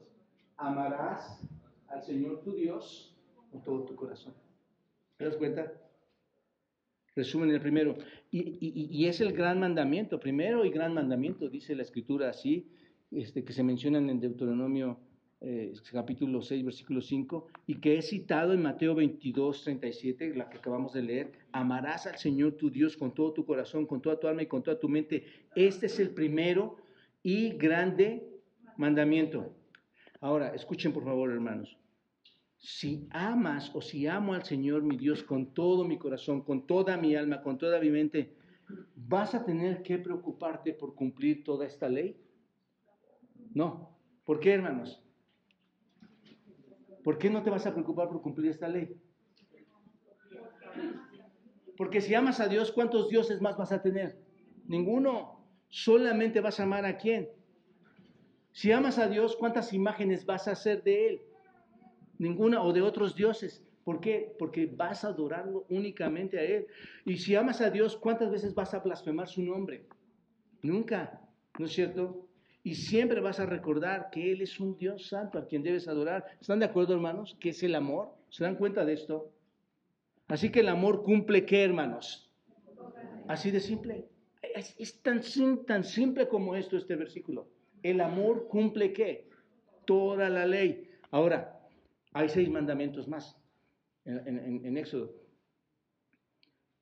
Amarás 0.58 1.40
al 1.88 2.02
Señor 2.02 2.42
tu 2.42 2.52
Dios 2.52 3.16
con 3.50 3.62
todo 3.62 3.84
tu 3.84 3.96
corazón. 3.96 4.34
¿Te 5.16 5.24
das 5.24 5.36
cuenta? 5.36 5.72
Resumen 7.16 7.50
el 7.50 7.62
primero. 7.62 7.96
Y, 8.30 9.06
es 9.06 9.22
el 9.22 9.32
gran 9.32 9.58
mandamiento, 9.58 10.20
primero 10.20 10.66
y 10.66 10.70
gran 10.70 10.92
mandamiento, 10.92 11.48
dice 11.48 11.74
la 11.74 11.80
escritura 11.80 12.28
así, 12.28 12.68
este, 13.10 13.42
que 13.42 13.54
se 13.54 13.62
mencionan 13.62 14.10
en 14.10 14.20
Deuteronomio 14.20 14.98
eh, 15.40 15.72
capítulo 15.90 16.42
6, 16.42 16.62
versículo 16.62 17.00
5, 17.00 17.46
y 17.68 17.76
que 17.76 17.96
es 17.96 18.10
citado 18.10 18.52
en 18.52 18.60
Mateo 18.60 18.94
22, 18.94 19.64
37, 19.64 20.34
la 20.34 20.50
que 20.50 20.58
acabamos 20.58 20.92
de 20.92 21.00
leer, 21.00 21.32
amarás 21.52 22.06
al 22.06 22.18
Señor 22.18 22.52
tu 22.58 22.68
Dios 22.68 22.98
con 22.98 23.14
todo 23.14 23.32
tu 23.32 23.46
corazón, 23.46 23.86
con 23.86 24.02
toda 24.02 24.20
tu 24.20 24.28
alma 24.28 24.42
y 24.42 24.46
con 24.46 24.62
toda 24.62 24.78
tu 24.78 24.90
mente. 24.90 25.24
Este 25.54 25.86
es 25.86 25.98
el 26.00 26.10
primero 26.10 26.76
y 27.22 27.50
grande 27.56 28.28
mandamiento. 28.76 29.54
Ahora, 30.20 30.54
escuchen 30.54 30.92
por 30.92 31.04
favor, 31.04 31.30
hermanos. 31.30 31.78
Si 32.56 33.06
amas 33.10 33.70
o 33.74 33.80
si 33.80 34.06
amo 34.06 34.34
al 34.34 34.44
Señor 34.44 34.82
mi 34.82 34.96
Dios 34.96 35.22
con 35.22 35.54
todo 35.54 35.84
mi 35.84 35.98
corazón, 35.98 36.42
con 36.42 36.66
toda 36.66 36.96
mi 36.96 37.14
alma, 37.14 37.42
con 37.42 37.56
toda 37.56 37.80
mi 37.80 37.90
mente, 37.90 38.34
¿vas 38.96 39.34
a 39.34 39.44
tener 39.44 39.82
que 39.82 39.98
preocuparte 39.98 40.72
por 40.72 40.94
cumplir 40.94 41.44
toda 41.44 41.66
esta 41.66 41.88
ley? 41.88 42.20
No. 43.54 43.96
¿Por 44.24 44.40
qué, 44.40 44.52
hermanos? 44.52 45.02
¿Por 47.04 47.16
qué 47.16 47.30
no 47.30 47.42
te 47.42 47.50
vas 47.50 47.66
a 47.66 47.72
preocupar 47.72 48.08
por 48.08 48.20
cumplir 48.20 48.50
esta 48.50 48.68
ley? 48.68 49.00
Porque 51.76 52.00
si 52.00 52.12
amas 52.14 52.40
a 52.40 52.48
Dios, 52.48 52.72
¿cuántos 52.72 53.08
dioses 53.08 53.40
más 53.40 53.56
vas 53.56 53.70
a 53.70 53.80
tener? 53.80 54.20
Ninguno 54.66 55.37
solamente 55.68 56.40
vas 56.40 56.60
a 56.60 56.64
amar 56.64 56.84
a 56.84 56.96
quién. 56.96 57.28
Si 58.52 58.72
amas 58.72 58.98
a 58.98 59.08
Dios, 59.08 59.36
¿cuántas 59.36 59.72
imágenes 59.72 60.26
vas 60.26 60.48
a 60.48 60.52
hacer 60.52 60.82
de 60.82 61.08
Él? 61.08 61.22
Ninguna 62.18 62.62
o 62.62 62.72
de 62.72 62.82
otros 62.82 63.14
dioses. 63.14 63.62
¿Por 63.84 64.00
qué? 64.00 64.34
Porque 64.38 64.66
vas 64.66 65.04
a 65.04 65.08
adorarlo 65.08 65.64
únicamente 65.68 66.38
a 66.38 66.42
Él. 66.42 66.66
Y 67.04 67.18
si 67.18 67.36
amas 67.36 67.60
a 67.60 67.70
Dios, 67.70 67.96
¿cuántas 67.96 68.30
veces 68.30 68.54
vas 68.54 68.74
a 68.74 68.80
blasfemar 68.80 69.28
su 69.28 69.42
nombre? 69.42 69.86
Nunca, 70.62 71.20
¿no 71.58 71.66
es 71.66 71.72
cierto? 71.72 72.26
Y 72.64 72.74
siempre 72.74 73.20
vas 73.20 73.40
a 73.40 73.46
recordar 73.46 74.10
que 74.10 74.32
Él 74.32 74.42
es 74.42 74.58
un 74.60 74.76
Dios 74.76 75.06
santo 75.08 75.38
a 75.38 75.46
quien 75.46 75.62
debes 75.62 75.88
adorar. 75.88 76.26
¿Están 76.40 76.58
de 76.58 76.66
acuerdo, 76.66 76.94
hermanos? 76.94 77.36
Que 77.40 77.50
es 77.50 77.62
el 77.62 77.74
amor. 77.74 78.12
¿Se 78.28 78.44
dan 78.44 78.56
cuenta 78.56 78.84
de 78.84 78.94
esto? 78.94 79.32
Así 80.26 80.50
que 80.50 80.60
el 80.60 80.68
amor 80.68 81.02
cumple 81.02 81.46
qué, 81.46 81.64
hermanos? 81.64 82.30
Así 83.26 83.50
de 83.50 83.60
simple. 83.60 84.08
Es, 84.58 85.00
tan, 85.02 85.22
tan 85.66 85.84
simple 85.84 86.26
como 86.28 86.56
esto 86.56 86.76
este 86.76 86.96
versículo. 86.96 87.48
El 87.82 88.00
amor 88.00 88.48
cumple 88.48 88.92
qué? 88.92 89.28
Toda 89.84 90.28
la 90.28 90.46
ley. 90.46 90.90
Ahora, 91.12 91.60
hay 92.12 92.28
seis 92.28 92.50
mandamientos 92.50 93.06
más 93.06 93.36
en, 94.04 94.76
Éxodo 94.76 95.14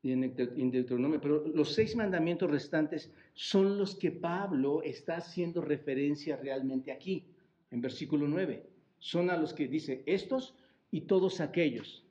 y 0.02 0.12
en, 0.12 0.24
en 0.24 0.70
Deuteronomio, 0.70 1.20
pero 1.20 1.46
los 1.48 1.74
seis 1.74 1.94
mandamientos 1.96 2.50
restantes 2.50 3.12
son 3.34 3.76
los 3.76 3.94
que 3.94 4.10
Pablo 4.10 4.82
está 4.82 5.16
haciendo 5.16 5.60
referencia 5.60 6.36
realmente 6.36 6.92
aquí, 6.92 7.26
en 7.70 7.80
versículo 7.82 8.26
9. 8.26 8.64
Son 8.98 9.28
a 9.28 9.36
los 9.36 9.52
que 9.52 9.68
dice 9.68 10.02
estos 10.06 10.54
y 10.90 11.02
todos 11.02 11.40
aquellos 11.40 12.05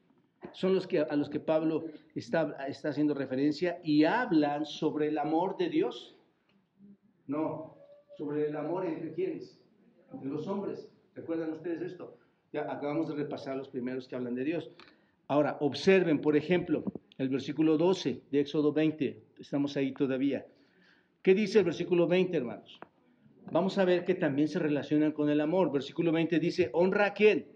son 0.53 0.75
los 0.75 0.87
que, 0.87 0.99
a 0.99 1.15
los 1.15 1.29
que 1.29 1.39
Pablo 1.39 1.85
está, 2.13 2.55
está 2.67 2.89
haciendo 2.89 3.13
referencia 3.13 3.79
y 3.83 4.03
hablan 4.03 4.65
sobre 4.65 5.07
el 5.07 5.17
amor 5.17 5.57
de 5.57 5.69
Dios. 5.69 6.15
No, 7.27 7.77
sobre 8.17 8.47
el 8.47 8.55
amor 8.55 8.85
entre 8.85 9.13
quienes, 9.13 9.59
entre 10.13 10.29
los 10.29 10.47
hombres. 10.47 10.89
¿Recuerdan 11.15 11.53
ustedes 11.53 11.81
esto? 11.81 12.17
Ya 12.53 12.71
acabamos 12.71 13.07
de 13.07 13.15
repasar 13.15 13.57
los 13.57 13.69
primeros 13.69 14.07
que 14.07 14.15
hablan 14.15 14.35
de 14.35 14.43
Dios. 14.43 14.71
Ahora, 15.27 15.57
observen, 15.59 16.21
por 16.21 16.35
ejemplo, 16.35 16.83
el 17.17 17.29
versículo 17.29 17.77
12 17.77 18.21
de 18.31 18.39
Éxodo 18.39 18.71
20. 18.71 19.23
Estamos 19.39 19.75
ahí 19.75 19.91
todavía. 19.93 20.45
¿Qué 21.21 21.33
dice 21.33 21.59
el 21.59 21.65
versículo 21.65 22.07
20, 22.07 22.37
hermanos? 22.37 22.79
Vamos 23.51 23.77
a 23.77 23.85
ver 23.85 24.05
que 24.05 24.15
también 24.15 24.47
se 24.47 24.59
relacionan 24.59 25.11
con 25.11 25.29
el 25.29 25.41
amor. 25.41 25.71
Versículo 25.71 26.11
20 26.11 26.39
dice, 26.39 26.69
honra 26.73 27.07
a 27.07 27.13
quién? 27.13 27.47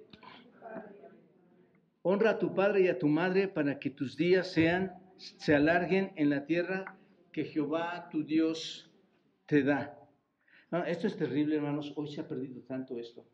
Honra 2.01 2.31
a 2.31 2.39
tu 2.39 2.53
padre 2.53 2.81
y 2.83 2.87
a 2.87 2.97
tu 2.97 3.07
madre 3.07 3.47
para 3.47 3.79
que 3.79 3.89
tus 3.89 4.15
días 4.15 4.51
sean, 4.51 4.93
se 5.17 5.53
alarguen 5.53 6.13
en 6.15 6.29
la 6.29 6.45
tierra 6.45 6.97
que 7.31 7.45
Jehová 7.45 8.07
tu 8.09 8.23
Dios 8.23 8.89
te 9.45 9.63
da. 9.63 9.99
esto 10.87 11.07
es 11.07 11.17
terrible, 11.17 11.57
hermanos. 11.57 11.93
Hoy 11.95 12.07
se 12.07 12.21
ha 12.21 12.27
perdido 12.27 12.61
tanto 12.61 12.97
esto. 12.97 13.25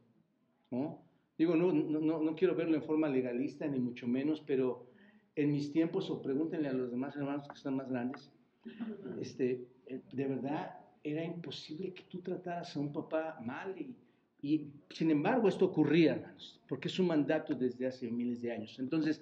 Digo, 1.37 1.55
no, 1.55 1.71
no, 1.71 2.19
no 2.19 2.35
quiero 2.35 2.55
verlo 2.55 2.75
en 2.75 2.83
forma 2.83 3.07
legalista, 3.07 3.67
ni 3.67 3.79
mucho 3.79 4.07
menos, 4.07 4.41
pero 4.41 4.87
en 5.35 5.51
mis 5.51 5.71
tiempos, 5.71 6.09
o 6.09 6.21
pregúntenle 6.21 6.69
a 6.69 6.73
los 6.73 6.89
demás 6.89 7.15
hermanos 7.15 7.47
que 7.47 7.55
están 7.55 7.75
más 7.75 7.89
grandes, 7.89 8.31
este, 9.21 9.67
eh, 9.85 10.01
de 10.11 10.27
verdad 10.27 10.79
era 11.03 11.23
imposible 11.23 11.93
que 11.93 12.03
tú 12.03 12.21
trataras 12.21 12.75
a 12.75 12.79
un 12.79 12.91
papá 12.91 13.37
mal 13.41 13.79
y, 13.79 13.95
y 14.45 14.67
sin 14.91 15.09
embargo 15.09 15.49
esto 15.49 15.65
ocurría, 15.65 16.13
hermanos, 16.13 16.61
porque 16.67 16.87
es 16.87 16.99
un 16.99 17.07
mandato 17.07 17.55
desde 17.55 17.87
hace 17.87 18.11
miles 18.11 18.43
de 18.43 18.51
años. 18.51 18.77
Entonces, 18.77 19.19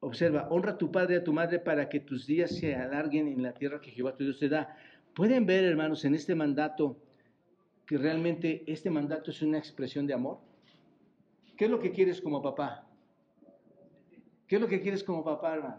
observa, 0.00 0.48
honra 0.50 0.72
a 0.72 0.76
tu 0.76 0.90
padre 0.90 1.14
y 1.14 1.18
a 1.18 1.22
tu 1.22 1.32
madre 1.32 1.60
para 1.60 1.88
que 1.88 2.00
tus 2.00 2.26
días 2.26 2.50
se 2.50 2.74
alarguen 2.74 3.28
en 3.28 3.44
la 3.44 3.54
tierra 3.54 3.80
que 3.80 3.92
Jehová 3.92 4.16
tu 4.16 4.24
Dios 4.24 4.40
te 4.40 4.48
da. 4.48 4.76
Pueden 5.14 5.46
ver, 5.46 5.62
hermanos, 5.62 6.04
en 6.04 6.16
este 6.16 6.34
mandato 6.34 6.96
que 7.86 7.96
realmente 7.96 8.64
este 8.66 8.90
mandato 8.90 9.30
es 9.30 9.40
una 9.40 9.56
expresión 9.56 10.04
de 10.04 10.14
amor. 10.14 10.40
¿Qué 11.56 11.66
es 11.66 11.70
lo 11.70 11.78
que 11.78 11.92
quieres 11.92 12.20
como 12.20 12.42
papá? 12.42 12.90
¿Qué 14.48 14.56
es 14.56 14.60
lo 14.60 14.66
que 14.66 14.80
quieres 14.80 15.04
como 15.04 15.22
papá, 15.22 15.54
hermano? 15.54 15.78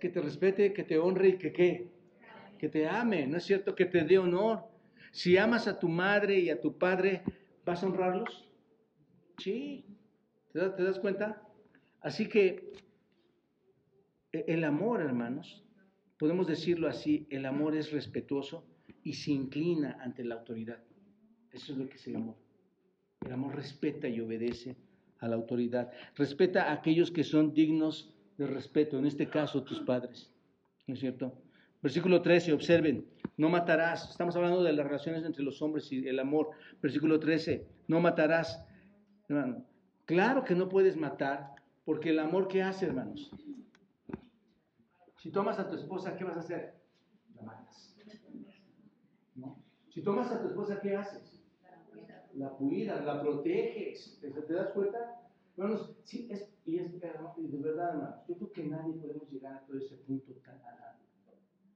Que 0.00 0.08
te 0.08 0.20
respete, 0.20 0.72
que 0.72 0.82
te 0.82 0.98
honre 0.98 1.28
y 1.28 1.38
que 1.38 1.52
qué? 1.52 1.88
Que 2.58 2.68
te 2.68 2.88
ame, 2.88 3.28
¿no 3.28 3.36
es 3.36 3.44
cierto? 3.44 3.76
Que 3.76 3.86
te 3.86 4.02
dé 4.02 4.18
honor. 4.18 4.69
Si 5.10 5.36
amas 5.36 5.66
a 5.66 5.78
tu 5.78 5.88
madre 5.88 6.38
y 6.38 6.50
a 6.50 6.60
tu 6.60 6.78
padre, 6.78 7.22
¿vas 7.64 7.82
a 7.82 7.86
honrarlos? 7.86 8.48
Sí. 9.38 9.84
¿Te 10.52 10.58
das, 10.58 10.98
cuenta? 10.98 11.42
Así 12.00 12.28
que 12.28 12.72
e, 14.32 14.44
el 14.48 14.64
amor, 14.64 15.00
hermanos, 15.00 15.64
podemos 16.18 16.46
decirlo 16.46 16.88
así, 16.88 17.26
el 17.30 17.46
amor 17.46 17.76
es 17.76 17.92
respetuoso 17.92 18.64
y 19.02 19.14
se 19.14 19.32
inclina 19.32 19.98
ante 20.00 20.24
la 20.24 20.36
autoridad. 20.36 20.82
Eso 21.52 21.72
es 21.72 21.78
lo 21.78 21.88
que 21.88 21.96
es 21.96 22.06
el 22.06 22.16
amor. 22.16 22.36
El 23.24 23.32
amor 23.32 23.54
respeta 23.54 24.08
y 24.08 24.20
obedece 24.20 24.76
a 25.18 25.28
la 25.28 25.36
autoridad. 25.36 25.92
Respeta 26.16 26.64
a 26.64 26.72
aquellos 26.72 27.10
que 27.10 27.24
son 27.24 27.52
dignos 27.54 28.12
de 28.38 28.46
respeto, 28.46 28.98
en 28.98 29.06
este 29.06 29.28
caso 29.28 29.62
tus 29.62 29.80
padres. 29.80 30.30
¿No 30.86 30.94
es 30.94 31.00
cierto? 31.00 31.32
Versículo 31.82 32.22
13, 32.22 32.52
observen, 32.52 33.06
no 33.40 33.48
matarás. 33.48 34.10
Estamos 34.10 34.36
hablando 34.36 34.62
de 34.62 34.74
las 34.74 34.84
relaciones 34.84 35.24
entre 35.24 35.42
los 35.42 35.62
hombres 35.62 35.90
y 35.90 36.06
el 36.06 36.18
amor. 36.18 36.50
Versículo 36.82 37.18
13, 37.18 37.66
no 37.88 37.98
matarás. 37.98 38.62
Hermano, 39.30 39.64
claro 40.04 40.44
que 40.44 40.54
no 40.54 40.68
puedes 40.68 40.94
matar, 40.94 41.54
porque 41.86 42.10
el 42.10 42.18
amor, 42.18 42.48
¿qué 42.48 42.62
hace, 42.62 42.84
hermanos? 42.84 43.30
Si 45.16 45.30
tomas 45.30 45.58
a 45.58 45.70
tu 45.70 45.76
esposa, 45.76 46.18
¿qué 46.18 46.24
vas 46.24 46.36
a 46.36 46.40
hacer? 46.40 46.74
La 47.34 47.42
matas. 47.42 47.96
Si 49.88 50.02
tomas 50.02 50.30
a 50.30 50.42
tu 50.42 50.48
esposa, 50.48 50.78
¿qué 50.82 50.96
haces? 50.96 51.42
La 52.34 52.50
cuidas, 52.50 53.02
la 53.06 53.22
proteges. 53.22 54.20
¿Te 54.20 54.52
das 54.52 54.68
cuenta? 54.72 55.18
Hermanos, 55.56 55.96
sí, 56.04 56.28
es, 56.30 56.46
y 56.66 56.76
es 56.76 56.92
de 56.92 57.58
verdad, 57.58 57.94
hermanos, 57.94 58.16
yo 58.28 58.36
creo 58.36 58.52
que 58.52 58.64
nadie 58.64 58.92
podemos 58.94 59.30
llegar 59.30 59.54
a 59.54 59.60
todo 59.64 59.78
ese 59.78 59.96
punto 59.96 60.34
tan, 60.44 60.60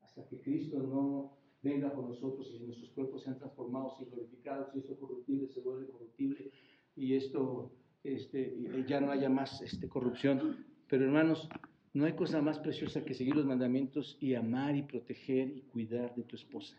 hasta 0.03 0.27
que 0.29 0.41
Cristo 0.43 0.79
no 0.79 1.44
venga 1.65 1.91
por 1.93 2.07
nosotros 2.07 2.53
y 2.55 2.63
nuestros 2.63 2.91
cuerpos 2.91 3.25
sean 3.25 3.39
transformados 3.39 3.95
y 4.01 4.05
glorificados 4.05 4.69
y 4.75 4.81
esto 4.81 4.97
corruptible 4.97 5.49
se 5.49 5.61
vuelve 5.61 5.87
corruptible 5.87 6.53
y 6.95 7.15
esto 7.15 7.73
este, 8.05 8.85
ya 8.87 9.01
no 9.01 9.11
haya 9.11 9.31
más 9.31 9.63
este, 9.63 9.89
corrupción. 9.89 10.65
Pero 10.89 11.07
hermanos, 11.07 11.49
no 11.95 12.05
hay 12.05 12.13
cosa 12.13 12.43
más 12.43 12.59
preciosa 12.59 13.03
que 13.03 13.15
seguir 13.15 13.35
los 13.35 13.47
mandamientos 13.47 14.19
y 14.21 14.35
amar 14.35 14.77
y 14.77 14.83
proteger 14.83 15.49
y 15.49 15.63
cuidar 15.63 16.15
de 16.15 16.23
tu 16.25 16.37
esposa. 16.37 16.77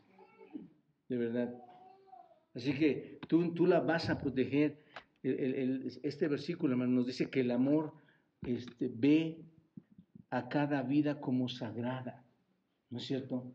De 1.10 1.18
verdad. 1.18 1.62
Así 2.54 2.74
que 2.74 3.20
tú, 3.28 3.54
tú 3.54 3.66
la 3.66 3.80
vas 3.80 4.10
a 4.10 4.22
proteger. 4.22 4.80
este 5.24 6.28
versículo, 6.28 6.74
hermano, 6.74 6.94
nos 6.94 7.08
dice 7.08 7.30
que 7.30 7.42
el 7.42 7.52
amor 7.52 7.92
este, 8.44 8.92
ve 8.94 9.44
a 10.30 10.48
cada 10.48 10.84
vida 10.84 11.20
como 11.20 11.50
sagrada. 11.50 12.24
¿No 12.92 13.00
es 13.00 13.06
cierto? 13.06 13.52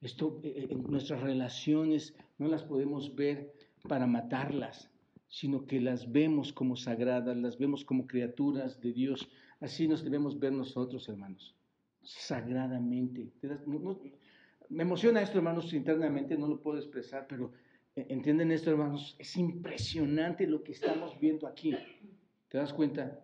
Esto, 0.00 0.40
eh, 0.42 0.66
en 0.70 0.82
nuestras 0.84 1.20
relaciones 1.20 2.14
no 2.38 2.48
las 2.48 2.64
podemos 2.64 3.14
ver 3.14 3.52
para 3.88 4.06
matarlas, 4.06 4.90
sino 5.28 5.66
que 5.66 5.80
las 5.80 6.10
vemos 6.10 6.52
como 6.52 6.76
sagradas, 6.76 7.36
las 7.36 7.58
vemos 7.58 7.84
como 7.84 8.06
criaturas 8.06 8.80
de 8.80 8.92
Dios. 8.92 9.30
Así 9.60 9.86
nos 9.86 10.02
debemos 10.02 10.38
ver 10.38 10.52
nosotros, 10.52 11.08
hermanos, 11.08 11.54
sagradamente. 12.02 13.30
me 14.70 14.82
emociona 14.82 15.22
esto, 15.22 15.38
hermanos, 15.38 15.72
internamente, 15.74 16.36
no 16.36 16.48
lo 16.48 16.60
puedo 16.60 16.78
expresar, 16.78 17.26
pero 17.28 17.52
eh, 17.94 18.06
entienden 18.08 18.52
esto, 18.52 18.70
hermanos, 18.70 19.16
es 19.18 19.36
impresionante 19.36 20.46
lo 20.46 20.62
que 20.62 20.72
estamos 20.72 21.18
viendo 21.20 21.46
aquí. 21.46 21.76
¿Te 22.48 22.58
das 22.58 22.72
cuenta? 22.72 23.22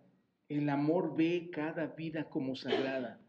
El 0.48 0.68
amor 0.68 1.16
ve 1.16 1.50
cada 1.50 1.86
vida 1.86 2.28
como 2.28 2.54
sagrada. 2.54 3.20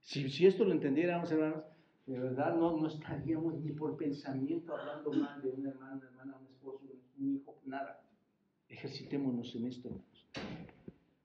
Si, 0.00 0.28
si 0.28 0.46
esto 0.46 0.64
lo 0.64 0.72
entendiéramos, 0.72 1.30
hermanos, 1.30 1.64
de 2.10 2.18
verdad 2.18 2.56
no, 2.56 2.76
no 2.76 2.88
estaríamos 2.88 3.54
ni 3.60 3.70
por 3.70 3.96
pensamiento 3.96 4.76
hablando 4.76 5.12
mal 5.12 5.40
de 5.40 5.48
un 5.48 5.64
hermano, 5.64 5.98
una 5.98 6.06
hermana, 6.08 6.38
un 6.40 6.46
esposo, 6.48 6.80
un 7.18 7.36
hijo, 7.36 7.56
nada. 7.66 8.02
Ejercitémonos 8.68 9.54
en 9.54 9.66
esto, 9.66 9.88
hermanos. 9.88 10.26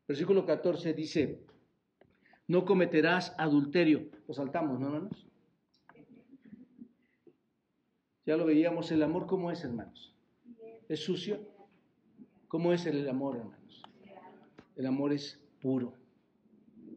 Versículo 0.07 0.45
14 0.45 0.93
dice, 0.93 1.43
no 2.47 2.65
cometerás 2.65 3.33
adulterio. 3.39 4.11
Lo 4.27 4.35
saltamos, 4.35 4.79
¿no, 4.79 4.85
hermanos? 4.85 5.25
Ya 8.27 8.37
lo 8.37 8.45
veíamos, 8.45 8.91
el 8.91 9.01
amor, 9.01 9.25
¿cómo 9.25 9.49
es, 9.49 9.63
hermanos? 9.63 10.15
¿Es 10.87 11.03
sucio? 11.03 11.39
¿Cómo 12.47 12.73
es 12.73 12.85
el 12.85 13.09
amor, 13.09 13.37
hermanos? 13.37 13.81
El 14.75 14.85
amor 14.85 15.13
es 15.13 15.41
puro. 15.59 15.93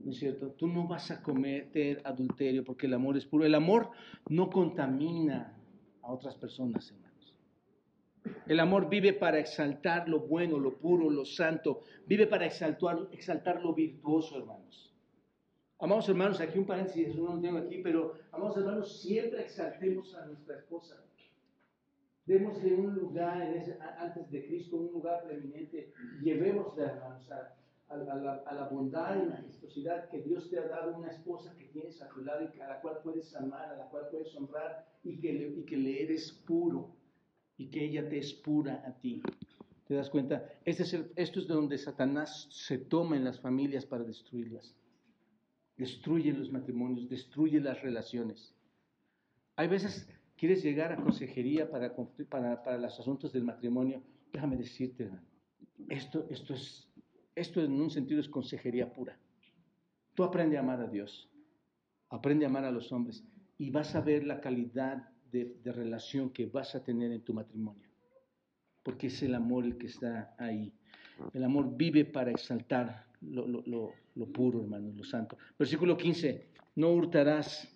¿No 0.05 0.11
es 0.11 0.19
cierto? 0.19 0.51
Tú 0.53 0.67
no 0.67 0.87
vas 0.87 1.11
a 1.11 1.23
cometer 1.23 2.01
adulterio 2.05 2.65
porque 2.65 2.87
el 2.87 2.95
amor 2.95 3.17
es 3.17 3.27
puro. 3.27 3.45
El 3.45 3.55
amor 3.55 3.91
no 4.29 4.51
contamina 4.51 5.57
a 6.03 6.13
otras 6.13 6.37
personas, 6.37 6.91
hermanos. 6.91 7.09
El 8.47 8.61
amor 8.61 8.89
vive 8.89 9.13
para 9.13 9.39
exaltar 9.39 10.09
lo 10.09 10.21
bueno, 10.21 10.59
lo 10.59 10.79
puro, 10.79 11.11
lo 11.11 11.25
santo. 11.25 11.81
Vive 12.07 12.27
para 12.27 12.47
exaltar, 12.47 13.09
exaltar 13.13 13.63
lo 13.63 13.75
virtuoso, 13.75 14.39
hermanos. 14.39 14.95
Amados 15.81 16.09
hermanos, 16.09 16.41
aquí 16.41 16.59
un 16.59 16.67
paréntesis, 16.67 17.15
no 17.15 17.37
lo 17.37 17.41
tengo 17.41 17.59
aquí, 17.59 17.79
pero 17.79 18.15
amados 18.33 18.57
hermanos, 18.57 19.01
siempre 19.01 19.43
exaltemos 19.43 20.13
a 20.17 20.27
nuestra 20.27 20.57
esposa. 20.57 21.05
Démosle 22.27 22.75
un 22.75 22.95
lugar 22.95 23.41
antes 23.99 24.31
de 24.31 24.45
Cristo, 24.45 24.77
un 24.77 24.93
lugar 24.93 25.23
preeminente. 25.25 25.93
Llevémosle, 26.21 26.83
hermanos, 26.83 27.31
a, 27.31 27.55
a, 27.91 28.53
la, 28.53 28.68
bondad 28.70 29.22
y 29.22 29.26
majestuosidad 29.26 30.09
que 30.11 30.20
Dios 30.20 30.51
te 30.51 30.59
ha 30.59 30.68
dado 30.68 30.97
una 30.97 31.09
esposa 31.09 31.55
que 31.57 31.64
tienes 31.64 32.01
a 32.03 32.09
tu 32.09 32.20
lado 32.20 32.49
y 32.55 32.61
a 32.61 32.68
la 32.68 32.80
cual 32.80 32.99
puedes 33.03 33.34
amar, 33.34 33.70
a 33.70 33.76
la 33.76 33.89
cual 33.89 34.09
puedes 34.11 34.34
honrar 34.36 34.86
y 35.03 35.18
que 35.18 35.32
le, 35.32 35.49
y 35.49 35.64
que 35.64 35.76
le 35.76 36.03
eres 36.03 36.32
puro 36.32 36.95
y 37.57 37.70
que 37.70 37.84
ella 37.84 38.09
te 38.09 38.18
es 38.18 38.32
pura 38.34 38.82
a 38.86 38.93
ti. 38.93 39.22
¿Te 39.86 39.95
das 39.95 40.11
cuenta? 40.11 40.47
Este 40.64 40.82
es 40.82 40.95
esto 41.16 41.41
es 41.41 41.49
de 41.49 41.55
donde 41.55 41.78
Satanás 41.78 42.47
se 42.51 42.76
toma 42.76 43.16
en 43.16 43.24
las 43.24 43.41
familias 43.41 43.86
para 43.86 44.05
destruirlas. 44.05 44.74
Destruye 45.78 46.32
los 46.32 46.53
matrimonios, 46.53 47.09
destruye 47.09 47.61
las 47.61 47.80
relaciones. 47.80 48.55
Hay 49.57 49.66
veces 49.66 50.07
quieres 50.36 50.62
llegar 50.62 50.93
a 50.93 50.97
consejería 50.97 51.70
para, 51.70 51.97
para, 52.28 52.62
para 52.62 52.78
los 52.78 53.01
asuntos 53.01 53.32
del 53.32 53.45
matrimonio. 53.45 54.03
Déjame 54.30 54.57
decirte, 54.57 55.11
esto, 55.89 56.26
esto 56.28 56.55
es 56.55 56.88
esto 57.39 57.62
en 57.62 57.72
un 57.80 57.91
sentido 57.91 58.20
es 58.20 58.28
consejería 58.28 58.93
pura. 58.93 59.18
Tú 60.14 60.24
aprende 60.24 60.57
a 60.57 60.61
amar 60.61 60.80
a 60.80 60.89
Dios, 60.89 61.28
aprende 62.11 62.45
a 62.45 62.49
amar 62.49 62.64
a 62.64 62.70
los 62.70 62.91
hombres 62.93 63.24
y 63.57 63.70
vas 63.70 63.95
a 63.95 64.01
ver 64.01 64.24
la 64.24 64.41
calidad 64.41 65.09
de, 65.30 65.55
relación 65.64 66.30
que 66.30 66.47
vas 66.47 66.74
a 66.74 66.82
tener 66.82 67.12
en 67.12 67.20
tu 67.22 67.34
matrimonio. 67.34 67.89
Porque 68.82 69.09
es 69.09 69.22
el 69.22 69.34
amor 69.34 69.64
el 69.64 69.76
que 69.76 69.86
está 69.86 70.34
ahí. 70.39 70.72
El 71.32 71.45
amor 71.45 71.76
vive 71.76 72.05
para 72.05 72.30
exaltar 72.30 73.07
lo, 73.20 73.93
puro, 74.32 74.62
hermanos, 74.62 74.97
lo 74.97 75.05
santo. 75.05 75.36
Versículo 75.59 75.97
15, 75.97 76.47
no 76.76 76.93
hurtarás, 76.93 77.68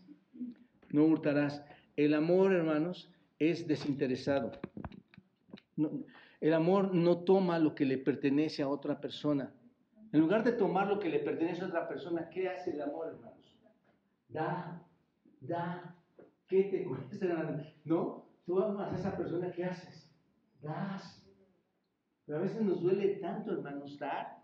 no 0.91 1.05
hurtarás. 1.05 1.63
El 1.97 2.15
amor, 2.15 2.53
hermanos, 2.53 3.11
es 3.39 3.67
desinteresado. 3.67 4.53
El 6.43 6.55
amor 6.55 6.93
no 6.93 7.19
toma 7.19 7.61
lo 7.61 7.73
que 7.73 7.85
le 7.85 7.99
pertenece 7.99 8.65
a 8.65 8.69
otra 8.69 9.01
persona. 9.01 9.55
En 10.13 10.19
lugar 10.19 10.43
de 10.43 10.51
tomar 10.51 10.89
lo 10.89 10.99
que 10.99 11.09
le 11.09 11.21
pertenece 11.21 11.63
a 11.63 11.69
otra 11.69 11.87
persona, 11.87 12.29
¿qué 12.31 12.49
hace 12.49 12.73
el 12.73 12.83
amor, 12.83 13.15
hermanos? 13.15 13.57
Da, 14.27 14.85
da. 15.41 15.97
¿Qué 16.49 16.65
te 16.65 16.83
cuesta, 16.83 17.27
hermano? 17.27 17.63
No, 17.85 18.27
tú 18.45 18.61
amas 18.61 18.93
a 18.93 18.97
esa 18.97 19.17
persona, 19.17 19.53
¿qué 19.53 19.67
haces? 19.67 20.13
Das. 20.61 21.25
Pero 22.27 22.39
a 22.39 22.43
veces 22.43 22.61
nos 22.61 22.83
duele 22.83 23.19
tanto, 23.21 23.53
hermanos, 23.53 23.97
dar 24.01 24.43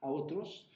a 0.00 0.08
otros. 0.08 0.70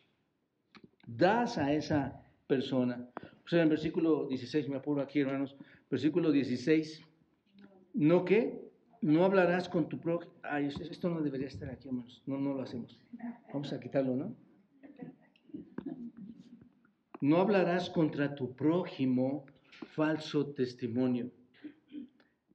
Das 1.06 1.56
a 1.56 1.72
esa 1.72 2.26
persona. 2.46 3.08
O 3.42 3.48
sea, 3.48 3.62
en 3.62 3.70
versículo 3.70 4.26
16, 4.28 4.68
me 4.68 4.76
apuro 4.76 5.00
aquí, 5.00 5.20
hermanos. 5.20 5.56
Versículo 5.88 6.30
16. 6.30 7.02
¿No 7.94 8.26
qué? 8.26 8.70
No 9.02 9.24
hablarás 9.24 9.68
con 9.68 9.88
tu 9.88 9.98
prójimo. 10.00 10.32
Esto 10.90 11.10
no 11.10 11.20
debería 11.20 11.48
estar 11.48 11.68
aquí, 11.68 11.88
hermanos. 11.88 12.22
No, 12.24 12.38
no 12.38 12.54
lo 12.54 12.62
hacemos. 12.62 12.98
Vamos 13.52 13.72
a 13.72 13.80
quitarlo, 13.80 14.16
¿no? 14.16 14.34
No 17.20 17.36
hablarás 17.36 17.90
contra 17.90 18.34
tu 18.34 18.54
prójimo 18.54 19.44
falso 19.94 20.54
testimonio. 20.54 21.30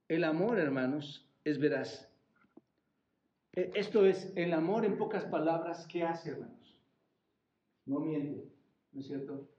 El 0.08 0.24
amor, 0.24 0.60
hermanos, 0.60 1.30
es 1.44 1.60
veraz. 1.60 2.10
E, 3.54 3.72
esto 3.76 4.06
es, 4.06 4.32
el 4.36 4.54
amor 4.54 4.86
en 4.86 4.98
pocas 4.98 5.26
palabras, 5.26 5.86
¿qué 5.88 6.04
hace, 6.04 6.32
hermanos? 6.32 6.82
No 7.86 8.00
miente, 8.00 8.50
¿no 8.94 9.02
es 9.02 9.08
cierto? 9.08 9.50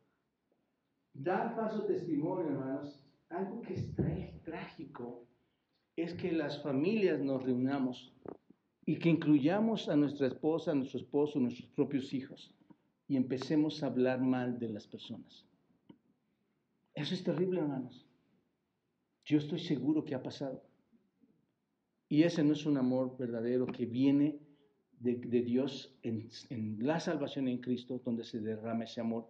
Dar 1.12 1.54
falso 1.54 1.84
testimonio, 1.84 2.48
hermanos, 2.48 3.02
algo 3.28 3.60
que 3.62 3.74
es 3.74 3.94
trágico 4.42 5.27
es 6.02 6.14
que 6.14 6.30
las 6.30 6.62
familias 6.62 7.20
nos 7.20 7.42
reunamos 7.42 8.12
y 8.86 8.98
que 8.98 9.08
incluyamos 9.08 9.88
a 9.88 9.96
nuestra 9.96 10.28
esposa, 10.28 10.70
a 10.70 10.74
nuestro 10.74 11.00
esposo, 11.00 11.38
a 11.38 11.42
nuestros 11.42 11.68
propios 11.70 12.12
hijos 12.14 12.54
y 13.08 13.16
empecemos 13.16 13.82
a 13.82 13.86
hablar 13.86 14.20
mal 14.20 14.58
de 14.58 14.68
las 14.68 14.86
personas. 14.86 15.44
Eso 16.94 17.14
es 17.14 17.24
terrible, 17.24 17.60
hermanos. 17.60 18.06
Yo 19.24 19.38
estoy 19.38 19.58
seguro 19.58 20.04
que 20.04 20.14
ha 20.14 20.22
pasado. 20.22 20.62
Y 22.08 22.22
ese 22.22 22.42
no 22.44 22.52
es 22.52 22.64
un 22.64 22.76
amor 22.76 23.16
verdadero 23.18 23.66
que 23.66 23.84
viene 23.84 24.38
de, 25.00 25.16
Dios 25.42 25.98
en, 26.02 26.28
en 26.48 26.78
la 26.80 27.00
salvación 27.00 27.48
en 27.48 27.58
Cristo, 27.58 28.00
donde 28.04 28.24
se 28.24 28.40
derrama 28.40 28.84
ese 28.84 29.00
amor. 29.00 29.28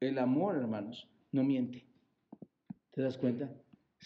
El 0.00 0.18
amor, 0.18 0.56
hermanos, 0.56 1.08
no 1.32 1.42
miente. 1.42 1.86
¿Te 2.90 3.02
das 3.02 3.16
cuenta? 3.16 3.50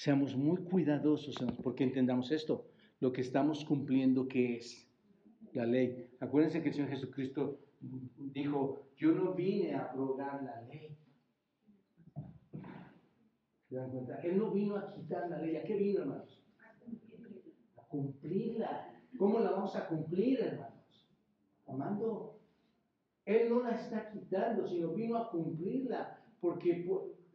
Seamos 0.01 0.35
muy 0.35 0.57
cuidadosos, 0.65 1.37
porque 1.63 1.85
entendamos 1.85 2.33
esto, 2.33 2.65
lo 3.01 3.13
que 3.13 3.21
estamos 3.21 3.67
cumpliendo, 3.67 4.27
¿qué 4.27 4.57
es? 4.57 4.91
La 5.53 5.67
ley. 5.67 6.09
Acuérdense 6.21 6.63
que 6.63 6.71
el 6.71 6.75
Señor 6.75 6.89
Jesucristo 6.89 7.61
dijo, 8.17 8.89
yo 8.97 9.13
no 9.13 9.35
vine 9.35 9.75
a 9.75 9.91
abrogar 9.91 10.43
la 10.43 10.63
ley. 10.63 10.97
¿Se 13.69 13.77
dan 13.77 13.91
cuenta? 13.91 14.17
Él 14.23 14.39
no 14.39 14.51
vino 14.51 14.77
a 14.77 14.91
quitar 14.91 15.29
la 15.29 15.39
ley. 15.39 15.57
¿A 15.57 15.65
qué 15.65 15.77
vino, 15.77 16.01
hermanos? 16.01 16.43
A 17.77 17.87
cumplirla. 17.89 18.95
¿Cómo 19.19 19.39
la 19.41 19.51
vamos 19.51 19.77
a 19.77 19.87
cumplir, 19.87 20.41
hermanos? 20.41 21.11
Amando. 21.67 22.41
Él 23.27 23.51
no 23.51 23.63
la 23.63 23.73
está 23.73 24.11
quitando, 24.11 24.67
sino 24.67 24.95
vino 24.95 25.19
a 25.19 25.31
cumplirla, 25.31 26.23
porque 26.41 26.87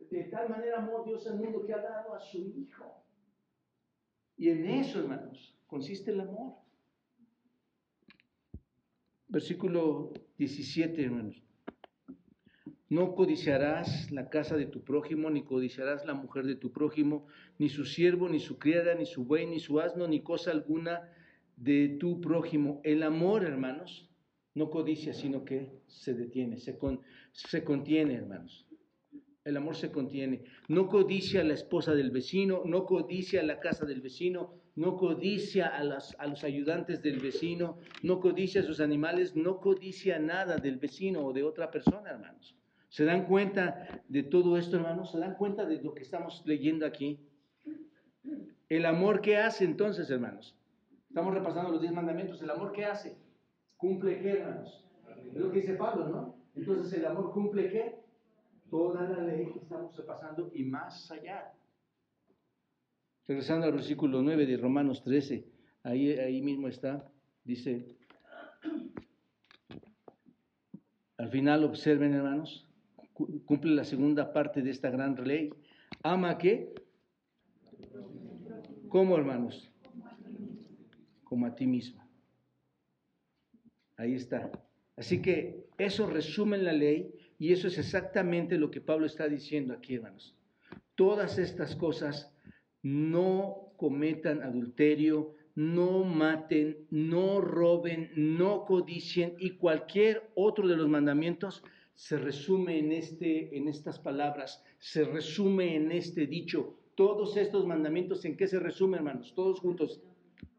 de 0.10 0.24
tal 0.26 0.50
manera 0.50 0.78
amó 0.78 1.04
Dios 1.04 1.26
al 1.28 1.38
mundo 1.38 1.66
que 1.66 1.74
ha 1.74 1.82
dado 1.82 2.14
a 2.14 2.20
su 2.20 2.38
Hijo. 2.38 3.04
Y 4.38 4.50
en 4.50 4.66
eso, 4.66 5.00
hermanos, 5.00 5.58
consiste 5.68 6.12
el 6.12 6.20
amor. 6.22 6.56
Versículo 9.28 10.14
17, 10.38 11.04
hermanos. 11.04 11.42
No 12.88 13.16
codiciarás 13.16 14.12
la 14.12 14.30
casa 14.30 14.56
de 14.56 14.68
tu 14.68 14.84
prójimo, 14.84 15.30
ni 15.30 15.44
codiciarás 15.44 16.06
la 16.06 16.14
mujer 16.14 16.46
de 16.46 16.56
tu 16.56 16.72
prójimo, 16.72 17.26
ni 17.58 17.70
su 17.70 17.84
siervo, 17.84 18.30
ni 18.30 18.40
su 18.40 18.60
criada, 18.60 18.94
ni 18.94 19.06
su 19.06 19.26
buey, 19.26 19.48
ni 19.48 19.60
su 19.60 19.80
asno, 19.80 20.08
ni 20.08 20.22
cosa 20.22 20.52
alguna 20.52 21.10
de 21.58 21.98
tu 22.00 22.22
prójimo. 22.22 22.82
El 22.84 23.02
amor, 23.04 23.44
hermanos, 23.44 24.10
no 24.54 24.70
codicia, 24.70 25.14
sino 25.14 25.44
que 25.44 25.82
se 25.88 26.14
detiene, 26.14 26.58
se, 26.58 26.78
se 27.32 27.64
contiene, 27.64 28.16
hermanos. 28.16 28.65
El 29.46 29.58
amor 29.58 29.76
se 29.76 29.92
contiene. 29.92 30.44
No 30.68 30.88
codicia 30.88 31.42
a 31.42 31.44
la 31.44 31.54
esposa 31.54 31.94
del 31.94 32.10
vecino, 32.10 32.64
no 32.66 32.86
codicia 32.86 33.44
la 33.44 33.60
casa 33.60 33.86
del 33.86 34.02
vecino, 34.02 34.56
no 34.76 34.98
codicia 34.98 35.68
a, 35.68 35.82
a 35.82 36.28
los 36.28 36.44
ayudantes 36.44 37.04
del 37.04 37.20
vecino, 37.20 37.78
no 38.02 38.20
codicia 38.20 38.62
a 38.62 38.64
sus 38.64 38.80
animales, 38.80 39.36
no 39.36 39.60
codicia 39.60 40.18
nada 40.18 40.58
del 40.58 40.78
vecino 40.78 41.24
o 41.24 41.32
de 41.32 41.44
otra 41.44 41.70
persona, 41.70 42.10
hermanos. 42.10 42.58
¿Se 42.90 43.06
dan 43.06 43.28
cuenta 43.28 44.04
de 44.10 44.24
todo 44.24 44.58
esto, 44.58 44.78
hermanos? 44.78 45.12
¿Se 45.12 45.20
dan 45.20 45.36
cuenta 45.36 45.64
de 45.66 45.80
lo 45.80 45.94
que 45.94 46.02
estamos 46.02 46.42
leyendo 46.46 46.86
aquí? 46.88 47.20
El 48.68 48.86
amor 48.88 49.22
que 49.22 49.38
hace 49.38 49.64
entonces, 49.64 50.10
hermanos. 50.10 50.58
Estamos 51.08 51.36
repasando 51.36 51.72
los 51.72 51.82
diez 51.82 51.94
mandamientos. 51.94 52.42
¿El 52.42 52.50
amor 52.50 52.72
qué 52.72 52.86
hace? 52.86 53.16
¿Cumple 53.78 54.20
qué, 54.22 54.32
hermanos? 54.32 54.84
Es 55.34 55.40
lo 55.40 55.52
que 55.52 55.60
dice 55.60 55.76
Pablo, 55.76 56.10
¿no? 56.10 56.36
Entonces, 56.56 56.92
¿el 56.94 57.06
amor 57.06 57.32
cumple 57.32 57.70
qué? 57.70 58.05
Toda 58.76 59.08
la 59.08 59.24
ley 59.24 59.46
que 59.54 59.60
estamos 59.60 59.96
repasando 59.96 60.52
y 60.54 60.66
más 60.66 61.10
allá. 61.10 61.54
Regresando 63.26 63.66
al 63.66 63.72
versículo 63.72 64.22
9 64.22 64.46
de 64.46 64.58
Romanos 64.58 65.02
13, 65.02 65.48
ahí, 65.84 66.12
ahí 66.12 66.42
mismo 66.42 66.68
está, 66.68 67.10
dice, 67.46 67.96
al 71.18 71.30
final 71.30 71.64
observen 71.64 72.14
hermanos, 72.16 72.68
cumple 73.46 73.72
la 73.72 73.86
segunda 73.86 74.34
parte 74.34 74.62
de 74.62 74.72
esta 74.72 74.90
gran 74.90 75.16
ley. 75.24 75.54
¿Ama 76.04 76.38
qué? 76.38 76.76
¿Cómo 78.90 79.16
hermanos? 79.16 79.72
Como 81.24 81.46
a 81.46 81.56
ti 81.56 81.66
mismo. 81.66 82.04
Ahí 83.96 84.16
está. 84.16 84.52
Así 84.98 85.22
que 85.22 85.66
eso 85.78 86.08
resume 86.08 86.58
la 86.58 86.74
ley 86.74 87.15
y 87.38 87.52
eso 87.52 87.68
es 87.68 87.78
exactamente 87.78 88.58
lo 88.58 88.72
que 88.72 88.82
Pablo 88.82 89.06
está 89.06 89.28
diciendo 89.28 89.74
aquí, 89.74 89.96
hermanos. 89.96 90.36
Todas 90.96 91.38
estas 91.38 91.76
cosas 91.76 92.34
no 92.82 93.74
cometan 93.78 94.42
adulterio, 94.42 95.34
no 95.56 96.04
maten, 96.04 96.86
no 96.90 97.42
roben, 97.42 98.12
no 98.16 98.66
codicien 98.66 99.36
y 99.40 99.52
cualquier 99.52 100.30
otro 100.36 100.68
de 100.68 100.76
los 100.76 100.88
mandamientos 100.88 101.64
se 101.94 102.18
resume 102.18 102.78
en, 102.78 102.92
este, 102.92 103.58
en 103.58 103.68
estas 103.70 104.00
palabras, 104.00 104.64
se 104.80 105.06
resume 105.06 105.76
en 105.76 105.92
este 105.92 106.28
dicho. 106.28 106.78
Todos 106.96 107.36
estos 107.38 107.66
mandamientos, 107.66 108.24
¿en 108.26 108.38
qué 108.38 108.48
se 108.48 108.60
resumen, 108.60 109.00
hermanos? 109.00 109.34
Todos 109.34 109.60
juntos. 109.60 110.02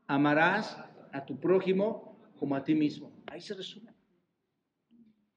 Amarás 0.06 0.78
a 1.12 1.24
tu 1.24 1.38
prójimo 1.38 2.18
como 2.38 2.56
a 2.56 2.64
ti 2.64 2.74
mismo. 2.74 3.12
Ahí 3.26 3.40
se 3.40 3.54
resume. 3.54 3.95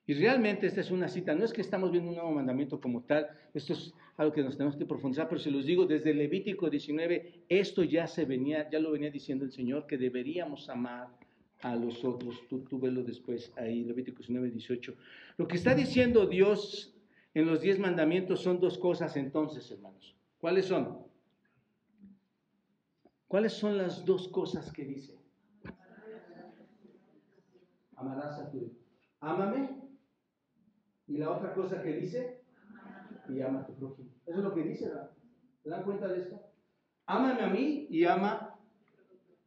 Y 0.10 0.16
realmente 0.16 0.66
esta 0.66 0.82
es 0.82 0.90
una 0.90 1.08
cita, 1.08 1.36
no 1.36 1.46
es 1.46 1.54
que 1.54 1.62
estamos 1.62 1.92
viendo 1.92 2.10
un 2.10 2.16
nuevo 2.16 2.32
mandamiento 2.32 2.82
como 2.82 3.04
tal, 3.04 3.30
esto 3.54 3.74
es 3.74 3.94
algo 4.18 4.34
que 4.34 4.42
nos 4.42 4.58
tenemos 4.58 4.76
que 4.76 4.84
profundizar, 4.84 5.30
pero 5.30 5.40
se 5.40 5.52
los 5.52 5.68
digo, 5.68 5.86
desde 5.86 6.16
Levítico 6.16 6.68
19, 6.68 7.44
esto 7.48 7.84
ya 7.84 8.08
se 8.08 8.26
venía, 8.26 8.68
ya 8.72 8.80
lo 8.80 8.90
venía 8.90 9.12
diciendo 9.12 9.46
el 9.46 9.52
Señor, 9.52 9.86
que 9.86 10.00
deberíamos 10.00 10.68
amar 10.68 11.10
a 11.62 11.76
los 11.76 12.04
otros. 12.04 12.42
Tú, 12.50 12.62
tú 12.62 12.80
velo 12.80 13.04
después 13.04 13.54
ahí, 13.56 13.84
Levítico 13.84 14.18
19, 14.18 14.50
18. 14.50 14.96
Lo 15.38 15.48
que 15.48 15.58
está 15.58 15.76
diciendo 15.76 16.26
Dios 16.26 16.92
en 17.36 17.46
los 17.46 17.62
diez 17.62 17.78
mandamientos 17.78 18.42
son 18.42 18.60
dos 18.60 18.80
cosas 18.80 19.16
entonces, 19.16 19.70
hermanos. 19.70 20.16
¿Cuáles 20.40 20.66
son? 20.66 21.06
¿Cuáles 23.28 23.54
son 23.54 23.78
las 23.78 24.04
dos 24.04 24.28
cosas 24.28 24.72
que 24.72 24.86
dice? 24.86 25.14
Amarás 27.96 28.40
a 28.40 28.50
tu... 28.50 28.74
Ámame 29.20 29.89
y 31.10 31.18
la 31.18 31.32
otra 31.32 31.54
cosa 31.54 31.82
que 31.82 31.94
dice, 31.94 32.42
y 33.28 33.42
ama 33.42 33.62
a 33.62 33.66
tu 33.66 33.74
prójimo. 33.74 34.10
Eso 34.26 34.38
es 34.38 34.44
lo 34.44 34.54
que 34.54 34.64
dice, 34.64 34.88
¿verdad? 34.88 35.12
¿Se 35.64 35.70
dan 35.70 35.84
cuenta 35.84 36.08
de 36.08 36.20
esto? 36.20 36.40
Ámame 37.08 37.42
a 37.42 37.48
mí 37.48 37.88
y 37.90 38.06
ama 38.06 38.56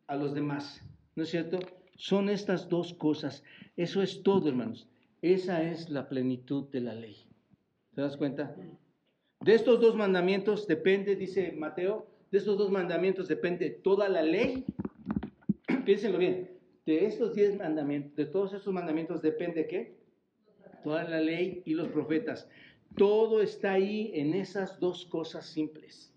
a 0.08 0.16
los 0.16 0.34
demás. 0.34 0.82
¿No 1.14 1.22
es 1.22 1.30
cierto? 1.30 1.60
Son 1.96 2.28
estas 2.28 2.68
dos 2.68 2.94
cosas. 2.94 3.44
Eso 3.76 4.02
es 4.02 4.22
todo, 4.22 4.48
hermanos. 4.48 4.88
Esa 5.22 5.62
es 5.62 5.88
la 5.88 6.08
plenitud 6.08 6.68
de 6.70 6.80
la 6.80 6.94
ley. 6.94 7.28
¿Te 7.94 8.00
das 8.00 8.16
cuenta? 8.16 8.56
De 9.40 9.54
estos 9.54 9.80
dos 9.80 9.94
mandamientos 9.94 10.66
depende, 10.66 11.14
dice 11.14 11.52
Mateo, 11.52 12.06
de 12.32 12.38
estos 12.38 12.58
dos 12.58 12.70
mandamientos 12.70 13.28
depende 13.28 13.70
toda 13.70 14.08
la 14.08 14.22
ley. 14.22 14.64
Piénsenlo 15.84 16.18
bien. 16.18 16.50
De 16.84 17.06
estos 17.06 17.34
diez 17.34 17.56
mandamientos, 17.56 18.16
de 18.16 18.26
todos 18.26 18.52
estos 18.52 18.74
mandamientos 18.74 19.22
depende 19.22 19.68
qué? 19.68 20.01
Toda 20.82 21.04
la 21.04 21.20
ley 21.20 21.62
y 21.64 21.74
los 21.74 21.88
profetas. 21.88 22.48
Todo 22.96 23.40
está 23.40 23.72
ahí 23.72 24.10
en 24.14 24.34
esas 24.34 24.78
dos 24.78 25.06
cosas 25.06 25.46
simples. 25.46 26.12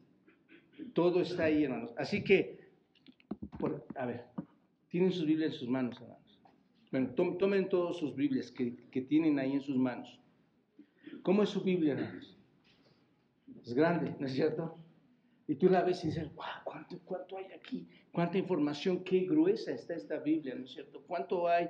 Todo 0.94 1.22
está 1.22 1.46
ahí, 1.46 1.64
hermanos. 1.64 1.92
Así 1.98 2.24
que, 2.24 2.60
a 3.96 4.06
ver, 4.06 4.26
tienen 4.90 5.12
sus 5.12 5.26
Biblias 5.26 5.54
en 5.54 5.60
sus 5.60 5.70
manos, 5.70 6.02
hermanos. 6.02 6.40
Bueno, 6.92 7.10
tomen 7.38 7.70
todas 7.70 7.98
sus 7.98 8.16
Biblias 8.16 8.52
que, 8.52 8.76
que 8.92 9.02
tienen 9.02 9.40
ahí 9.40 9.54
en 9.54 9.62
sus 9.62 9.78
manos. 9.78 10.20
¿Cómo 11.24 11.44
es 11.44 11.50
su 11.50 11.62
Biblia, 11.62 11.94
hermanos? 11.94 12.38
Es 13.64 13.74
grande, 13.74 14.16
¿no 14.20 14.28
es 14.28 14.34
cierto? 14.34 14.78
Y 15.48 15.56
tú 15.56 15.70
la 15.70 15.84
ves 15.84 16.04
y 16.04 16.08
dices, 16.08 16.34
wow, 16.36 16.46
¿cuánto, 16.64 17.00
¿cuánto 17.06 17.38
hay 17.38 17.46
aquí? 17.54 17.88
¿Cuánta 18.12 18.38
información? 18.38 19.04
¿Qué 19.04 19.22
gruesa 19.22 19.72
está 19.72 19.96
esta 19.96 20.20
Biblia, 20.20 20.56
¿no 20.56 20.66
es 20.66 20.72
cierto? 20.72 21.04
¿Cuánto 21.06 21.48
hay? 21.48 21.68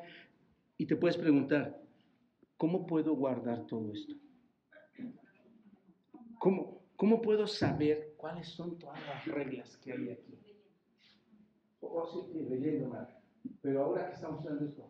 Y 0.77 0.85
te 0.85 0.95
puedes 0.95 1.17
preguntar, 1.17 1.81
¿Cómo 2.57 2.85
puedo 2.85 3.15
guardar 3.15 3.65
todo 3.65 3.91
esto? 3.91 4.15
¿Cómo, 6.39 6.81
¿Cómo 6.95 7.21
puedo 7.21 7.47
saber 7.47 8.13
cuáles 8.17 8.47
son 8.47 8.77
todas 8.77 8.99
las 9.07 9.25
reglas 9.25 9.77
que 9.77 9.91
hay 9.91 10.09
aquí? 10.09 10.39
O 11.81 12.05
sí, 12.07 12.45
leyendo 12.49 12.89
mal. 12.89 13.07
Pero 13.61 13.83
ahora 13.83 14.07
que 14.07 14.13
estamos 14.13 14.41
hablando 14.41 14.65
esto, 14.65 14.89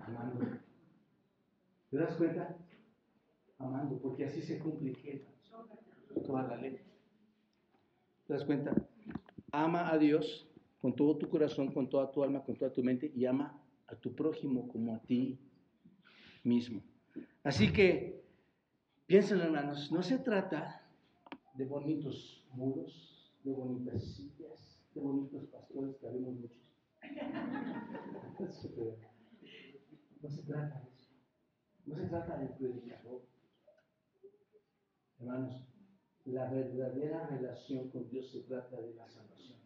amando. 0.00 0.40
¿Te 1.90 1.96
das 1.96 2.16
cuenta? 2.16 2.56
Amando, 3.58 3.98
porque 3.98 4.24
así 4.24 4.40
se 4.40 4.58
cumple 4.58 5.24
toda 6.24 6.44
la 6.44 6.56
ley. 6.56 6.80
¿Te 8.26 8.32
das 8.32 8.44
cuenta? 8.44 8.74
Ama 9.52 9.92
a 9.92 9.98
Dios 9.98 10.48
con 10.80 10.96
todo 10.96 11.16
tu 11.16 11.28
corazón, 11.28 11.72
con 11.72 11.88
toda 11.88 12.10
tu 12.10 12.24
alma, 12.24 12.42
con 12.42 12.56
toda 12.56 12.72
tu 12.72 12.82
mente 12.82 13.12
y 13.14 13.26
ama 13.26 13.60
a 13.86 13.94
tu 13.94 14.14
prójimo 14.14 14.66
como 14.68 14.94
a 14.94 14.98
ti 15.00 15.38
mismo. 16.44 16.82
Así 17.44 17.72
que, 17.72 18.24
piensen 19.06 19.40
hermanos, 19.40 19.90
no 19.92 20.02
se 20.02 20.18
trata 20.18 20.82
de 21.54 21.64
bonitos 21.64 22.46
muros, 22.52 23.34
de 23.42 23.52
bonitas 23.52 24.02
sillas, 24.14 24.80
de 24.94 25.00
bonitos 25.00 25.44
pastores, 25.46 25.96
que 25.96 26.06
habemos 26.06 26.34
muchos. 26.34 26.62
No 30.22 30.30
se 30.30 30.42
trata 30.42 30.80
de 30.80 30.88
eso. 30.88 31.10
No 31.84 31.96
se 31.96 32.06
trata 32.06 32.38
del 32.38 32.50
predicador. 32.50 33.22
Hermanos, 35.18 35.66
la 36.24 36.48
verdadera 36.48 37.26
relación 37.26 37.90
con 37.90 38.08
Dios 38.08 38.30
se 38.30 38.42
trata 38.42 38.80
de 38.80 38.94
la 38.94 39.08
salvación. 39.08 39.58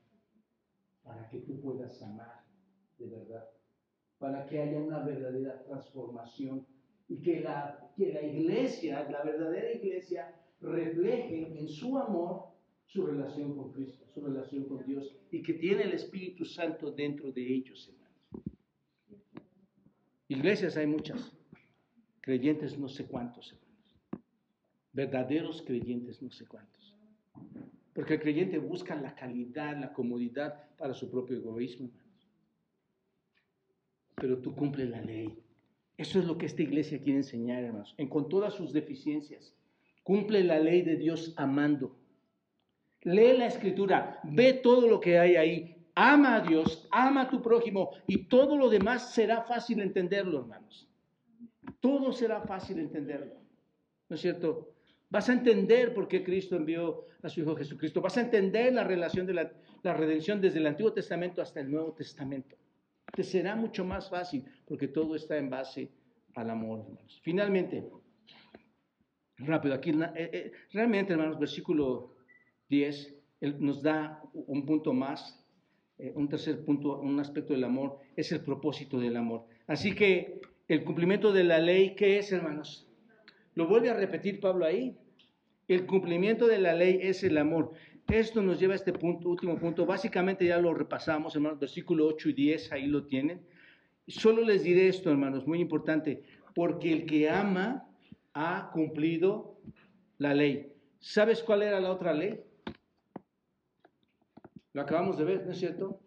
Para 1.03 1.29
que 1.29 1.41
tú 1.41 1.61
puedas 1.61 2.03
amar 2.03 2.45
de 2.99 3.07
verdad 3.07 3.51
para 4.19 4.47
que 4.47 4.61
haya 4.61 4.79
una 4.79 5.01
verdadera 5.01 5.63
transformación 5.65 6.67
y 7.09 7.21
que 7.21 7.41
la, 7.41 7.91
que 7.97 8.13
la 8.13 8.23
iglesia, 8.23 9.09
la 9.11 9.23
verdadera 9.23 9.73
iglesia, 9.73 10.35
refleje 10.61 11.59
en 11.59 11.69
su 11.69 11.97
amor 11.99 12.47
su 12.87 13.07
relación 13.07 13.57
con 13.57 13.73
Cristo, 13.73 14.07
su 14.15 14.21
relación 14.21 14.65
con 14.65 14.85
Dios 14.87 15.15
y 15.31 15.43
que 15.43 15.55
tiene 15.55 15.83
el 15.83 15.93
Espíritu 15.93 16.45
Santo 16.45 16.91
dentro 16.91 17.33
de 17.33 17.43
ellos, 17.43 17.89
hermanos. 17.89 18.07
Iglesias 20.29 20.77
hay 20.77 20.87
muchas, 20.87 21.33
creyentes 22.21 22.79
no 22.79 22.89
sé 22.89 23.07
cuántos, 23.07 23.53
hermanos. 23.53 23.67
Verdaderos 24.93 25.63
creyentes 25.63 26.23
no 26.23 26.31
sé 26.31 26.47
cuántos. 26.47 26.97
Porque 27.93 28.15
el 28.15 28.21
creyente 28.21 28.59
busca 28.59 28.95
la 28.95 29.15
calidad, 29.15 29.79
la 29.79 29.93
comodidad 29.93 30.69
para 30.77 30.95
su 30.95 31.11
propio 31.11 31.37
egoísmo, 31.37 31.87
hermanos. 31.87 32.06
Pero 34.17 34.39
tú 34.39 34.55
cumples 34.55 34.89
la 34.89 35.01
ley. 35.01 35.39
Eso 35.97 36.19
es 36.19 36.27
lo 36.27 36.37
que 36.37 36.47
esta 36.47 36.63
iglesia 36.63 37.01
quiere 37.01 37.19
enseñar, 37.19 37.63
hermanos, 37.63 37.95
en, 37.97 38.09
con 38.09 38.29
todas 38.29 38.55
sus 38.55 38.73
deficiencias. 38.73 39.55
Cumple 40.03 40.45
la 40.45 40.59
ley 40.59 40.83
de 40.83 40.97
Dios 40.97 41.35
amando. 41.37 41.97
Lee 43.03 43.37
la 43.37 43.47
escritura, 43.47 44.21
ve 44.25 44.53
todo 44.55 44.89
lo 44.89 45.01
que 45.01 45.19
hay 45.19 45.37
ahí, 45.37 45.87
ama 45.95 46.37
a 46.37 46.41
Dios, 46.41 46.89
ama 46.91 47.23
a 47.23 47.31
tu 47.31 47.41
prójimo 47.41 47.91
y 48.07 48.25
todo 48.25 48.57
lo 48.57 48.69
demás 48.69 49.15
será 49.15 49.43
fácil 49.43 49.81
entenderlo, 49.81 50.41
hermanos. 50.41 50.89
Todo 51.81 52.13
será 52.13 52.41
fácil 52.43 52.79
entenderlo. 52.79 53.35
¿No 54.09 54.15
es 54.17 54.21
cierto? 54.21 54.73
Vas 55.09 55.29
a 55.29 55.33
entender 55.33 55.95
por 55.95 56.09
qué 56.09 56.25
Cristo 56.25 56.57
envió 56.57 57.05
a 57.23 57.29
su 57.29 57.41
Hijo 57.41 57.55
Jesucristo. 57.55 58.01
Vas 58.01 58.17
a 58.17 58.23
entender 58.23 58.73
la 58.73 58.85
relación 58.85 59.27
de 59.27 59.35
la, 59.35 59.53
la 59.83 59.95
redención 59.95 60.41
desde 60.41 60.59
el 60.59 60.67
Antiguo 60.67 60.93
Testamento 60.93 61.43
hasta 61.43 61.61
el 61.61 61.71
Nuevo 61.71 61.93
Testamento. 61.93 62.57
Te 63.15 63.23
será 63.23 63.57
mucho 63.57 63.85
más 63.85 64.11
fácil 64.11 64.45
porque 64.67 64.89
todo 64.89 65.17
está 65.17 65.37
en 65.37 65.51
base 65.51 65.91
al 66.35 66.51
amor, 66.51 66.81
hermanos. 66.81 67.21
Finalmente, 67.23 67.89
rápido, 69.39 69.75
aquí 69.75 69.91
eh, 69.91 70.11
eh, 70.17 70.53
realmente, 70.73 71.13
hermanos, 71.13 71.39
versículo 71.39 72.15
10 72.69 73.17
él 73.41 73.57
nos 73.61 73.83
da 73.83 74.23
un 74.33 74.65
punto 74.65 74.93
más, 74.93 75.45
eh, 75.99 76.13
un 76.15 76.29
tercer 76.29 76.65
punto, 76.65 77.01
un 77.01 77.21
aspecto 77.21 77.53
del 77.53 77.65
amor, 77.65 77.99
es 78.17 78.33
el 78.33 78.41
propósito 78.41 78.99
del 78.99 79.17
amor. 79.17 79.45
Así 79.67 79.95
que 79.95 80.41
el 80.69 80.85
cumplimiento 80.85 81.33
de 81.33 81.45
la 81.45 81.59
ley, 81.59 81.95
¿qué 81.95 82.19
es, 82.19 82.33
hermanos? 82.33 82.89
Lo 83.55 83.67
vuelve 83.67 83.91
a 83.91 83.95
repetir 83.95 84.41
Pablo 84.41 84.65
ahí. 84.65 84.97
El 85.69 85.87
cumplimiento 85.87 86.47
de 86.47 86.59
la 86.59 86.75
ley 86.75 86.99
es 87.03 87.25
el 87.25 87.39
amor. 87.39 87.73
Esto 88.09 88.41
nos 88.41 88.61
lleva 88.61 88.75
a 88.75 88.77
este 88.77 88.93
último 88.93 89.59
punto. 89.59 89.85
Básicamente 89.85 90.47
ya 90.47 90.59
lo 90.59 90.73
repasamos, 90.73 91.35
hermanos, 91.35 91.59
versículo 91.59 92.07
8 92.07 92.29
y 92.31 92.33
10, 92.35 92.73
ahí 92.73 92.87
lo 92.87 93.05
tienen. 93.05 93.41
Solo 94.07 94.43
les 94.43 94.63
diré 94.63 94.89
esto, 94.89 95.11
hermanos, 95.11 95.47
muy 95.47 95.61
importante, 95.61 96.23
porque 96.55 96.93
el 96.93 97.07
que 97.07 97.29
ama 97.29 97.89
ha 98.33 98.71
cumplido 98.73 99.59
la 100.19 100.35
ley. 100.35 100.73
¿Sabes 101.01 101.43
cuál 101.43 101.63
era 101.63 101.81
la 101.81 101.91
otra 101.91 102.15
ley? 102.15 102.41
Lo 104.73 104.83
acabamos 104.83 105.19
de 105.19 105.25
ver, 105.25 105.45
¿no 105.45 105.53
es 105.53 105.59
cierto? 105.59 106.01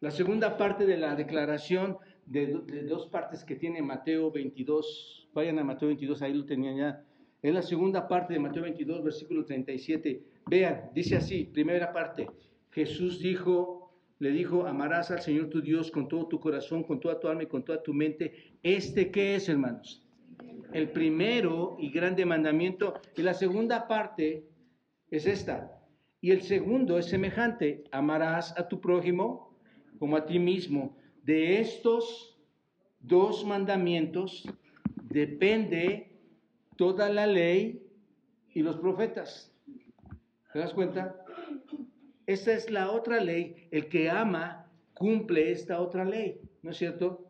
La 0.00 0.10
segunda 0.10 0.56
parte 0.56 0.84
de 0.84 0.96
la 0.96 1.16
declaración 1.16 1.96
de, 2.26 2.46
dos 2.88 3.06
partes 3.06 3.44
que 3.44 3.56
tiene 3.56 3.80
Mateo 3.80 4.30
22, 4.30 5.28
vayan 5.32 5.58
a 5.58 5.64
Mateo 5.64 5.88
22, 5.88 6.20
ahí 6.22 6.34
lo 6.34 6.44
tenían 6.44 6.76
ya. 6.76 7.04
Es 7.40 7.54
la 7.54 7.62
segunda 7.62 8.06
parte 8.08 8.34
de 8.34 8.40
Mateo 8.40 8.62
22, 8.64 9.02
versículo 9.02 9.44
37. 9.44 10.22
Vean, 10.48 10.90
dice 10.94 11.16
así, 11.16 11.44
primera 11.44 11.92
parte, 11.92 12.28
Jesús 12.70 13.20
dijo, 13.20 13.92
le 14.18 14.30
dijo, 14.30 14.66
amarás 14.66 15.10
al 15.10 15.20
Señor 15.20 15.48
tu 15.48 15.60
Dios 15.60 15.90
con 15.90 16.08
todo 16.08 16.26
tu 16.26 16.40
corazón, 16.40 16.82
con 16.82 17.00
toda 17.00 17.20
tu 17.20 17.28
alma 17.28 17.42
y 17.42 17.46
con 17.46 17.64
toda 17.64 17.82
tu 17.82 17.92
mente. 17.92 18.54
¿Este 18.62 19.10
qué 19.10 19.36
es, 19.36 19.48
hermanos? 19.48 20.08
el 20.72 20.90
primero 20.90 21.76
y 21.78 21.90
grande 21.90 22.24
mandamiento. 22.24 22.94
Y 23.16 23.22
la 23.22 23.34
segunda 23.34 23.86
parte 23.86 24.46
es 25.10 25.26
esta. 25.26 25.80
Y 26.20 26.30
el 26.30 26.42
segundo 26.42 26.98
es 26.98 27.06
semejante. 27.06 27.84
Amarás 27.90 28.56
a 28.58 28.68
tu 28.68 28.80
prójimo 28.80 29.56
como 29.98 30.16
a 30.16 30.26
ti 30.26 30.38
mismo. 30.38 30.96
De 31.22 31.60
estos 31.60 32.38
dos 33.00 33.44
mandamientos 33.44 34.48
depende 35.10 36.12
toda 36.76 37.08
la 37.08 37.26
ley 37.26 37.86
y 38.52 38.62
los 38.62 38.76
profetas. 38.76 39.47
¿Te 40.52 40.58
das 40.58 40.72
cuenta? 40.72 41.24
Esta 42.26 42.52
es 42.52 42.70
la 42.70 42.90
otra 42.90 43.20
ley. 43.20 43.68
El 43.70 43.88
que 43.88 44.10
ama 44.10 44.66
cumple 44.94 45.50
esta 45.50 45.80
otra 45.80 46.04
ley. 46.04 46.40
¿No 46.62 46.70
es 46.70 46.76
cierto? 46.76 47.28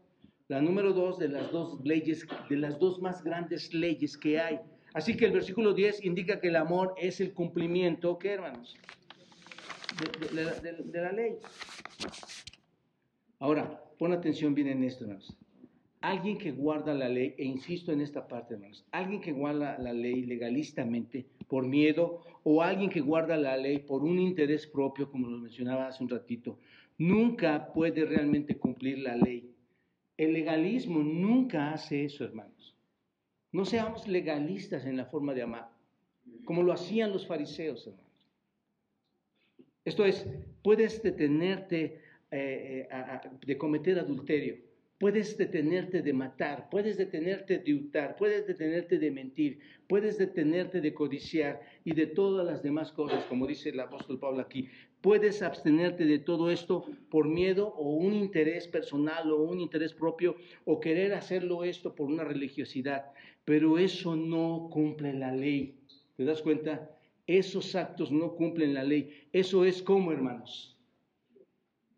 la 0.48 0.62
número 0.62 0.94
dos 0.94 1.18
de 1.18 1.28
las 1.28 1.52
dos 1.52 1.78
leyes, 1.84 2.26
de 2.48 2.56
las 2.56 2.78
dos 2.78 3.00
más 3.00 3.22
grandes 3.22 3.72
leyes 3.74 4.16
que 4.16 4.40
hay. 4.40 4.58
Así 4.94 5.14
que 5.14 5.26
el 5.26 5.32
versículo 5.32 5.74
10 5.74 6.04
indica 6.04 6.40
que 6.40 6.48
el 6.48 6.56
amor 6.56 6.94
es 6.96 7.20
el 7.20 7.34
cumplimiento, 7.34 8.18
¿qué 8.18 8.32
hermanos? 8.32 8.74
De, 10.32 11.00
la 11.02 11.12
ley. 11.12 11.36
Ahora, 13.38 13.82
pon 13.98 14.12
atención 14.12 14.54
bien 14.54 14.68
en 14.68 14.84
esto, 14.84 15.04
hermanos. 15.04 15.36
Alguien 16.00 16.38
que 16.38 16.52
guarda 16.52 16.94
la 16.94 17.08
ley, 17.08 17.34
e 17.36 17.44
insisto 17.44 17.92
en 17.92 18.00
esta 18.00 18.26
parte, 18.26 18.54
hermanos, 18.54 18.86
alguien 18.92 19.20
que 19.20 19.32
guarda 19.32 19.76
la 19.78 19.92
ley 19.92 20.24
legalistamente 20.24 21.26
por 21.48 21.66
miedo 21.66 22.22
o 22.44 22.62
alguien 22.62 22.90
que 22.90 23.00
guarda 23.00 23.36
la 23.36 23.56
ley 23.56 23.78
por 23.78 24.04
un 24.04 24.18
interés 24.18 24.66
propio, 24.66 25.10
como 25.10 25.28
lo 25.28 25.38
mencionaba 25.38 25.88
hace 25.88 26.02
un 26.02 26.10
ratito, 26.10 26.58
nunca 26.98 27.72
puede 27.72 28.04
realmente 28.04 28.56
cumplir 28.56 28.98
la 28.98 29.16
ley 29.16 29.54
el 30.18 30.32
legalismo 30.32 30.98
nunca 30.98 31.72
hace 31.72 32.04
eso, 32.04 32.24
hermanos. 32.24 32.76
No 33.52 33.64
seamos 33.64 34.06
legalistas 34.08 34.84
en 34.84 34.96
la 34.96 35.06
forma 35.06 35.32
de 35.32 35.42
amar, 35.42 35.70
como 36.44 36.62
lo 36.62 36.72
hacían 36.72 37.12
los 37.12 37.26
fariseos, 37.26 37.86
hermanos. 37.86 38.04
Esto 39.84 40.04
es, 40.04 40.26
puedes 40.62 41.02
detenerte 41.02 42.02
eh, 42.30 42.88
eh, 42.90 43.20
de 43.46 43.56
cometer 43.56 43.98
adulterio, 43.98 44.56
puedes 44.98 45.36
detenerte 45.38 46.02
de 46.02 46.12
matar, 46.12 46.68
puedes 46.70 46.96
detenerte 46.96 47.58
de 47.58 47.74
hurtar, 47.74 48.16
puedes 48.16 48.46
detenerte 48.46 48.98
de 48.98 49.10
mentir, 49.10 49.60
puedes 49.86 50.18
detenerte 50.18 50.80
de 50.80 50.92
codiciar 50.92 51.60
y 51.84 51.94
de 51.94 52.06
todas 52.06 52.44
las 52.44 52.62
demás 52.62 52.92
cosas, 52.92 53.24
como 53.24 53.46
dice 53.46 53.70
el 53.70 53.80
apóstol 53.80 54.18
Pablo 54.18 54.40
aquí, 54.40 54.68
Puedes 55.00 55.42
abstenerte 55.42 56.04
de 56.04 56.18
todo 56.18 56.50
esto 56.50 56.84
por 57.08 57.28
miedo 57.28 57.68
o 57.68 57.92
un 57.92 58.14
interés 58.14 58.66
personal 58.66 59.30
o 59.30 59.42
un 59.42 59.60
interés 59.60 59.94
propio 59.94 60.34
o 60.64 60.80
querer 60.80 61.14
hacerlo 61.14 61.62
esto 61.62 61.94
por 61.94 62.08
una 62.08 62.24
religiosidad, 62.24 63.12
pero 63.44 63.78
eso 63.78 64.16
no 64.16 64.68
cumple 64.72 65.12
la 65.12 65.32
ley. 65.32 65.78
¿Te 66.16 66.24
das 66.24 66.42
cuenta? 66.42 66.90
Esos 67.28 67.76
actos 67.76 68.10
no 68.10 68.34
cumplen 68.34 68.74
la 68.74 68.82
ley. 68.82 69.28
Eso 69.32 69.64
es 69.64 69.82
como, 69.82 70.10
hermanos, 70.10 70.76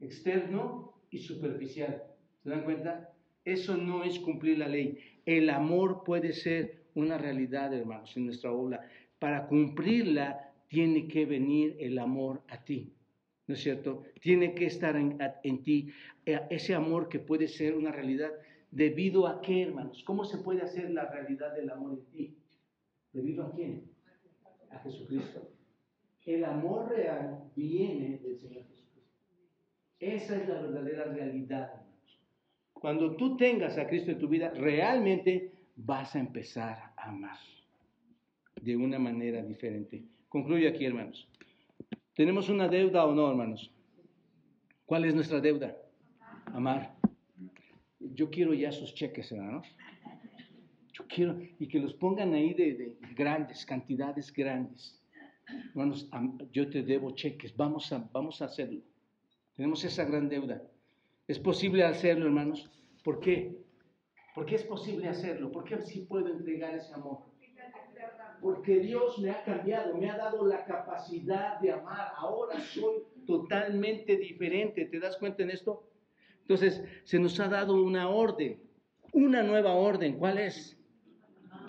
externo 0.01 0.93
y 1.11 1.21
superficial. 1.21 2.10
¿Se 2.43 2.51
dan 2.51 2.65
cuenta? 2.65 3.13
Eso 3.45 3.77
no 3.77 4.05
es 4.05 4.19
cumplir 4.21 4.59
la 4.59 4.69
ley. 4.69 4.99
El 5.25 5.51
amor 5.51 6.05
puede 6.05 6.33
ser 6.33 6.85
una 6.95 7.19
realidad, 7.19 7.73
hermanos, 7.73 8.17
en 8.17 8.27
nuestra 8.27 8.53
obra. 8.53 8.87
Para 9.19 9.47
cumplirla 9.47 10.53
tiene 10.69 11.09
que 11.09 11.27
venir 11.27 11.77
el 11.81 11.99
amor 11.99 12.43
a 12.49 12.63
ti, 12.65 12.93
¿no 13.47 13.55
es 13.55 13.61
cierto? 13.61 14.05
Tiene 14.21 14.55
que 14.55 14.67
estar 14.67 14.97
en, 14.97 15.63
ti 15.63 15.91
eh, 16.25 16.41
ese 16.51 16.75
amor 16.75 17.09
que 17.09 17.19
puede 17.19 17.49
ser 17.49 17.75
una 17.75 17.93
realidad. 17.93 18.31
¿Debido 18.71 19.27
a 19.27 19.41
qué, 19.41 19.63
hermanos? 19.63 20.03
¿Cómo 20.05 20.25
se 20.25 20.39
puede 20.39 20.63
hacer 20.63 20.91
la 20.91 21.11
realidad 21.11 21.55
del 21.55 21.71
amor 21.71 21.93
en 21.93 22.05
ti? 22.07 22.37
¿Debido 23.13 23.45
a 23.45 23.53
quién? 23.53 23.91
A 24.71 24.79
Jesucristo. 24.79 25.51
El 26.25 26.45
amor 26.45 26.89
real 26.89 27.51
viene 27.57 28.19
del 28.19 28.39
Señor 28.39 28.63
Jesucristo. 28.69 29.01
Esa 29.99 30.37
es 30.37 30.49
la 30.49 30.61
verdadera 30.61 31.05
realidad. 31.05 31.80
Cuando 32.81 33.15
tú 33.15 33.37
tengas 33.37 33.77
a 33.77 33.87
Cristo 33.87 34.11
en 34.11 34.19
tu 34.19 34.27
vida, 34.27 34.49
realmente 34.55 35.53
vas 35.77 36.17
a 36.17 36.19
empezar 36.19 36.95
a 36.97 37.11
amar 37.11 37.37
de 38.59 38.75
una 38.75 38.99
manera 38.99 39.43
diferente. 39.43 40.03
Concluyo 40.31 40.67
aquí, 40.71 40.87
hermanos. 40.87 41.29
¿Tenemos 42.15 42.49
una 42.49 42.69
deuda 42.69 43.05
o 43.05 43.15
no, 43.15 43.29
hermanos? 43.29 43.71
¿Cuál 44.87 45.05
es 45.05 45.15
nuestra 45.15 45.41
deuda? 45.41 45.77
Amar. 46.47 46.97
Yo 47.99 48.31
quiero 48.31 48.55
ya 48.55 48.73
sus 48.73 48.95
cheques, 48.95 49.31
hermanos. 49.31 49.67
Yo 50.95 51.07
quiero, 51.07 51.39
y 51.59 51.69
que 51.69 51.81
los 51.81 51.93
pongan 51.93 52.33
ahí 52.33 52.55
de, 52.55 52.97
grandes, 53.15 53.67
cantidades 53.67 54.33
grandes. 54.33 54.99
Hermanos, 55.75 56.09
yo 56.51 56.71
te 56.71 56.83
debo 56.83 57.11
cheques, 57.11 57.55
vamos 57.55 57.93
a, 57.93 58.09
vamos 58.11 58.41
a 58.41 58.47
hacerlo. 58.47 58.81
Tenemos 59.55 59.85
esa 59.85 60.07
gran 60.07 60.31
deuda. 60.31 60.63
¿Es 61.31 61.39
posible 61.39 61.85
hacerlo, 61.85 62.27
hermanos? 62.27 62.69
¿Por 63.05 63.21
qué? 63.21 63.57
¿Por 64.35 64.47
qué 64.47 64.57
es 64.57 64.65
posible 64.65 65.07
hacerlo? 65.07 65.53
¿Por 65.53 65.63
qué 65.63 65.81
sí 65.81 66.01
puedo 66.01 66.27
entregar 66.27 66.75
ese 66.75 66.93
amor? 66.93 67.19
porque 68.43 68.81
Dios 68.81 69.17
me 69.21 69.31
ha 69.31 69.45
cambiado, 69.45 69.97
me 69.97 70.11
ha 70.11 70.17
dado 70.17 70.45
la 70.45 70.65
capacidad 70.65 71.61
de 71.61 71.71
amar. 71.71 72.15
Ahora 72.17 72.59
soy 72.59 73.05
totalmente 73.29 74.17
diferente. 74.17 74.87
¿Te 74.87 74.99
das 74.99 75.19
cuenta 75.19 75.45
en 75.45 75.51
esto? 75.51 75.85
Entonces, 76.41 76.83
se 77.05 77.21
nos 77.21 77.39
ha 77.39 77.47
dado 77.47 77.81
una 77.81 78.09
orden, 78.09 78.61
una 79.13 79.45
nueva 79.45 79.75
orden. 79.75 80.19
¿Cuál 80.19 80.39
es? 80.39 80.77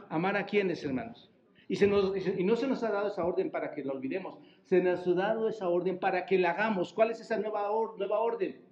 Amar 0.09 0.37
a 0.37 0.47
quienes, 0.47 0.83
hermanos. 0.83 1.29
Y, 1.67 1.75
no 1.85 2.55
se 2.55 2.67
nos 2.67 2.81
ha 2.81 2.89
dado 2.89 3.09
esa 3.09 3.23
orden 3.23 3.51
para 3.51 3.73
que 3.73 3.83
la 3.83 3.93
olvidemos, 3.93 4.39
se 4.63 4.81
nos 4.81 5.05
ha 5.05 5.13
dado 5.13 5.49
esa 5.49 5.69
orden 5.69 5.99
para 5.99 6.25
que 6.25 6.39
la 6.39 6.51
hagamos. 6.51 6.93
¿Cuál 6.93 7.11
es 7.11 7.21
esa 7.21 7.37
nueva, 7.37 7.69
nueva 7.97 8.21
orden? 8.21 8.70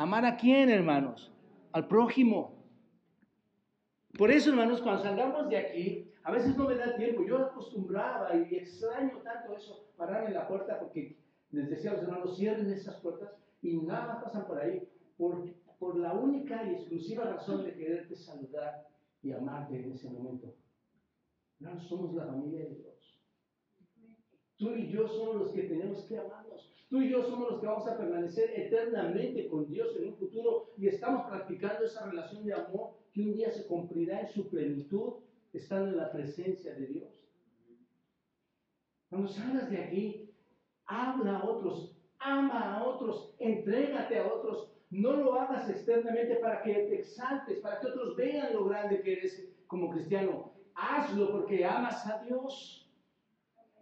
¿Amar 0.00 0.24
a 0.24 0.34
quién, 0.34 0.70
hermanos? 0.70 1.30
Al 1.72 1.86
prójimo. 1.86 2.54
Por 4.16 4.30
eso, 4.30 4.48
hermanos, 4.48 4.80
cuando 4.80 5.02
salgamos 5.02 5.50
de 5.50 5.58
aquí, 5.58 6.10
a 6.22 6.32
veces 6.32 6.56
no 6.56 6.66
me 6.66 6.74
da 6.74 6.96
tiempo. 6.96 7.22
Yo 7.22 7.36
acostumbraba 7.36 8.34
y 8.34 8.56
extraño 8.56 9.18
tanto 9.18 9.54
eso, 9.54 9.90
pararme 9.98 10.28
en 10.28 10.34
la 10.36 10.48
puerta 10.48 10.80
porque 10.80 11.18
les 11.50 11.68
decía 11.68 11.90
a 11.90 11.94
los 11.96 12.04
hermanos, 12.04 12.34
cierren 12.34 12.72
esas 12.72 12.96
puertas 13.02 13.30
y 13.60 13.76
nada 13.76 14.06
más 14.06 14.24
pasan 14.24 14.46
por 14.46 14.58
ahí 14.58 14.88
por, 15.18 15.52
por 15.78 15.98
la 15.98 16.14
única 16.14 16.64
y 16.64 16.76
exclusiva 16.76 17.24
razón 17.24 17.62
de 17.66 17.74
quererte 17.74 18.16
saludar 18.16 18.88
y 19.22 19.32
amarte 19.32 19.82
en 19.82 19.92
ese 19.92 20.08
momento. 20.08 20.54
No 21.58 21.78
somos 21.78 22.14
la 22.14 22.24
familia 22.24 22.60
de 22.60 22.74
Dios. 22.76 23.20
Tú 24.56 24.70
y 24.70 24.88
yo 24.88 25.06
somos 25.06 25.36
los 25.36 25.52
que 25.52 25.64
tenemos 25.64 26.06
que 26.06 26.16
amarnos. 26.16 26.69
Tú 26.90 27.00
y 27.00 27.08
yo 27.08 27.22
somos 27.22 27.52
los 27.52 27.60
que 27.60 27.68
vamos 27.68 27.86
a 27.86 27.96
permanecer 27.96 28.50
eternamente 28.56 29.48
con 29.48 29.70
Dios 29.70 29.96
en 29.96 30.08
un 30.08 30.16
futuro 30.16 30.72
y 30.76 30.88
estamos 30.88 31.24
practicando 31.28 31.84
esa 31.84 32.10
relación 32.10 32.44
de 32.44 32.52
amor 32.52 32.96
que 33.12 33.20
un 33.22 33.32
día 33.32 33.48
se 33.52 33.64
cumplirá 33.68 34.22
en 34.22 34.28
su 34.28 34.50
plenitud 34.50 35.12
estando 35.52 35.90
en 35.90 35.98
la 35.98 36.10
presencia 36.10 36.74
de 36.74 36.86
Dios. 36.88 37.08
Cuando 39.08 39.28
salgas 39.28 39.70
de 39.70 39.78
aquí, 39.78 40.34
habla 40.86 41.38
a 41.38 41.44
otros, 41.44 41.96
ama 42.18 42.78
a 42.78 42.84
otros, 42.84 43.36
entrégate 43.38 44.18
a 44.18 44.26
otros. 44.26 44.72
No 44.90 45.12
lo 45.12 45.34
hagas 45.34 45.70
externamente 45.70 46.36
para 46.36 46.60
que 46.62 46.74
te 46.74 46.94
exaltes, 46.96 47.60
para 47.60 47.78
que 47.78 47.86
otros 47.86 48.16
vean 48.16 48.52
lo 48.52 48.64
grande 48.64 49.00
que 49.02 49.12
eres 49.12 49.48
como 49.68 49.90
cristiano. 49.90 50.54
Hazlo 50.74 51.30
porque 51.30 51.64
amas 51.64 52.04
a 52.08 52.20
Dios. 52.24 52.90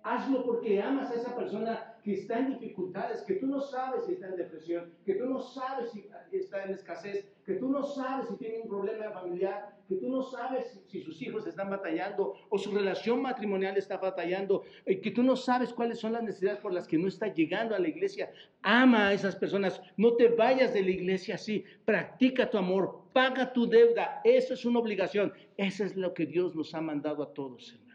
Hazlo 0.02 0.44
porque 0.44 0.82
amas 0.82 1.10
a 1.10 1.14
esa 1.14 1.34
persona 1.34 1.87
que 2.08 2.14
está 2.14 2.38
en 2.38 2.58
dificultades, 2.58 3.20
que 3.20 3.34
tú 3.34 3.46
no 3.46 3.60
sabes 3.60 4.06
si 4.06 4.14
está 4.14 4.28
en 4.28 4.36
depresión, 4.36 4.94
que 5.04 5.16
tú 5.16 5.26
no 5.26 5.42
sabes 5.42 5.90
si 5.90 6.08
está 6.32 6.64
en 6.64 6.70
escasez, 6.70 7.28
que 7.44 7.56
tú 7.56 7.68
no 7.68 7.82
sabes 7.82 8.28
si 8.28 8.36
tiene 8.36 8.60
un 8.60 8.68
problema 8.70 9.10
familiar, 9.10 9.76
que 9.86 9.96
tú 9.96 10.08
no 10.08 10.22
sabes 10.22 10.80
si, 10.86 11.02
sus 11.02 11.20
hijos 11.20 11.46
están 11.46 11.68
batallando 11.68 12.32
o 12.48 12.56
su 12.56 12.70
relación 12.70 13.20
matrimonial 13.20 13.76
está 13.76 13.98
batallando, 13.98 14.62
y 14.86 15.02
que 15.02 15.10
tú 15.10 15.22
no 15.22 15.36
sabes 15.36 15.74
cuáles 15.74 15.98
son 15.98 16.14
las 16.14 16.22
necesidades 16.22 16.60
por 16.60 16.72
las 16.72 16.88
que 16.88 16.96
no 16.96 17.08
está 17.08 17.26
llegando 17.26 17.74
a 17.74 17.78
la 17.78 17.88
iglesia. 17.88 18.32
Ama 18.62 19.08
a 19.08 19.12
esas 19.12 19.36
personas, 19.36 19.78
no 19.98 20.14
te 20.14 20.28
vayas 20.28 20.72
de 20.72 20.80
la 20.80 20.90
iglesia 20.92 21.34
así, 21.34 21.62
practica 21.84 22.48
tu 22.48 22.56
amor, 22.56 23.02
paga 23.12 23.52
tu 23.52 23.68
deuda, 23.68 24.22
eso 24.24 24.54
es 24.54 24.64
una 24.64 24.78
obligación, 24.78 25.34
eso 25.58 25.84
es 25.84 25.94
lo 25.94 26.14
que 26.14 26.24
Dios 26.24 26.56
nos 26.56 26.74
ha 26.74 26.80
mandado 26.80 27.22
a 27.22 27.34
todos, 27.34 27.74
hermanos. 27.74 27.87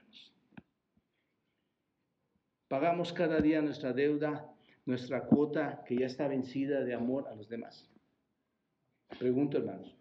Pagamos 2.74 3.14
cada 3.14 3.40
día 3.40 3.62
nuestra 3.62 3.94
deuda, 3.94 4.52
nuestra 4.88 5.28
cuota 5.28 5.84
que 5.86 5.96
ya 5.96 6.08
está 6.08 6.28
vencida 6.28 6.84
de 6.84 6.96
amor 6.96 7.28
a 7.28 7.36
los 7.36 7.48
demás. 7.48 7.88
Pregunto, 9.20 9.60
hermanos. 9.60 9.96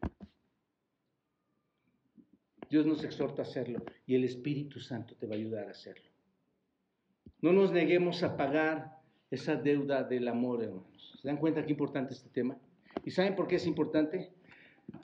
Dios 2.70 2.86
nos 2.86 3.04
exhorta 3.04 3.42
a 3.42 3.44
hacerlo 3.44 3.84
y 4.06 4.14
el 4.14 4.24
Espíritu 4.24 4.80
Santo 4.80 5.14
te 5.16 5.26
va 5.26 5.34
a 5.34 5.36
ayudar 5.36 5.68
a 5.68 5.72
hacerlo. 5.72 6.08
No 7.42 7.52
nos 7.52 7.72
neguemos 7.72 8.22
a 8.22 8.38
pagar 8.38 9.02
esa 9.30 9.54
deuda 9.54 10.02
del 10.04 10.26
amor, 10.26 10.62
hermanos. 10.62 11.18
¿Se 11.20 11.28
dan 11.28 11.36
cuenta 11.36 11.66
qué 11.66 11.72
importante 11.72 12.14
este 12.14 12.30
tema? 12.30 12.56
¿Y 13.04 13.10
saben 13.10 13.36
por 13.36 13.48
qué 13.48 13.56
es 13.56 13.66
importante? 13.66 14.32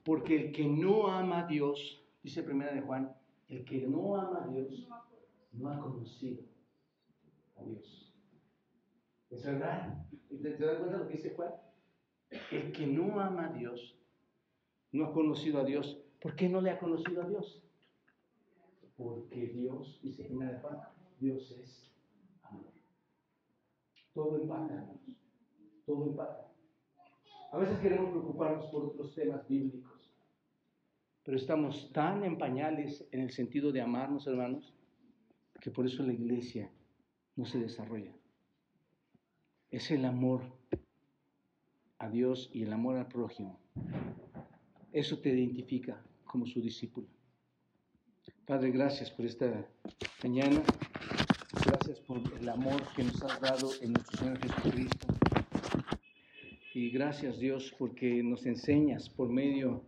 Porque 0.07 0.37
el 0.37 0.53
que 0.53 0.64
no 0.64 1.09
ama 1.09 1.41
a 1.41 1.47
Dios, 1.47 2.03
dice 2.23 2.43
primera 2.43 2.73
de 2.73 2.81
Juan, 2.81 3.14
el 3.51 3.62
que 3.66 3.87
no 3.87 4.16
ama 4.16 4.45
a 4.45 4.49
Dios 4.49 4.89
no 5.53 5.69
ha 5.69 5.79
conocido 5.79 6.49
Dios. 7.65 8.15
¿Es 9.31 9.45
verdad? 9.45 10.07
¿Te, 10.29 10.51
te 10.51 10.65
das 10.65 10.79
cuenta 10.79 10.97
de 10.97 11.05
lo 11.05 11.09
que 11.09 11.15
dice 11.15 11.35
Juan? 11.35 11.53
El 12.51 12.73
que 12.73 12.87
no 12.87 13.21
ama 13.21 13.49
a 13.49 13.53
Dios 13.53 13.99
no 14.93 15.07
ha 15.07 15.13
conocido 15.13 15.61
a 15.61 15.65
Dios 15.65 16.03
¿Por 16.21 16.35
qué 16.35 16.49
no 16.49 16.61
le 16.61 16.71
ha 16.71 16.79
conocido 16.79 17.23
a 17.23 17.29
Dios? 17.29 17.63
Porque 18.97 19.47
Dios, 19.47 20.01
dice 20.03 20.25
primera 20.25 20.59
Juan, 20.61 20.81
Dios 21.21 21.51
es 21.53 21.93
amor. 22.43 22.73
Todo 24.13 24.41
empata, 24.41 24.75
hermanos. 24.75 25.17
Todo 25.87 26.07
empata. 26.07 26.53
A 27.53 27.59
veces 27.59 27.79
queremos 27.79 28.11
preocuparnos 28.11 28.67
por 28.67 28.87
otros 28.87 29.15
temas 29.15 29.47
bíblicos, 29.47 30.13
pero 31.23 31.37
estamos 31.37 31.93
tan 31.93 32.25
en 32.25 32.37
pañales 32.37 33.07
en 33.13 33.21
el 33.21 33.31
sentido 33.31 33.71
de 33.71 33.81
amarnos, 33.81 34.27
hermanos, 34.27 34.75
que 35.61 35.71
por 35.71 35.87
eso 35.87 36.03
la 36.03 36.13
iglesia 36.13 36.71
no 37.39 37.47
se 37.47 37.61
desarrolla. 37.61 38.12
Es 39.70 39.93
el 39.93 40.05
amor 40.05 40.43
a 41.99 42.11
Dios 42.11 42.51
y 42.53 42.64
el 42.64 42.72
amor 42.72 42.97
al 42.97 43.07
prójimo. 43.07 43.61
Eso 44.93 45.18
te 45.20 45.28
identifica 45.28 46.03
como 46.24 46.47
su 46.47 46.61
discípulo. 46.61 47.07
Padre, 48.45 48.72
gracias 48.72 49.12
por 49.12 49.24
esta 49.24 49.64
mañana. 50.24 50.62
Gracias 51.64 52.01
por 52.01 52.20
el 52.41 52.49
amor 52.49 52.82
que 52.97 53.05
nos 53.05 53.22
has 53.22 53.41
dado 53.41 53.70
en 53.82 53.93
nuestro 53.93 54.18
Señor 54.18 54.39
Jesucristo. 54.41 55.07
Y 56.74 56.91
gracias 56.91 57.39
Dios 57.39 57.72
porque 57.78 58.20
nos 58.20 58.47
enseñas 58.47 59.09
por 59.09 59.28
medio 59.28 59.84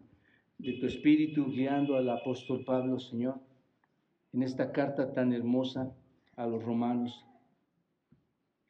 de 0.58 0.74
tu 0.74 0.86
Espíritu 0.86 1.46
guiando 1.46 1.96
al 1.96 2.10
apóstol 2.10 2.64
Pablo, 2.64 3.00
Señor, 3.00 3.40
en 4.32 4.44
esta 4.44 4.70
carta 4.70 5.12
tan 5.12 5.32
hermosa 5.32 5.92
a 6.36 6.46
los 6.46 6.62
romanos, 6.62 7.24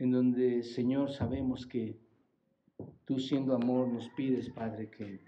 en 0.00 0.10
donde, 0.10 0.64
Señor, 0.64 1.12
sabemos 1.12 1.64
que 1.66 1.96
tú 3.04 3.20
siendo 3.20 3.54
amor 3.54 3.86
nos 3.86 4.08
pides, 4.10 4.50
Padre, 4.50 4.90
que 4.90 5.20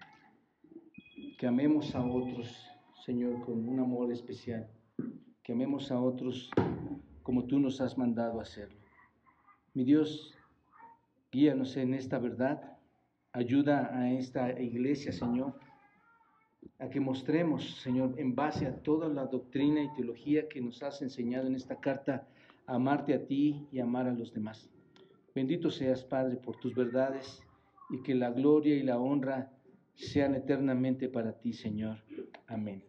que 1.42 1.48
amemos 1.48 1.96
a 1.96 2.04
otros, 2.04 2.70
Señor, 3.04 3.44
con 3.44 3.68
un 3.68 3.80
amor 3.80 4.12
especial, 4.12 4.70
que 5.42 5.52
amemos 5.52 5.90
a 5.90 6.00
otros 6.00 6.48
como 7.24 7.48
tú 7.48 7.58
nos 7.58 7.80
has 7.80 7.98
mandado 7.98 8.40
hacerlo. 8.40 8.78
Mi 9.74 9.82
Dios, 9.82 10.38
guíanos 11.32 11.76
en 11.76 11.94
esta 11.94 12.20
verdad, 12.20 12.78
ayuda 13.32 13.90
a 13.92 14.12
esta 14.12 14.60
iglesia, 14.60 15.10
Señor, 15.10 15.58
a 16.78 16.88
que 16.88 17.00
mostremos, 17.00 17.80
Señor, 17.82 18.14
en 18.18 18.36
base 18.36 18.66
a 18.66 18.80
toda 18.80 19.08
la 19.08 19.26
doctrina 19.26 19.82
y 19.82 19.92
teología 19.94 20.48
que 20.48 20.60
nos 20.60 20.80
has 20.84 21.02
enseñado 21.02 21.48
en 21.48 21.56
esta 21.56 21.80
carta, 21.80 22.28
amarte 22.72 23.14
a 23.14 23.26
ti 23.26 23.68
y 23.70 23.80
amar 23.80 24.06
a 24.06 24.12
los 24.12 24.32
demás. 24.32 24.70
Bendito 25.34 25.70
seas, 25.70 26.04
Padre, 26.04 26.36
por 26.36 26.56
tus 26.56 26.74
verdades 26.74 27.42
y 27.90 28.02
que 28.02 28.14
la 28.14 28.30
gloria 28.30 28.74
y 28.74 28.82
la 28.82 28.98
honra 28.98 29.52
sean 29.94 30.34
eternamente 30.34 31.08
para 31.08 31.38
ti, 31.38 31.52
Señor. 31.52 31.98
Amén. 32.46 32.82